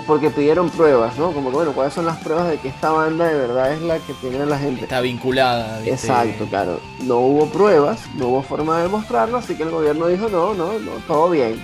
porque 0.03 0.29
pidieron 0.29 0.69
pruebas, 0.69 1.17
¿no? 1.17 1.31
Como 1.31 1.49
que, 1.49 1.55
bueno, 1.55 1.71
¿cuáles 1.73 1.93
son 1.93 2.05
las 2.05 2.17
pruebas 2.17 2.49
de 2.49 2.57
que 2.57 2.67
esta 2.67 2.91
banda 2.91 3.27
de 3.27 3.35
verdad 3.35 3.73
es 3.73 3.81
la 3.81 3.97
que 3.99 4.13
tiene 4.13 4.41
a 4.41 4.45
la 4.45 4.57
gente? 4.57 4.83
Está 4.83 5.01
vinculada. 5.01 5.81
Exacto, 5.85 6.45
claro. 6.45 6.79
No 7.01 7.19
hubo 7.19 7.47
pruebas, 7.47 8.01
no 8.15 8.27
hubo 8.27 8.41
forma 8.43 8.77
de 8.77 8.83
demostrarlo, 8.83 9.37
así 9.37 9.55
que 9.55 9.63
el 9.63 9.71
gobierno 9.71 10.07
dijo, 10.07 10.27
no, 10.29 10.53
no, 10.53 10.79
no, 10.79 10.91
todo 11.07 11.29
bien, 11.29 11.55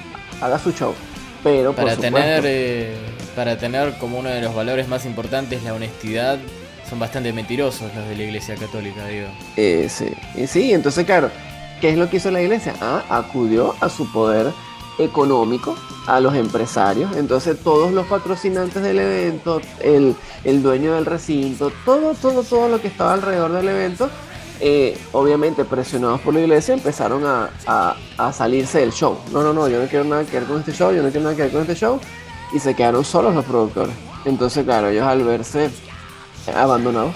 haga 0.41 0.57
su 0.59 0.71
show. 0.71 0.93
Pero, 1.43 1.73
para 1.73 1.95
tener 1.95 2.43
eh, 2.45 2.95
Para 3.35 3.57
tener 3.57 3.97
como 3.97 4.19
uno 4.19 4.29
de 4.29 4.41
los 4.41 4.53
valores 4.53 4.87
más 4.87 5.05
importantes 5.05 5.63
la 5.63 5.73
honestidad, 5.73 6.37
son 6.87 6.99
bastante 6.99 7.33
mentirosos 7.33 7.93
los 7.95 8.07
de 8.07 8.15
la 8.15 8.23
Iglesia 8.23 8.55
Católica, 8.55 9.07
digo. 9.07 9.27
Eh, 9.57 9.87
sí, 9.89 10.13
y 10.35 10.47
sí, 10.47 10.73
entonces, 10.73 11.05
claro, 11.05 11.31
¿qué 11.79 11.89
es 11.89 11.97
lo 11.97 12.09
que 12.09 12.17
hizo 12.17 12.31
la 12.31 12.41
Iglesia? 12.41 12.75
Ah, 12.79 13.03
acudió 13.09 13.75
a 13.81 13.89
su 13.89 14.11
poder 14.11 14.47
económico 15.03 15.75
a 16.07 16.19
los 16.19 16.35
empresarios. 16.35 17.15
Entonces 17.15 17.59
todos 17.59 17.91
los 17.91 18.07
patrocinantes 18.07 18.81
del 18.81 18.99
evento, 18.99 19.61
el, 19.79 20.15
dueño 20.61 20.93
del 20.93 21.05
recinto, 21.05 21.71
todo, 21.85 22.13
todo, 22.13 22.43
todo 22.43 22.67
lo 22.67 22.81
que 22.81 22.87
estaba 22.87 23.13
alrededor 23.13 23.51
del 23.51 23.69
evento, 23.69 24.09
eh, 24.59 24.97
obviamente 25.11 25.65
presionados 25.65 26.21
por 26.21 26.33
la 26.33 26.41
iglesia, 26.41 26.73
empezaron 26.73 27.23
a, 27.25 27.95
salirse 28.33 28.79
del 28.79 28.91
show. 28.91 29.17
No, 29.31 29.43
no, 29.43 29.53
no, 29.53 29.67
yo 29.67 29.81
no 29.81 29.87
quiero 29.87 30.05
nada 30.05 30.23
que 30.23 30.39
ver 30.39 30.47
con 30.47 30.59
este 30.59 30.73
show, 30.73 30.91
yo 30.93 31.01
no 31.01 31.09
quiero 31.09 31.23
nada 31.23 31.35
que 31.35 31.43
ver 31.43 31.51
con 31.51 31.61
este 31.61 31.75
show. 31.75 31.99
Y 32.53 32.59
se 32.59 32.75
quedaron 32.75 33.05
solos 33.05 33.33
los 33.33 33.45
productores. 33.45 33.95
Entonces, 34.25 34.65
claro, 34.65 34.89
ellos 34.89 35.07
al 35.07 35.23
verse 35.23 35.71
abandonados, 36.55 37.15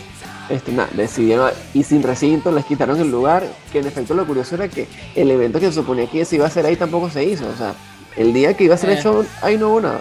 este, 0.49 0.71
decidieron, 0.93 1.51
y 1.73 1.83
sin 1.83 2.03
recinto, 2.03 2.51
les 2.51 2.65
quitaron 2.65 2.99
el 2.99 3.11
lugar, 3.11 3.47
que 3.71 3.79
en 3.79 3.87
efecto 3.87 4.13
lo 4.13 4.25
curioso 4.25 4.55
era 4.55 4.67
que 4.67 4.87
el 5.15 5.29
evento 5.31 5.59
que 5.59 5.67
se 5.67 5.73
suponía 5.73 6.07
que 6.07 6.25
se 6.25 6.35
iba 6.35 6.45
a 6.45 6.47
hacer 6.47 6.65
ahí 6.65 6.75
tampoco 6.75 7.09
se 7.09 7.23
hizo, 7.23 7.47
o 7.47 7.55
sea, 7.55 7.75
el 8.17 8.33
día 8.33 8.55
que 8.55 8.63
iba 8.63 8.75
a 8.75 8.77
ser 8.77 8.91
el 8.91 8.97
eh. 8.97 9.27
ahí 9.41 9.57
no 9.57 9.69
hubo 9.69 9.81
nada. 9.81 9.99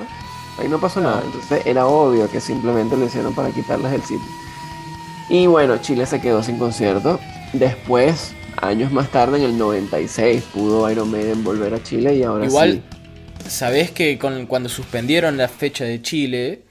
Ahí 0.59 0.69
no 0.69 0.81
pasó 0.81 1.01
nada. 1.01 1.23
Entonces 1.25 1.67
era 1.67 1.87
obvio 1.87 2.31
que 2.31 2.41
simplemente 2.41 2.97
lo 2.97 3.07
hicieron 3.07 3.35
para 3.35 3.51
quitarles 3.51 3.93
el 3.93 4.03
sitio. 4.03 4.29
Y 5.29 5.47
bueno, 5.47 5.79
Chile 5.79 6.07
se 6.07 6.21
quedó 6.21 6.43
sin 6.43 6.59
concierto. 6.59 7.19
Después, 7.53 8.33
años 8.61 8.93
más 8.93 9.11
tarde, 9.11 9.39
en 9.39 9.45
el 9.45 9.59
96, 9.59 10.43
pudo 10.53 10.89
Iron 10.91 11.11
Maiden 11.11 11.43
volver 11.43 11.75
a 11.75 11.83
Chile 11.83 12.15
y 12.15 12.23
ahora 12.23 12.45
Igual, 12.45 12.83
sabés 13.49 13.91
que 13.91 14.19
con, 14.19 14.47
cuando 14.47 14.69
suspendieron 14.69 15.37
la 15.37 15.49
fecha 15.49 15.85
de 15.85 16.03
Chile, 16.03 16.63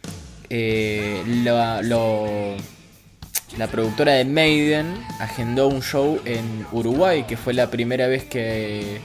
eh, 0.49 1.23
la, 1.43 1.81
la 3.57 3.67
productora 3.67 4.13
de 4.13 4.25
Maiden 4.25 4.95
agendó 5.19 5.67
un 5.67 5.81
show 5.81 6.19
en 6.25 6.65
Uruguay, 6.71 7.25
que 7.27 7.37
fue 7.37 7.53
la 7.53 7.69
primera 7.69 8.07
vez 8.07 8.23
que 8.23 9.01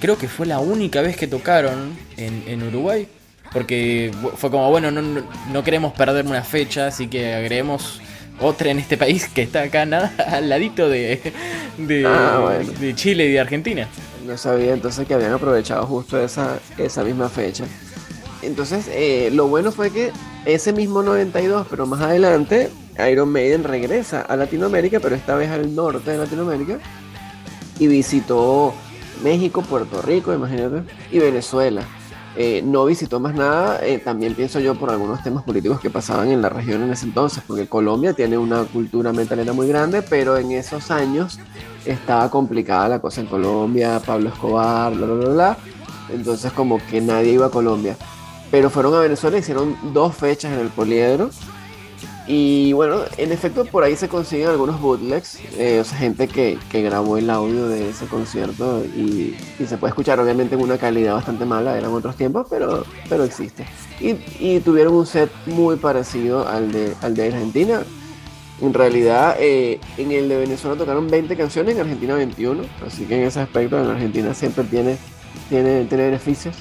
creo 0.00 0.18
que 0.18 0.28
fue 0.28 0.46
la 0.46 0.58
única 0.58 1.00
vez 1.00 1.16
que 1.16 1.26
tocaron 1.26 1.96
en, 2.16 2.62
Uruguay. 2.62 3.08
Porque 3.52 4.10
fue 4.36 4.50
como, 4.50 4.68
bueno, 4.70 4.90
no, 4.90 5.00
no, 5.00 5.64
queremos 5.64 5.92
perder 5.92 6.26
una 6.26 6.42
fecha, 6.42 6.88
así 6.88 7.06
que 7.06 7.34
agreguemos 7.34 8.00
otra 8.40 8.70
en 8.70 8.80
este 8.80 8.96
país 8.96 9.28
que 9.28 9.42
está 9.42 9.62
acá 9.62 9.86
nada 9.86 10.12
al 10.28 10.48
ladito 10.48 10.88
de, 10.88 11.32
de, 11.78 12.04
ah, 12.04 12.58
de, 12.80 12.94
Chile 12.94 13.26
y 13.26 13.32
de 13.32 13.40
Argentina. 13.40 13.88
No 14.26 14.36
sabía 14.36 14.72
entonces 14.72 15.06
que 15.06 15.14
habían 15.14 15.32
aprovechado 15.32 15.86
justo 15.86 16.22
esa, 16.22 16.58
esa 16.78 17.04
misma 17.04 17.28
fecha. 17.28 17.64
Entonces, 18.44 18.88
eh, 18.90 19.30
lo 19.32 19.48
bueno 19.48 19.72
fue 19.72 19.90
que 19.90 20.12
ese 20.44 20.72
mismo 20.72 21.02
92, 21.02 21.66
pero 21.68 21.86
más 21.86 22.00
adelante, 22.00 22.70
Iron 23.10 23.30
Maiden 23.30 23.64
regresa 23.64 24.20
a 24.20 24.36
Latinoamérica, 24.36 25.00
pero 25.00 25.16
esta 25.16 25.34
vez 25.34 25.50
al 25.50 25.74
norte 25.74 26.10
de 26.10 26.18
Latinoamérica, 26.18 26.78
y 27.78 27.86
visitó 27.86 28.74
México, 29.22 29.62
Puerto 29.62 30.02
Rico, 30.02 30.32
imagínate, 30.32 30.82
y 31.10 31.18
Venezuela. 31.18 31.82
Eh, 32.36 32.62
no 32.64 32.84
visitó 32.84 33.20
más 33.20 33.34
nada, 33.34 33.78
eh, 33.86 33.98
también 33.98 34.34
pienso 34.34 34.58
yo 34.58 34.74
por 34.74 34.90
algunos 34.90 35.22
temas 35.22 35.44
políticos 35.44 35.78
que 35.80 35.88
pasaban 35.88 36.32
en 36.32 36.42
la 36.42 36.48
región 36.48 36.82
en 36.82 36.90
ese 36.90 37.06
entonces, 37.06 37.44
porque 37.46 37.68
Colombia 37.68 38.12
tiene 38.12 38.36
una 38.36 38.64
cultura 38.64 39.12
metalera 39.12 39.52
muy 39.52 39.68
grande, 39.68 40.02
pero 40.02 40.36
en 40.36 40.50
esos 40.50 40.90
años 40.90 41.38
estaba 41.84 42.28
complicada 42.30 42.88
la 42.88 42.98
cosa 42.98 43.20
en 43.20 43.28
Colombia, 43.28 44.00
Pablo 44.04 44.30
Escobar, 44.30 44.92
bla, 44.94 45.06
bla, 45.06 45.14
bla, 45.14 45.28
bla. 45.28 45.58
Entonces 46.12 46.52
como 46.52 46.78
que 46.90 47.00
nadie 47.00 47.32
iba 47.32 47.46
a 47.46 47.50
Colombia. 47.50 47.96
Pero 48.54 48.70
fueron 48.70 48.94
a 48.94 49.00
Venezuela, 49.00 49.36
hicieron 49.36 49.76
dos 49.92 50.14
fechas 50.14 50.52
en 50.52 50.60
el 50.60 50.68
Poliedro 50.68 51.30
y 52.28 52.72
bueno, 52.72 53.00
en 53.18 53.32
efecto 53.32 53.64
por 53.64 53.82
ahí 53.82 53.96
se 53.96 54.08
consiguen 54.08 54.46
algunos 54.46 54.80
bootlegs, 54.80 55.40
eh, 55.58 55.80
o 55.80 55.84
sea, 55.84 55.98
gente 55.98 56.28
que, 56.28 56.56
grabó 56.72 57.18
el 57.18 57.30
audio 57.30 57.66
de 57.66 57.88
ese 57.88 58.06
concierto 58.06 58.84
y, 58.84 59.34
se 59.66 59.76
puede 59.76 59.90
escuchar 59.90 60.20
obviamente 60.20 60.54
en 60.54 60.60
una 60.60 60.78
calidad 60.78 61.14
bastante 61.14 61.44
mala, 61.44 61.76
eran 61.76 61.90
otros 61.90 62.14
tiempos, 62.14 62.46
pero, 62.48 62.84
pero 63.08 63.24
existe. 63.24 63.66
Y, 63.98 64.60
tuvieron 64.60 64.94
un 64.94 65.06
set 65.06 65.32
muy 65.46 65.74
parecido 65.74 66.46
al 66.46 66.70
de, 66.70 66.94
al 67.02 67.16
de 67.16 67.26
Argentina. 67.26 67.82
En 68.60 68.72
realidad, 68.72 69.34
eh, 69.40 69.80
en 69.98 70.12
el 70.12 70.28
de 70.28 70.36
Venezuela 70.36 70.76
tocaron 70.76 71.08
20 71.08 71.36
canciones, 71.36 71.74
en 71.74 71.80
Argentina 71.80 72.14
21, 72.14 72.62
así 72.86 73.04
que 73.04 73.16
en 73.16 73.24
ese 73.24 73.40
aspecto 73.40 73.82
en 73.82 73.90
Argentina 73.90 74.32
siempre 74.32 74.62
tiene 74.62 74.96
tiene, 75.48 75.84
tiene 75.84 76.04
beneficios. 76.04 76.54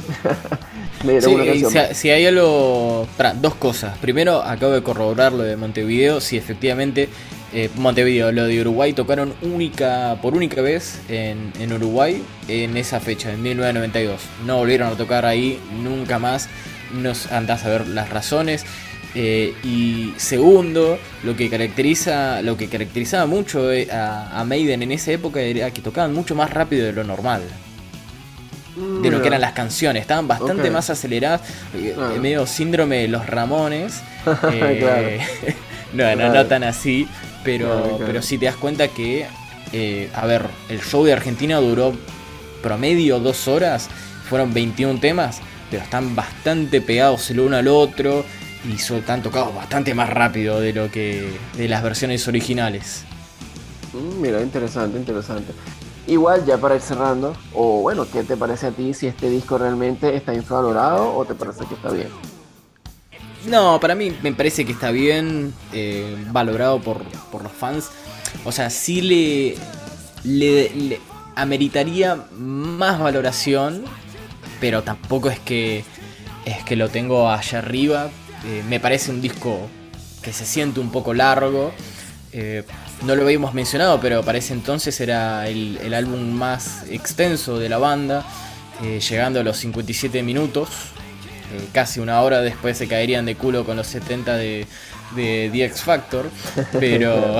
si, 1.93 2.09
hay 2.09 2.25
algo. 2.25 3.07
dos 3.35 3.55
cosas. 3.55 3.97
Primero, 3.97 4.41
acabo 4.41 4.73
de 4.73 4.83
corroborar 4.83 5.33
lo 5.33 5.43
de 5.43 5.55
Montevideo. 5.55 6.21
Si 6.21 6.37
efectivamente 6.37 7.09
eh, 7.53 7.69
Montevideo, 7.75 8.31
lo 8.31 8.45
de 8.45 8.61
Uruguay 8.61 8.93
tocaron 8.93 9.33
única 9.41 10.17
por 10.21 10.35
única 10.35 10.61
vez 10.61 10.99
en, 11.09 11.51
en, 11.59 11.73
Uruguay 11.73 12.23
en 12.47 12.77
esa 12.77 12.99
fecha, 12.99 13.31
en 13.31 13.41
1992. 13.41 14.21
No 14.45 14.57
volvieron 14.57 14.89
a 14.89 14.97
tocar 14.97 15.25
ahí 15.25 15.59
nunca 15.81 16.19
más. 16.19 16.49
Nos 16.93 17.31
andás 17.31 17.65
a 17.65 17.69
ver 17.69 17.87
las 17.87 18.09
razones. 18.09 18.65
Eh, 19.15 19.53
y 19.63 20.13
segundo, 20.17 20.97
lo 21.23 21.35
que 21.35 21.49
caracteriza, 21.49 22.41
lo 22.41 22.57
que 22.57 22.67
caracterizaba 22.67 23.27
mucho 23.27 23.71
eh, 23.71 23.87
a, 23.91 24.43
Maiden 24.45 24.81
en 24.81 24.91
esa 24.91 25.11
época 25.11 25.39
era 25.39 25.69
que 25.71 25.81
tocaban 25.81 26.13
mucho 26.13 26.33
más 26.35 26.49
rápido 26.49 26.85
de 26.85 26.93
lo 26.93 27.03
normal. 27.03 27.43
De 28.75 29.11
lo 29.11 29.21
que 29.21 29.27
eran 29.27 29.41
las 29.41 29.53
canciones, 29.53 30.01
estaban 30.01 30.27
bastante 30.27 30.71
más 30.71 30.89
aceleradas, 30.89 31.41
eh, 31.75 31.95
medio 32.19 32.47
síndrome 32.47 32.97
de 32.97 33.07
los 33.07 33.27
Ramones. 33.27 34.01
no, 35.93 36.15
no, 36.15 36.33
no, 36.33 36.45
tan 36.47 36.63
así, 36.63 37.07
pero, 37.43 37.99
pero 38.05 38.21
sí 38.21 38.37
te 38.37 38.45
das 38.45 38.55
cuenta 38.55 38.87
que, 38.87 39.27
a 40.15 40.25
ver, 40.25 40.43
el 40.69 40.81
show 40.81 41.03
de 41.05 41.13
Argentina 41.13 41.57
duró 41.57 41.93
promedio 42.63 43.19
dos 43.19 43.47
horas, 43.47 43.89
fueron 44.27 44.53
21 44.53 44.99
temas, 44.99 45.41
pero 45.69 45.83
están 45.83 46.15
bastante 46.15 46.81
pegados 46.81 47.29
el 47.29 47.41
uno 47.41 47.57
al 47.57 47.67
otro 47.67 48.25
y 48.67 48.75
están 48.75 49.21
tocados 49.21 49.53
bastante 49.53 49.93
más 49.93 50.09
rápido 50.09 50.59
de 50.59 50.73
lo 50.73 50.89
que 50.89 51.29
de 51.57 51.67
las 51.67 51.83
versiones 51.83 52.27
originales. 52.27 53.03
Mm, 53.93 54.21
mira, 54.21 54.41
interesante, 54.41 54.97
interesante. 54.97 55.51
Igual 56.07 56.45
ya 56.45 56.57
para 56.57 56.75
ir 56.75 56.81
cerrando, 56.81 57.35
o 57.53 57.81
bueno, 57.81 58.05
¿qué 58.11 58.23
te 58.23 58.35
parece 58.35 58.67
a 58.67 58.71
ti 58.71 58.93
si 58.93 59.07
este 59.07 59.29
disco 59.29 59.57
realmente 59.57 60.15
está 60.15 60.33
infravalorado 60.33 61.15
o 61.15 61.25
te 61.25 61.33
parece 61.33 61.65
que 61.65 61.75
está 61.75 61.91
bien? 61.91 62.09
No, 63.45 63.79
para 63.79 63.95
mí 63.95 64.15
me 64.21 64.33
parece 64.33 64.65
que 64.65 64.71
está 64.71 64.91
bien 64.91 65.53
eh, 65.71 66.15
valorado 66.31 66.79
por, 66.81 67.01
los 67.41 67.51
fans. 67.51 67.89
O 68.45 68.51
sea, 68.51 68.69
sí 68.69 69.01
le, 69.01 69.57
le, 70.23 70.99
ameritaría 71.35 72.25
más 72.37 72.99
valoración, 72.99 73.83
pero 74.59 74.83
tampoco 74.83 75.29
es 75.29 75.39
que 75.39 75.83
es 76.45 76.63
que 76.65 76.75
lo 76.75 76.89
tengo 76.89 77.29
allá 77.29 77.59
arriba 77.59 78.09
eh, 78.45 78.61
me 78.67 78.79
parece 78.79 79.09
un 79.11 79.21
disco 79.21 79.69
que 80.21 80.33
se 80.33 80.45
siente 80.45 80.79
un 80.79 80.91
poco 80.91 81.13
largo. 81.13 81.71
Eh, 82.31 82.63
no 83.05 83.15
lo 83.15 83.23
habíamos 83.23 83.53
mencionado, 83.53 83.99
pero 84.01 84.23
para 84.23 84.37
ese 84.37 84.53
entonces 84.53 84.99
era 84.99 85.47
el, 85.47 85.93
álbum 85.93 86.31
más 86.31 86.83
extenso 86.89 87.59
de 87.59 87.69
la 87.69 87.77
banda, 87.77 88.25
eh, 88.83 88.99
llegando 88.99 89.39
a 89.39 89.43
los 89.43 89.57
57 89.57 90.23
minutos. 90.23 90.69
casi 91.71 91.99
una 91.99 92.21
hora 92.21 92.41
después 92.41 92.77
se 92.77 92.87
caerían 92.87 93.25
de 93.25 93.35
culo 93.35 93.65
con 93.65 93.77
los 93.77 93.87
70 93.87 94.35
de, 94.35 94.65
de 95.15 95.49
The 95.51 95.65
X 95.65 95.81
Factor. 95.81 96.29
Pero, 96.79 97.39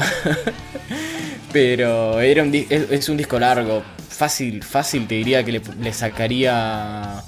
pero 1.53 2.20
era 2.22 2.43
un, 2.43 2.53
es, 2.53 3.09
un 3.09 3.18
disco 3.18 3.39
largo. 3.39 3.84
Fácil, 4.09 4.64
fácil 4.64 5.07
te 5.07 5.16
diría 5.16 5.43
que 5.43 5.59
le 5.80 5.93
sacaría 5.93 7.24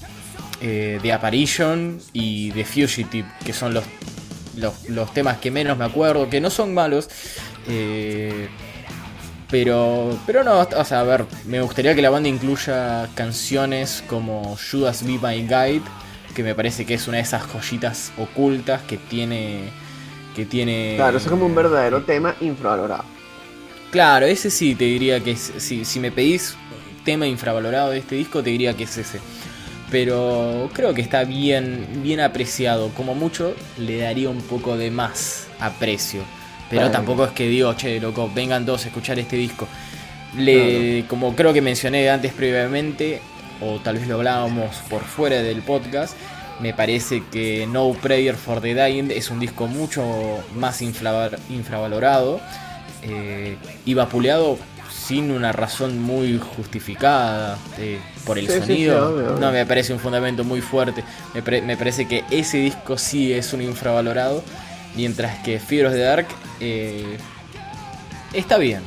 eh, 0.62 1.00
The 1.02 1.14
Apparition 1.14 2.00
y 2.14 2.52
The 2.52 2.66
Fugitive, 2.66 3.28
que 3.44 3.54
son 3.54 3.74
los, 3.74 3.84
los, 4.88 5.14
temas 5.14 5.38
que 5.38 5.52
menos 5.52 5.78
me 5.78 5.86
acuerdo, 5.86 6.30
que 6.30 6.40
no 6.40 6.50
son 6.50 6.74
malos. 6.74 7.10
Eh, 7.68 8.48
pero, 9.50 10.18
pero 10.26 10.44
no, 10.44 10.60
o 10.60 10.86
sea, 10.86 11.02
a 11.02 11.04
ver, 11.04 11.26
me 11.46 11.62
gustaría 11.62 11.96
que 11.96 12.02
la 12.02 12.10
banda 12.10 12.30
incluya 12.30 13.08
canciones 13.16 14.04
como 14.08 14.58
Judas 14.58 15.06
Be 15.06 15.20
My 15.22 15.42
Guide, 15.42 15.84
que 16.34 16.44
me 16.44 16.56
parece 16.56 16.86
que 16.86 16.96
es 16.96 17.08
una 17.08 17.18
de 17.18 17.24
esas 17.24 17.44
joyitas 17.44 18.12
ocultas 18.18 18.82
que 18.84 18.98
tiene. 18.98 19.70
Que 20.36 20.46
tiene. 20.46 20.96
Claro, 20.98 21.18
es 21.18 21.26
como 21.26 21.46
un 21.46 21.56
verdadero 21.56 22.04
tema 22.04 22.36
infravalorado. 22.42 23.06
Claro, 23.92 24.26
ese 24.26 24.50
sí 24.50 24.76
te 24.76 24.84
diría 24.84 25.24
que 25.24 25.32
es, 25.32 25.54
si, 25.58 25.86
si 25.86 26.00
me 26.00 26.12
pedís 26.12 26.58
tema 27.06 27.26
infravalorado 27.26 27.92
de 27.92 28.00
este 28.00 28.16
disco, 28.16 28.44
te 28.44 28.50
diría 28.50 28.76
que 28.76 28.84
es 28.84 28.98
ese 28.98 29.20
pero 29.92 30.70
creo 30.74 30.94
que 30.94 31.02
está 31.02 31.24
bien, 31.24 31.88
bien 32.04 32.20
apreciado. 32.20 32.90
Como 32.90 33.16
mucho 33.16 33.54
le 33.78 34.00
daría 34.00 34.30
un 34.30 34.42
poco 34.42 34.78
de 34.78 34.92
más 34.92 35.48
aprecio. 35.60 36.22
Pero 36.70 36.90
tampoco 36.92 37.26
es 37.26 37.32
que 37.32 37.48
digo, 37.48 37.74
che, 37.74 38.00
loco, 38.00 38.30
vengan 38.34 38.66
todos 38.66 38.86
a 38.86 38.88
escuchar 38.88 39.20
este 39.20 39.36
disco. 39.36 39.68
Le, 40.38 41.06
Como 41.08 41.36
creo 41.36 41.54
que 41.54 41.62
mencioné 41.62 42.10
antes 42.10 42.34
previamente, 42.34 43.22
o 43.62 43.80
tal 43.80 43.98
vez 43.98 44.08
lo 44.08 44.16
hablábamos 44.16 44.76
por 44.90 45.04
fuera 45.04 45.42
del 45.42 45.62
podcast, 45.62 46.16
me 46.60 46.74
parece 46.74 47.24
que 47.32 47.68
No 47.68 47.92
Prayer 47.94 48.36
for 48.36 48.62
the 48.62 48.74
Dying 48.74 49.12
es 49.12 49.30
un 49.30 49.40
disco 49.40 49.68
mucho 49.68 50.04
más 50.56 50.82
infravalorado 50.82 52.40
eh, 53.04 53.58
y 53.86 53.94
vapuleado 53.94 54.58
sin 54.90 55.32
una 55.32 55.52
razón 55.52 56.02
muy 56.02 56.40
justificada 56.40 57.58
eh, 57.78 58.00
por 58.26 58.40
el 58.40 58.48
sonido. 58.48 59.38
no, 59.40 59.52
me 59.52 59.66
parece 59.66 59.94
un 59.94 60.00
fundamento 60.00 60.44
muy 60.44 60.62
fuerte. 60.62 61.04
Me, 61.34 61.78
parece 61.78 62.08
que 62.08 62.24
ese 62.32 62.58
disco 62.58 62.98
sí 62.98 63.34
es 63.34 63.54
un 63.54 63.62
infravalorado, 63.62 64.44
mientras 64.96 65.40
que 65.44 65.58
of 65.58 65.70
the 65.70 66.00
Dark 66.00 66.28
eh, 66.60 67.18
está 68.34 68.58
bien. 68.58 68.82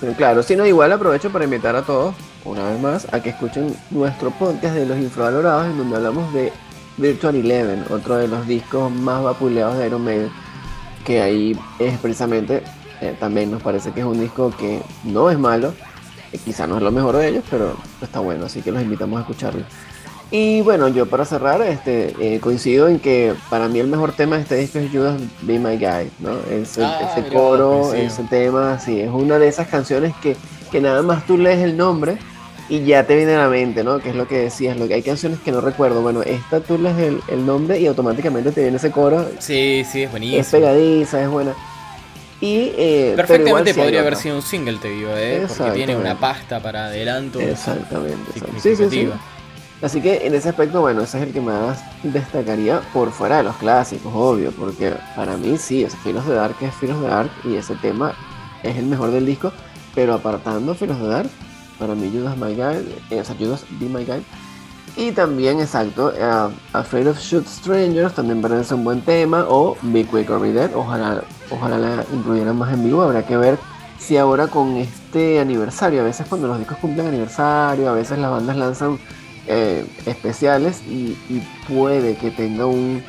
Pero 0.00 0.14
claro, 0.14 0.42
si 0.42 0.56
no, 0.56 0.66
igual 0.66 0.92
aprovecho 0.92 1.30
para 1.30 1.44
invitar 1.44 1.76
a 1.76 1.82
todos, 1.82 2.14
una 2.44 2.70
vez 2.70 2.80
más, 2.80 3.06
a 3.12 3.22
que 3.22 3.30
escuchen 3.30 3.74
nuestro 3.90 4.30
podcast 4.30 4.74
de 4.74 4.86
los 4.86 4.98
infravalorados, 4.98 5.66
en 5.66 5.78
donde 5.78 5.96
hablamos 5.96 6.32
de 6.34 6.52
Virtual 6.96 7.36
Eleven, 7.36 7.84
otro 7.90 8.16
de 8.16 8.28
los 8.28 8.46
discos 8.46 8.90
más 8.90 9.22
vapuleados 9.22 9.78
de 9.78 9.86
Iron 9.86 10.04
Maiden, 10.04 10.30
que 11.04 11.20
ahí 11.20 11.58
es 11.78 11.98
precisamente 11.98 12.62
eh, 13.00 13.16
también 13.18 13.50
nos 13.50 13.62
parece 13.62 13.90
que 13.90 14.00
es 14.00 14.06
un 14.06 14.20
disco 14.20 14.52
que 14.56 14.80
no 15.02 15.28
es 15.28 15.38
malo, 15.38 15.74
eh, 16.32 16.38
quizá 16.44 16.68
no 16.68 16.76
es 16.76 16.82
lo 16.82 16.92
mejor 16.92 17.16
de 17.16 17.28
ellos, 17.28 17.44
pero 17.50 17.76
está 18.00 18.20
bueno, 18.20 18.46
así 18.46 18.62
que 18.62 18.70
los 18.70 18.80
invitamos 18.80 19.18
a 19.18 19.22
escucharlo. 19.22 19.64
Y 20.34 20.62
bueno, 20.62 20.88
yo 20.88 21.04
para 21.04 21.26
cerrar, 21.26 21.60
este, 21.60 22.14
eh, 22.18 22.40
coincido 22.40 22.88
en 22.88 22.98
que 23.00 23.34
para 23.50 23.68
mí 23.68 23.80
el 23.80 23.86
mejor 23.86 24.12
tema 24.12 24.36
de 24.36 24.42
este 24.42 24.56
disco 24.56 24.78
es 24.78 24.90
Judas 24.90 25.20
Be 25.42 25.58
My 25.58 25.76
Guy, 25.76 26.10
¿no? 26.20 26.38
Ese, 26.50 26.82
ah, 26.82 27.12
ese 27.12 27.28
coro, 27.28 27.92
ese 27.92 28.22
tema, 28.24 28.78
sí, 28.78 28.98
es 28.98 29.10
una 29.10 29.38
de 29.38 29.46
esas 29.46 29.68
canciones 29.68 30.14
que, 30.22 30.34
que 30.70 30.80
nada 30.80 31.02
más 31.02 31.26
tú 31.26 31.36
lees 31.36 31.58
el 31.58 31.76
nombre 31.76 32.16
y 32.70 32.82
ya 32.82 33.06
te 33.06 33.14
viene 33.14 33.34
a 33.34 33.42
la 33.42 33.48
mente, 33.50 33.84
¿no? 33.84 33.98
Que 33.98 34.08
es 34.08 34.14
lo 34.14 34.26
que 34.26 34.38
decías, 34.38 34.78
lo 34.78 34.88
que 34.88 34.94
hay 34.94 35.02
canciones 35.02 35.38
que 35.38 35.52
no 35.52 35.60
recuerdo. 35.60 36.00
Bueno, 36.00 36.22
esta 36.22 36.60
tú 36.60 36.78
lees 36.78 36.96
el, 36.96 37.20
el 37.28 37.44
nombre 37.44 37.78
y 37.78 37.86
automáticamente 37.86 38.52
te 38.52 38.62
viene 38.62 38.78
ese 38.78 38.90
coro. 38.90 39.28
Sí, 39.38 39.84
sí, 39.86 40.04
es 40.04 40.10
buenísimo. 40.10 40.40
Es 40.40 40.48
pegadiza, 40.48 41.22
es 41.22 41.28
buena. 41.28 41.52
Y, 42.40 42.72
eh, 42.76 43.12
Perfectamente 43.14 43.74
podría 43.74 44.00
haber 44.00 44.16
sido 44.16 44.36
un 44.36 44.42
single, 44.42 44.78
te 44.78 44.88
digo, 44.88 45.10
¿eh? 45.14 45.46
porque 45.46 45.72
tiene 45.72 45.94
una 45.94 46.18
pasta 46.18 46.60
para 46.60 46.86
adelanto. 46.86 47.38
Exactamente. 47.38 48.32
Sí, 48.60 48.74
sí, 48.74 48.86
sí. 48.88 49.08
Así 49.82 50.00
que 50.00 50.26
en 50.26 50.34
ese 50.34 50.48
aspecto, 50.48 50.80
bueno, 50.80 51.02
ese 51.02 51.18
es 51.18 51.24
el 51.24 51.32
que 51.32 51.40
más 51.40 51.82
destacaría 52.04 52.80
por 52.92 53.10
fuera 53.10 53.38
de 53.38 53.42
los 53.42 53.56
clásicos, 53.56 54.12
obvio, 54.14 54.52
porque 54.52 54.94
para 55.16 55.36
mí 55.36 55.58
sí, 55.58 55.82
es 55.82 55.96
Filos 55.96 56.26
de 56.26 56.34
Dark 56.34 56.54
es 56.60 56.72
Filos 56.74 57.00
de 57.00 57.08
Dark 57.08 57.30
y 57.42 57.56
ese 57.56 57.74
tema 57.74 58.14
es 58.62 58.76
el 58.76 58.86
mejor 58.86 59.10
del 59.10 59.26
disco, 59.26 59.52
pero 59.92 60.14
apartando 60.14 60.74
Filos 60.76 61.00
de 61.00 61.08
Dark, 61.08 61.30
para 61.80 61.96
mí 61.96 62.10
Judas 62.14 62.36
My 62.36 62.54
Guide, 62.54 62.96
eh, 63.10 63.20
o 63.20 63.24
sea, 63.24 63.34
Judas 63.36 63.64
Be 63.80 63.86
My 63.86 64.04
Guide, 64.04 64.22
y 64.94 65.12
también, 65.12 65.58
exacto, 65.58 66.12
uh, 66.12 66.76
Afraid 66.76 67.08
of 67.08 67.18
Shoot 67.18 67.46
Strangers 67.46 68.14
también 68.14 68.42
parece 68.42 68.74
un 68.74 68.84
buen 68.84 69.00
tema. 69.00 69.46
O 69.48 69.76
Be 69.80 70.04
Quick 70.04 70.28
or 70.28 70.40
Be 70.40 70.52
Dead. 70.52 70.70
Ojalá, 70.74 71.22
ojalá 71.50 71.78
la 71.78 72.04
incluyeran 72.12 72.56
más 72.56 72.74
en 72.74 72.84
vivo. 72.84 73.00
Habrá 73.00 73.24
que 73.24 73.36
ver 73.38 73.58
si 73.98 74.18
ahora 74.18 74.48
con 74.48 74.76
este 74.76 75.40
aniversario, 75.40 76.02
a 76.02 76.04
veces 76.04 76.26
cuando 76.28 76.48
los 76.48 76.58
discos 76.58 76.76
cumplen 76.78 77.06
aniversario, 77.06 77.88
a 77.88 77.94
veces 77.94 78.18
las 78.18 78.30
bandas 78.30 78.56
lanzan 78.56 78.98
eh, 79.46 79.84
especiales 80.06 80.82
y, 80.88 81.16
puede 81.68 82.16
que 82.16 82.30
tenga 82.30 82.66
un, 82.66 83.02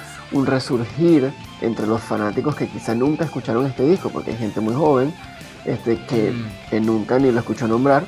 resurgir 0.46 1.32
entre 1.62 1.86
los 1.86 2.02
fanáticos 2.02 2.56
que 2.56 2.68
quizá 2.68 2.96
nunca 2.96 3.26
escucharon 3.26 3.68
este 3.68 3.84
disco, 3.88 4.10
porque 4.10 4.32
hay 4.32 4.38
gente 4.38 4.60
muy 4.60 4.74
joven 4.74 5.14
este, 5.66 5.98
que, 6.06 6.32
mm. 6.32 6.70
que 6.70 6.80
nunca 6.80 7.20
ni 7.20 7.32
lo 7.32 7.40
escuchó 7.40 7.68
nombrar 7.68 8.04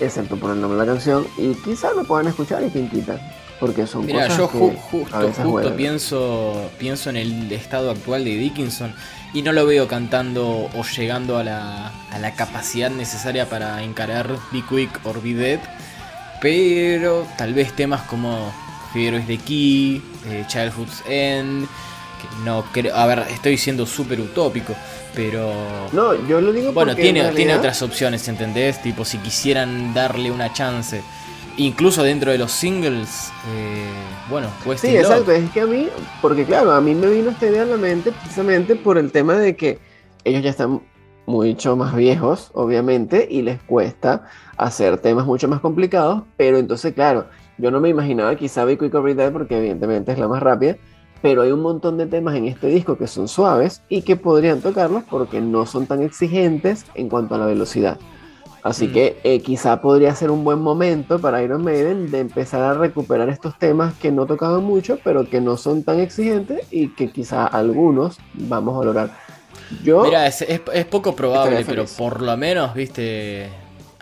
excepto 0.00 0.36
por 0.36 0.50
el 0.50 0.60
nombre 0.60 0.78
de 0.78 0.86
la 0.86 0.92
canción, 0.92 1.26
y 1.36 1.54
quizás 1.54 1.94
lo 1.94 2.04
puedan 2.04 2.26
escuchar 2.28 2.62
y 2.64 2.70
quien 2.70 2.88
quita. 2.88 3.18
Porque 3.60 3.86
son 3.86 4.04
Mira, 4.04 4.26
yo 4.36 4.48
justo, 4.48 5.76
pienso, 5.76 6.70
pienso 6.76 7.08
en 7.08 7.16
el 7.16 7.52
estado 7.52 7.92
actual 7.92 8.24
de 8.24 8.36
Dickinson 8.36 8.92
y 9.32 9.42
no 9.42 9.52
lo 9.52 9.64
veo 9.64 9.86
cantando 9.86 10.68
o 10.74 10.84
llegando 10.96 11.38
a 11.38 11.44
la, 11.44 11.92
a 12.10 12.18
la 12.18 12.34
capacidad 12.34 12.90
necesaria 12.90 13.48
para 13.48 13.82
encarar 13.84 14.28
Be 14.50 14.62
Quick 14.68 15.00
or 15.04 15.22
Be 15.22 15.34
Dead, 15.34 15.60
pero 16.44 17.26
tal 17.38 17.54
vez 17.54 17.72
temas 17.72 18.02
como 18.02 18.52
is 18.94 19.26
the 19.26 19.38
Key, 19.38 20.02
eh, 20.26 20.44
Childhood's 20.46 21.02
End, 21.08 21.66
que 22.20 22.44
no 22.44 22.62
creo, 22.70 22.94
a 22.94 23.06
ver, 23.06 23.20
estoy 23.30 23.56
siendo 23.56 23.86
súper 23.86 24.20
utópico, 24.20 24.74
pero. 25.14 25.50
No, 25.94 26.14
yo 26.28 26.42
lo 26.42 26.52
digo 26.52 26.70
Bueno, 26.72 26.94
tiene, 26.94 27.32
tiene 27.32 27.56
otras 27.56 27.80
opciones, 27.80 28.28
¿entendés? 28.28 28.82
Tipo, 28.82 29.06
si 29.06 29.16
quisieran 29.18 29.94
darle 29.94 30.30
una 30.30 30.52
chance. 30.52 31.02
Incluso 31.56 32.02
dentro 32.02 32.30
de 32.30 32.36
los 32.36 32.52
singles, 32.52 33.32
eh, 33.54 33.88
bueno, 34.28 34.48
pues. 34.64 34.82
Sí, 34.82 34.94
exacto. 34.94 35.32
Es 35.32 35.48
que 35.50 35.62
a 35.62 35.66
mí, 35.66 35.88
porque 36.20 36.44
claro, 36.44 36.72
a 36.72 36.80
mí 36.82 36.94
me 36.94 37.06
vino 37.06 37.30
esta 37.30 37.46
idea 37.46 37.62
a 37.62 37.66
la 37.66 37.78
mente 37.78 38.12
precisamente 38.12 38.76
por 38.76 38.98
el 38.98 39.12
tema 39.12 39.34
de 39.34 39.56
que 39.56 39.78
ellos 40.24 40.42
ya 40.42 40.50
están 40.50 40.82
mucho 41.24 41.74
más 41.74 41.96
viejos, 41.96 42.50
obviamente, 42.52 43.26
y 43.30 43.40
les 43.40 43.62
cuesta 43.62 44.28
hacer 44.56 44.98
temas 44.98 45.26
mucho 45.26 45.48
más 45.48 45.60
complicados, 45.60 46.22
pero 46.36 46.58
entonces, 46.58 46.94
claro, 46.94 47.26
yo 47.58 47.70
no 47.70 47.80
me 47.80 47.88
imaginaba 47.88 48.34
quizá 48.36 48.64
Vico 48.64 48.84
y 48.84 49.14
Dead 49.14 49.32
porque 49.32 49.58
evidentemente 49.58 50.12
es 50.12 50.18
la 50.18 50.28
más 50.28 50.42
rápida, 50.42 50.76
pero 51.22 51.42
hay 51.42 51.52
un 51.52 51.62
montón 51.62 51.96
de 51.96 52.06
temas 52.06 52.34
en 52.34 52.46
este 52.46 52.66
disco 52.66 52.98
que 52.98 53.06
son 53.06 53.28
suaves 53.28 53.82
y 53.88 54.02
que 54.02 54.16
podrían 54.16 54.60
tocarlos 54.60 55.04
porque 55.04 55.40
no 55.40 55.64
son 55.64 55.86
tan 55.86 56.02
exigentes 56.02 56.84
en 56.94 57.08
cuanto 57.08 57.34
a 57.34 57.38
la 57.38 57.46
velocidad. 57.46 57.98
Así 58.62 58.88
mm. 58.88 58.92
que 58.92 59.16
eh, 59.24 59.40
quizá 59.40 59.80
podría 59.80 60.14
ser 60.14 60.30
un 60.30 60.42
buen 60.42 60.58
momento 60.58 61.18
para 61.18 61.42
Iron 61.42 61.62
Maiden 61.62 62.10
de 62.10 62.20
empezar 62.20 62.62
a 62.62 62.74
recuperar 62.74 63.28
estos 63.28 63.58
temas 63.58 63.94
que 63.94 64.10
no 64.10 64.26
tocaban 64.26 64.64
mucho, 64.64 64.98
pero 65.04 65.28
que 65.28 65.40
no 65.40 65.56
son 65.56 65.82
tan 65.82 66.00
exigentes 66.00 66.66
y 66.70 66.88
que 66.88 67.10
quizá 67.10 67.46
algunos 67.46 68.18
vamos 68.34 68.74
a 68.74 68.78
valorar. 68.78 69.10
Yo 69.82 70.02
Mira, 70.04 70.26
es, 70.26 70.42
es 70.42 70.84
poco 70.86 71.14
probable, 71.14 71.64
pero 71.66 71.84
por 71.96 72.20
lo 72.20 72.36
menos, 72.36 72.74
viste, 72.74 73.50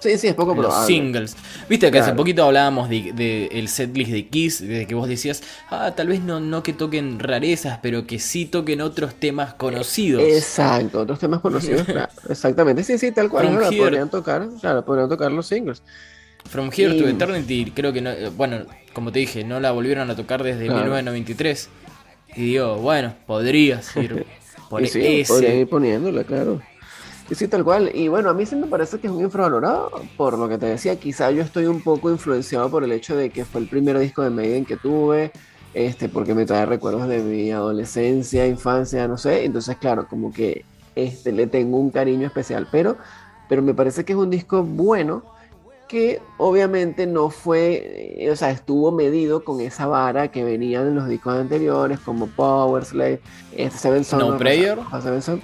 Sí, 0.03 0.19
sí, 0.19 0.27
es 0.27 0.35
poco 0.35 0.57
probable. 0.57 0.85
singles. 0.85 1.37
Viste 1.69 1.89
que 1.93 2.01
hace 2.01 2.13
poquito 2.13 2.43
hablábamos 2.43 2.89
del 2.89 3.15
de, 3.15 3.47
el 3.53 3.69
setlist 3.69 4.11
de 4.11 4.27
Kiss, 4.27 4.61
de 4.61 4.85
que 4.85 4.97
vos 4.97 5.07
decías, 5.09 5.45
ah, 5.71 5.93
tal 5.95 6.09
vez 6.09 6.21
no, 6.21 6.41
no 6.41 6.65
que 6.65 6.73
toquen 6.73 7.21
rarezas, 7.21 7.79
pero 7.81 8.05
que 8.05 8.19
sí 8.19 8.47
toquen 8.47 8.81
otros 8.81 9.15
temas 9.15 9.55
conocidos. 9.55 10.25
Exacto, 10.25 11.03
otros 11.03 11.21
temas 11.21 11.41
conocidos, 11.41 11.87
Exactamente, 12.29 12.83
sí, 12.83 12.99
sí, 12.99 13.13
tal 13.13 13.31
cual. 13.31 13.57
podrían 13.57 14.11
tocar, 14.11 14.49
claro, 14.61 14.85
podrían 14.85 15.09
tocar 15.09 15.31
los 15.31 15.47
singles. 15.47 15.85
From 16.51 16.71
Here 16.77 16.99
to 16.99 17.09
Eternity, 17.09 17.71
creo 17.73 17.93
que 17.93 18.01
no, 18.01 18.11
eh, 18.11 18.29
bueno, 18.37 18.67
como 18.93 19.13
te 19.13 19.21
dije, 19.21 19.45
no 19.45 19.61
la 19.61 19.71
volvieron 19.71 20.11
a 20.11 20.17
tocar 20.17 20.43
desde 20.43 20.65
1993. 20.65 21.69
Y 22.35 22.41
digo, 22.43 22.79
bueno, 22.79 23.15
podría 23.25 23.81
ser 23.83 24.27
por 24.69 24.85
sí, 24.89 25.23
Podrían 25.29 25.59
ir 25.59 25.69
poniéndola, 25.69 26.25
claro. 26.25 26.61
Sí, 27.35 27.49
tal 27.49 27.65
cual. 27.65 27.91
Y 27.95 28.09
bueno, 28.09 28.31
a 28.31 28.35
mí 28.35 28.45
sí 28.47 28.57
me 28.57 28.67
parece 28.67 28.99
que 28.99 29.07
es 29.07 29.13
un 29.13 29.23
infravalorado, 29.23 29.91
por 30.17 30.39
lo 30.39 30.49
que 30.49 30.59
te 30.59 30.67
decía, 30.67 30.97
quizá 30.97 31.31
yo 31.31 31.43
estoy 31.43 31.67
un 31.67 31.81
poco 31.81 32.11
influenciado 32.11 32.71
por 32.71 32.85
el 32.85 32.93
hecho 32.93 33.17
de 33.17 33.31
que 33.31 33.45
fue 33.45 33.61
el 33.61 33.69
primer 33.69 33.99
disco 33.99 34.23
de 34.23 34.31
Maiden 34.31 34.65
que 34.65 34.77
tuve, 34.77 35.33
este, 35.73 36.09
porque 36.09 36.35
me 36.35 36.45
trae 36.45 36.67
recuerdos 36.67 37.09
de 37.09 37.19
mi 37.21 37.51
adolescencia, 37.51 38.47
infancia, 38.47 39.09
no 39.09 39.17
sé. 39.17 39.45
Entonces, 39.45 39.77
claro, 39.79 40.07
como 40.09 40.33
que 40.33 40.65
este, 40.95 41.33
le 41.33 41.47
tengo 41.47 41.79
un 41.79 41.91
cariño 41.91 42.27
especial, 42.27 42.69
pero, 42.71 42.99
pero 43.49 43.63
me 43.63 43.73
parece 43.73 44.05
que 44.05 44.13
es 44.13 44.19
un 44.19 44.31
disco 44.31 44.63
bueno 44.63 45.23
que 45.89 46.23
obviamente 46.39 47.07
no 47.07 47.29
fue, 47.29 48.17
eh, 48.25 48.31
o 48.31 48.37
sea, 48.37 48.51
estuvo 48.51 48.93
medido 48.93 49.45
con 49.45 49.61
esa 49.61 49.87
vara 49.87 50.29
que 50.29 50.43
venían 50.43 50.89
en 50.89 50.95
los 50.95 51.07
discos 51.07 51.35
anteriores, 51.35 51.99
como 52.01 52.29
Power 52.29 52.85
Slave, 52.85 53.21
este 53.55 53.79
Seven 53.79 54.05
Son. 54.05 54.19
No 54.19 54.39
Prayer. 54.39 54.79
O 54.79 55.01
Seven 55.03 55.21
Son, 55.21 55.41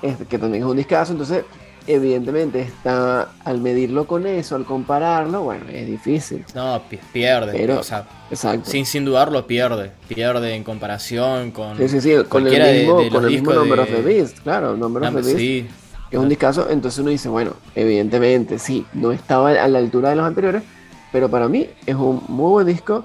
que 0.00 0.38
también 0.38 0.62
es 0.62 0.68
un 0.68 0.76
discazo, 0.76 1.12
entonces 1.12 1.44
evidentemente 1.86 2.60
está 2.60 3.30
al 3.44 3.60
medirlo 3.60 4.06
con 4.06 4.26
eso, 4.26 4.56
al 4.56 4.64
compararlo, 4.64 5.42
bueno, 5.42 5.64
es 5.72 5.86
difícil. 5.86 6.44
No, 6.54 6.82
pierde, 7.12 7.52
pero, 7.52 7.80
o 7.80 7.82
sea, 7.82 8.06
exacto. 8.30 8.70
Sin, 8.70 8.84
sin 8.84 9.04
dudarlo 9.04 9.46
pierde, 9.46 9.92
pierde 10.06 10.54
en 10.54 10.64
comparación 10.64 11.50
con 11.50 11.78
sí, 11.78 11.88
sí, 11.88 12.00
sí, 12.00 12.14
con 12.28 12.46
el 12.46 12.80
mismo, 12.80 13.00
de, 13.00 13.08
con 13.08 13.24
el 13.24 13.30
mismo 13.30 13.52
Number 13.52 13.80
of 13.80 13.88
the 13.88 14.02
Beast, 14.02 14.38
claro, 14.40 14.76
Number 14.76 15.02
of 15.02 15.14
the 15.14 15.22
Beast. 15.22 15.38
Sí. 15.38 15.66
Es 16.10 16.18
un 16.18 16.28
discazo, 16.28 16.68
entonces 16.70 17.00
uno 17.00 17.10
dice, 17.10 17.28
bueno, 17.28 17.52
evidentemente 17.74 18.58
sí, 18.58 18.86
no 18.92 19.12
estaba 19.12 19.50
a 19.50 19.68
la 19.68 19.78
altura 19.78 20.10
de 20.10 20.16
los 20.16 20.26
anteriores, 20.26 20.62
pero 21.10 21.30
para 21.30 21.48
mí 21.48 21.68
es 21.86 21.94
un 21.94 22.22
muy 22.28 22.50
buen 22.50 22.66
disco 22.66 23.04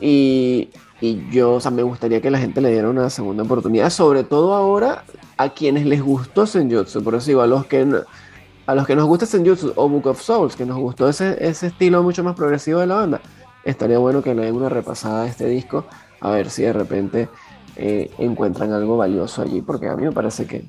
y, 0.00 0.70
y 1.00 1.28
yo, 1.30 1.54
o 1.54 1.60
sea, 1.60 1.70
me 1.70 1.82
gustaría 1.82 2.20
que 2.20 2.30
la 2.30 2.38
gente 2.38 2.60
le 2.60 2.70
diera 2.70 2.88
una 2.88 3.10
segunda 3.10 3.42
oportunidad, 3.42 3.90
sobre 3.90 4.24
todo 4.24 4.54
ahora 4.54 5.04
a 5.36 5.50
quienes 5.50 5.86
les 5.86 6.02
gustó 6.02 6.46
Senjutsu. 6.46 7.02
Por 7.02 7.14
eso 7.14 7.26
digo, 7.26 7.42
a 7.42 7.46
los 7.46 7.66
que, 7.66 7.86
a 8.66 8.74
los 8.74 8.86
que 8.86 8.96
nos 8.96 9.06
gusta 9.06 9.26
Senjutsu 9.26 9.72
o 9.76 9.88
Book 9.88 10.06
of 10.06 10.22
Souls, 10.22 10.56
que 10.56 10.64
nos 10.64 10.78
gustó 10.78 11.08
ese, 11.08 11.36
ese 11.44 11.68
estilo 11.68 12.02
mucho 12.02 12.22
más 12.22 12.36
progresivo 12.36 12.80
de 12.80 12.86
la 12.86 12.96
banda, 12.96 13.20
estaría 13.64 13.98
bueno 13.98 14.22
que 14.22 14.34
le 14.34 14.42
den 14.42 14.54
una 14.54 14.68
repasada 14.68 15.24
a 15.24 15.26
este 15.26 15.46
disco, 15.46 15.86
a 16.20 16.30
ver 16.30 16.48
si 16.48 16.62
de 16.62 16.72
repente 16.72 17.28
eh, 17.76 18.10
encuentran 18.18 18.72
algo 18.72 18.96
valioso 18.96 19.42
allí, 19.42 19.60
porque 19.62 19.88
a 19.88 19.96
mí 19.96 20.04
me 20.04 20.12
parece 20.12 20.46
que, 20.46 20.64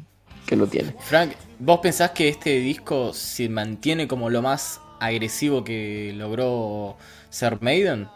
que 0.45 0.55
lo 0.55 0.67
tiene. 0.67 0.95
Frank, 0.99 1.31
¿vos 1.59 1.79
pensás 1.79 2.11
que 2.11 2.29
este 2.29 2.59
disco 2.59 3.13
se 3.13 3.47
mantiene 3.47 4.07
como 4.07 4.29
lo 4.29 4.41
más 4.41 4.81
agresivo 4.99 5.63
que 5.63 6.13
logró 6.15 6.97
ser 7.29 7.61
Maiden? 7.61 8.07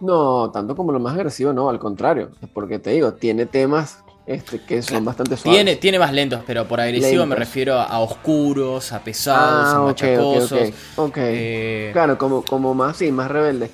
No, 0.00 0.50
tanto 0.50 0.74
como 0.74 0.92
lo 0.92 1.00
más 1.00 1.14
agresivo, 1.14 1.52
no, 1.52 1.68
al 1.68 1.78
contrario. 1.78 2.30
Porque 2.54 2.78
te 2.78 2.90
digo, 2.90 3.12
tiene 3.14 3.46
temas 3.46 4.02
este, 4.26 4.60
que 4.60 4.80
son 4.80 5.04
bastante 5.04 5.36
suaves. 5.36 5.56
Tiene, 5.56 5.76
tiene 5.76 5.98
más 5.98 6.12
lentos, 6.12 6.42
pero 6.46 6.66
por 6.66 6.80
agresivo 6.80 7.26
me 7.26 7.34
refiero 7.34 7.74
a, 7.74 7.98
oscuros, 7.98 8.92
a 8.92 9.00
pesados, 9.00 9.74
a 9.74 9.76
ah, 9.76 9.84
machacosos. 9.84 10.72
Eh, 11.16 11.90
claro, 11.92 12.16
como, 12.16 12.42
como 12.42 12.72
más, 12.72 12.96
sí, 12.96 13.10
más 13.10 13.30
rebelde. 13.30 13.70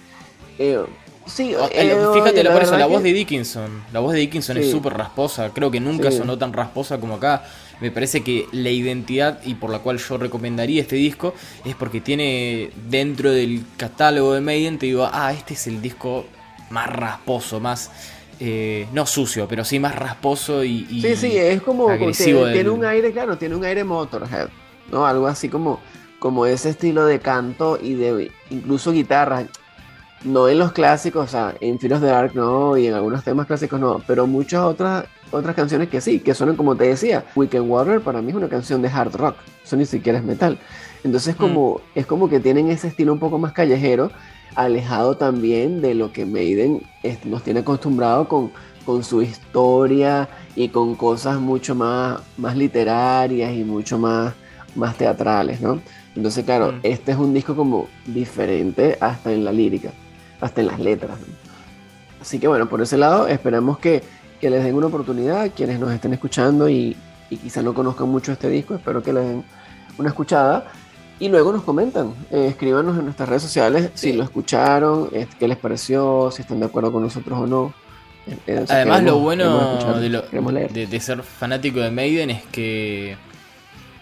Eh, 0.58 0.82
sí, 1.26 1.54
eh, 1.72 1.96
fíjate 2.14 2.42
la, 2.42 2.52
por 2.52 2.62
eso, 2.62 2.76
la 2.78 2.86
voz 2.86 3.02
de 3.02 3.12
Dickinson. 3.12 3.84
La 3.92 4.00
voz 4.00 4.14
de 4.14 4.20
Dickinson 4.20 4.56
es 4.56 4.70
súper 4.70 4.94
rasposa. 4.94 5.50
Creo 5.50 5.70
que 5.70 5.78
nunca 5.78 6.10
sonó 6.10 6.38
tan 6.38 6.52
rasposa 6.52 6.98
como 6.98 7.16
acá. 7.16 7.44
Me 7.80 7.90
parece 7.90 8.22
que 8.22 8.46
la 8.52 8.70
identidad 8.70 9.40
y 9.44 9.54
por 9.54 9.70
la 9.70 9.80
cual 9.80 9.98
yo 9.98 10.16
recomendaría 10.16 10.80
este 10.80 10.96
disco 10.96 11.34
es 11.64 11.74
porque 11.74 12.00
tiene 12.00 12.70
dentro 12.88 13.30
del 13.30 13.64
catálogo 13.76 14.32
de 14.32 14.40
Maiden, 14.40 14.78
te 14.78 14.86
digo, 14.86 15.08
ah, 15.12 15.32
este 15.32 15.54
es 15.54 15.66
el 15.66 15.82
disco 15.82 16.26
más 16.70 16.88
rasposo, 16.88 17.60
más... 17.60 17.90
Eh, 18.38 18.86
no 18.92 19.06
sucio, 19.06 19.48
pero 19.48 19.64
sí 19.64 19.78
más 19.78 19.94
rasposo 19.94 20.62
y, 20.62 20.84
sí, 21.00 21.16
sí, 21.16 21.38
es 21.38 21.62
como 21.62 21.86
tiene, 22.12 22.68
un 22.68 22.84
aire, 22.84 23.10
claro, 23.10 23.38
tiene 23.38 23.56
un 23.56 23.64
aire 23.64 23.82
Motorhead, 23.82 24.50
¿no? 24.92 25.06
Algo 25.06 25.26
así 25.26 25.48
como, 25.48 25.80
como 26.18 26.44
ese 26.44 26.68
estilo 26.68 27.06
de 27.06 27.18
canto 27.18 27.78
y 27.80 27.94
de 27.94 28.30
incluso 28.50 28.92
guitarra 28.92 29.46
no 30.24 30.48
en 30.48 30.58
los 30.58 30.72
clásicos, 30.72 31.24
o 31.24 31.30
sea, 31.30 31.54
en 31.60 31.76
of 31.76 32.00
the 32.00 32.06
Dark 32.06 32.34
no, 32.34 32.76
y 32.76 32.86
en 32.86 32.94
algunos 32.94 33.24
temas 33.24 33.46
clásicos 33.46 33.80
no, 33.80 34.02
pero 34.06 34.26
muchas 34.26 34.62
otras, 34.62 35.06
otras 35.36 35.54
canciones 35.54 35.88
que 35.88 36.00
sí, 36.00 36.20
que 36.20 36.34
suenan 36.34 36.56
como 36.56 36.76
te 36.76 36.84
decía. 36.84 37.24
Weekend 37.34 37.68
Water 37.70 38.00
para 38.00 38.22
mí 38.22 38.30
es 38.30 38.36
una 38.36 38.48
canción 38.48 38.82
de 38.82 38.88
hard 38.88 39.14
rock, 39.14 39.36
eso 39.64 39.76
ni 39.76 39.86
siquiera 39.86 40.18
es 40.18 40.24
metal. 40.24 40.58
Entonces 41.04 41.36
como, 41.36 41.74
mm. 41.74 41.98
es 41.98 42.06
como 42.06 42.28
que 42.28 42.40
tienen 42.40 42.68
ese 42.70 42.88
estilo 42.88 43.12
un 43.12 43.18
poco 43.18 43.38
más 43.38 43.52
callejero, 43.52 44.10
alejado 44.54 45.16
también 45.16 45.80
de 45.80 45.94
lo 45.94 46.12
que 46.12 46.26
Maiden 46.26 46.82
nos 47.24 47.42
tiene 47.42 47.60
acostumbrado 47.60 48.28
con, 48.28 48.50
con 48.84 49.04
su 49.04 49.22
historia 49.22 50.28
y 50.54 50.68
con 50.68 50.94
cosas 50.94 51.38
mucho 51.38 51.74
más, 51.74 52.20
más 52.36 52.56
literarias 52.56 53.54
y 53.54 53.64
mucho 53.64 53.98
más, 53.98 54.34
más 54.74 54.96
teatrales, 54.96 55.60
¿no? 55.60 55.80
Entonces, 56.14 56.44
claro, 56.44 56.72
mm. 56.72 56.80
este 56.82 57.12
es 57.12 57.18
un 57.18 57.34
disco 57.34 57.54
como 57.54 57.88
diferente 58.06 58.96
hasta 59.00 59.32
en 59.32 59.44
la 59.44 59.52
lírica 59.52 59.90
hasta 60.40 60.60
en 60.60 60.66
las 60.68 60.80
letras. 60.80 61.18
Así 62.20 62.38
que 62.38 62.48
bueno, 62.48 62.68
por 62.68 62.82
ese 62.82 62.96
lado 62.96 63.28
esperamos 63.28 63.78
que, 63.78 64.02
que 64.40 64.50
les 64.50 64.64
den 64.64 64.74
una 64.74 64.86
oportunidad, 64.86 65.50
quienes 65.54 65.78
nos 65.80 65.92
estén 65.92 66.12
escuchando 66.12 66.68
y, 66.68 66.96
y 67.30 67.36
quizá 67.36 67.62
no 67.62 67.74
conozcan 67.74 68.08
mucho 68.08 68.32
este 68.32 68.48
disco, 68.48 68.74
espero 68.74 69.02
que 69.02 69.12
les 69.12 69.24
den 69.24 69.44
una 69.98 70.08
escuchada. 70.08 70.70
Y 71.18 71.28
luego 71.28 71.50
nos 71.50 71.62
comentan, 71.62 72.12
eh, 72.30 72.48
escríbanos 72.48 72.98
en 72.98 73.04
nuestras 73.04 73.28
redes 73.28 73.42
sociales 73.42 73.90
si 73.94 74.12
lo 74.12 74.22
escucharon, 74.22 75.08
eh, 75.12 75.26
qué 75.38 75.48
les 75.48 75.56
pareció, 75.56 76.30
si 76.30 76.42
están 76.42 76.60
de 76.60 76.66
acuerdo 76.66 76.92
con 76.92 77.02
nosotros 77.02 77.38
o 77.38 77.46
no. 77.46 77.72
Eh, 78.46 78.64
Además, 78.68 79.02
lo 79.02 79.18
bueno 79.20 79.98
de, 79.98 80.86
de, 80.86 81.00
ser 81.00 81.22
fanático 81.22 81.80
de 81.80 81.90
Maiden 81.90 82.28
es 82.28 82.42
que 82.46 83.16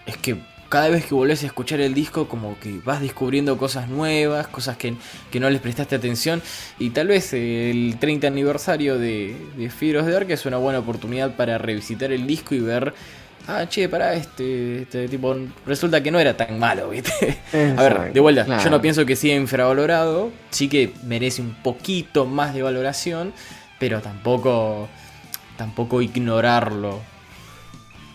es 0.05 0.17
que 0.17 0.41
cada 0.75 0.89
vez 0.89 1.05
que 1.05 1.15
volvés 1.15 1.41
a 1.41 1.45
escuchar 1.45 1.79
el 1.79 1.93
disco, 1.93 2.27
como 2.27 2.59
que 2.59 2.81
vas 2.83 2.99
descubriendo 2.99 3.57
cosas 3.57 3.87
nuevas, 3.87 4.47
cosas 4.47 4.75
que, 4.75 4.93
no 5.39 5.49
les 5.49 5.61
prestaste 5.61 5.95
atención. 5.95 6.41
Y 6.79 6.89
tal 6.89 7.07
vez 7.07 7.31
el 7.31 7.95
30 7.97 8.27
aniversario 8.27 8.99
de, 8.99 9.37
de 9.55 9.69
Fear 9.69 9.99
of 9.99 10.05
the 10.05 10.11
Dark 10.11 10.29
es 10.29 10.45
una 10.45 10.57
buena 10.57 10.79
oportunidad 10.79 11.37
para 11.37 11.57
revisitar 11.57 12.11
el 12.11 12.27
disco 12.27 12.55
y 12.55 12.59
ver. 12.59 12.93
Ah, 13.47 13.69
che, 13.69 13.87
pará, 13.87 14.15
este, 14.15 14.81
este 14.81 15.07
tipo, 15.07 15.33
resulta 15.65 16.03
que 16.03 16.11
no 16.11 16.19
era 16.19 16.35
tan 16.35 16.59
malo, 16.59 16.89
¿viste? 16.89 17.37
a 17.77 17.81
ver, 17.81 18.11
de 18.11 18.19
vuelta, 18.19 18.61
yo 18.61 18.69
no 18.69 18.81
pienso 18.81 19.05
que 19.05 19.15
sea 19.15 19.33
infravalorado, 19.33 20.29
sí 20.49 20.67
que 20.67 20.91
merece 21.05 21.41
un 21.41 21.53
poquito 21.53 22.25
más 22.25 22.53
de 22.53 22.63
valoración, 22.63 23.31
pero 23.79 24.01
tampoco, 24.01 24.89
tampoco 25.55 26.01
ignorarlo. 26.01 26.99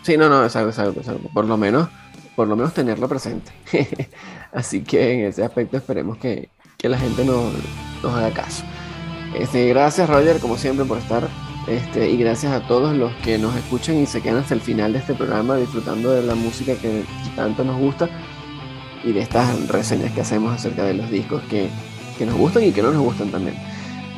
Sí, 0.02 0.18
no, 0.18 0.28
no, 0.28 0.44
exacto, 0.44 0.68
exacto, 0.68 1.00
exacto. 1.00 1.30
Por 1.32 1.46
lo 1.46 1.56
menos 1.56 1.88
por 2.36 2.48
lo 2.48 2.56
menos 2.56 2.74
tenerlo 2.74 3.08
presente. 3.08 3.52
Así 4.52 4.82
que 4.82 5.12
en 5.12 5.20
ese 5.26 5.44
aspecto 5.44 5.76
esperemos 5.76 6.18
que, 6.18 6.48
la 6.82 6.98
gente 6.98 7.24
nos, 7.24 7.52
haga 8.04 8.30
caso. 8.30 8.64
Este, 9.38 9.68
gracias 9.68 10.08
Roger, 10.08 10.38
como 10.40 10.56
siempre, 10.56 10.84
por 10.84 10.98
estar. 10.98 11.28
Este, 11.66 12.08
y 12.10 12.16
gracias 12.16 12.52
a 12.52 12.66
todos 12.66 12.96
los 12.96 13.12
que 13.16 13.38
nos 13.38 13.54
escuchan 13.54 13.96
y 13.98 14.06
se 14.06 14.22
quedan 14.22 14.38
hasta 14.38 14.54
el 14.54 14.62
final 14.62 14.94
de 14.94 15.00
este 15.00 15.14
programa 15.14 15.56
disfrutando 15.56 16.10
de 16.10 16.22
la 16.22 16.34
música 16.34 16.74
que 16.74 17.04
tanto 17.36 17.64
nos 17.64 17.78
gusta 17.78 18.08
y 19.04 19.12
de 19.12 19.20
estas 19.20 19.68
reseñas 19.68 20.12
que 20.12 20.22
hacemos 20.22 20.54
acerca 20.54 20.84
de 20.84 20.94
los 20.94 21.10
discos 21.10 21.42
que, 21.50 21.68
que 22.18 22.24
nos 22.24 22.36
gustan 22.36 22.64
y 22.64 22.72
que 22.72 22.82
no 22.82 22.90
nos 22.90 23.02
gustan 23.02 23.30
también. 23.30 23.56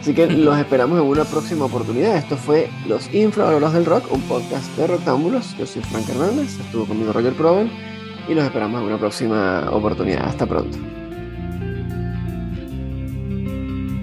Así 0.01 0.15
que 0.15 0.27
los 0.31 0.57
esperamos 0.57 1.01
en 1.01 1.07
una 1.07 1.25
próxima 1.25 1.65
oportunidad. 1.65 2.17
Esto 2.17 2.37
fue 2.37 2.71
Los 2.87 3.13
Infravalorados 3.13 3.75
del 3.75 3.87
Rock, 3.87 4.11
un 4.13 4.23
podcast 4.23 4.75
de 4.77 4.87
Rectángulos. 4.87 5.57
Yo 5.59 5.67
soy 5.67 5.83
Frank 5.83 6.09
Hernández, 6.09 6.59
estuvo 6.61 6.87
conmigo 6.87 7.13
Roger 7.13 7.35
Proven 7.35 7.92
y 8.29 8.35
los 8.35 8.45
esperamos 8.45 8.81
en 8.81 8.87
una 8.87 8.99
próxima 8.99 9.69
oportunidad. 9.71 10.29
Hasta 10.29 10.47
pronto. 10.47 10.79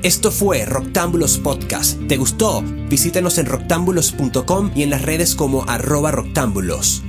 Esto 0.01 0.31
fue 0.31 0.65
Roctámbulos 0.65 1.39
Podcast. 1.39 1.99
¿Te 2.07 2.15
gustó? 2.15 2.63
Visítanos 2.89 3.37
en 3.37 3.47
roctámbulos.com 3.47 4.71
y 4.73 4.83
en 4.83 4.91
las 4.91 5.01
redes 5.01 5.35
como 5.35 5.65
arroba 5.67 6.11
roctámbulos. 6.11 7.03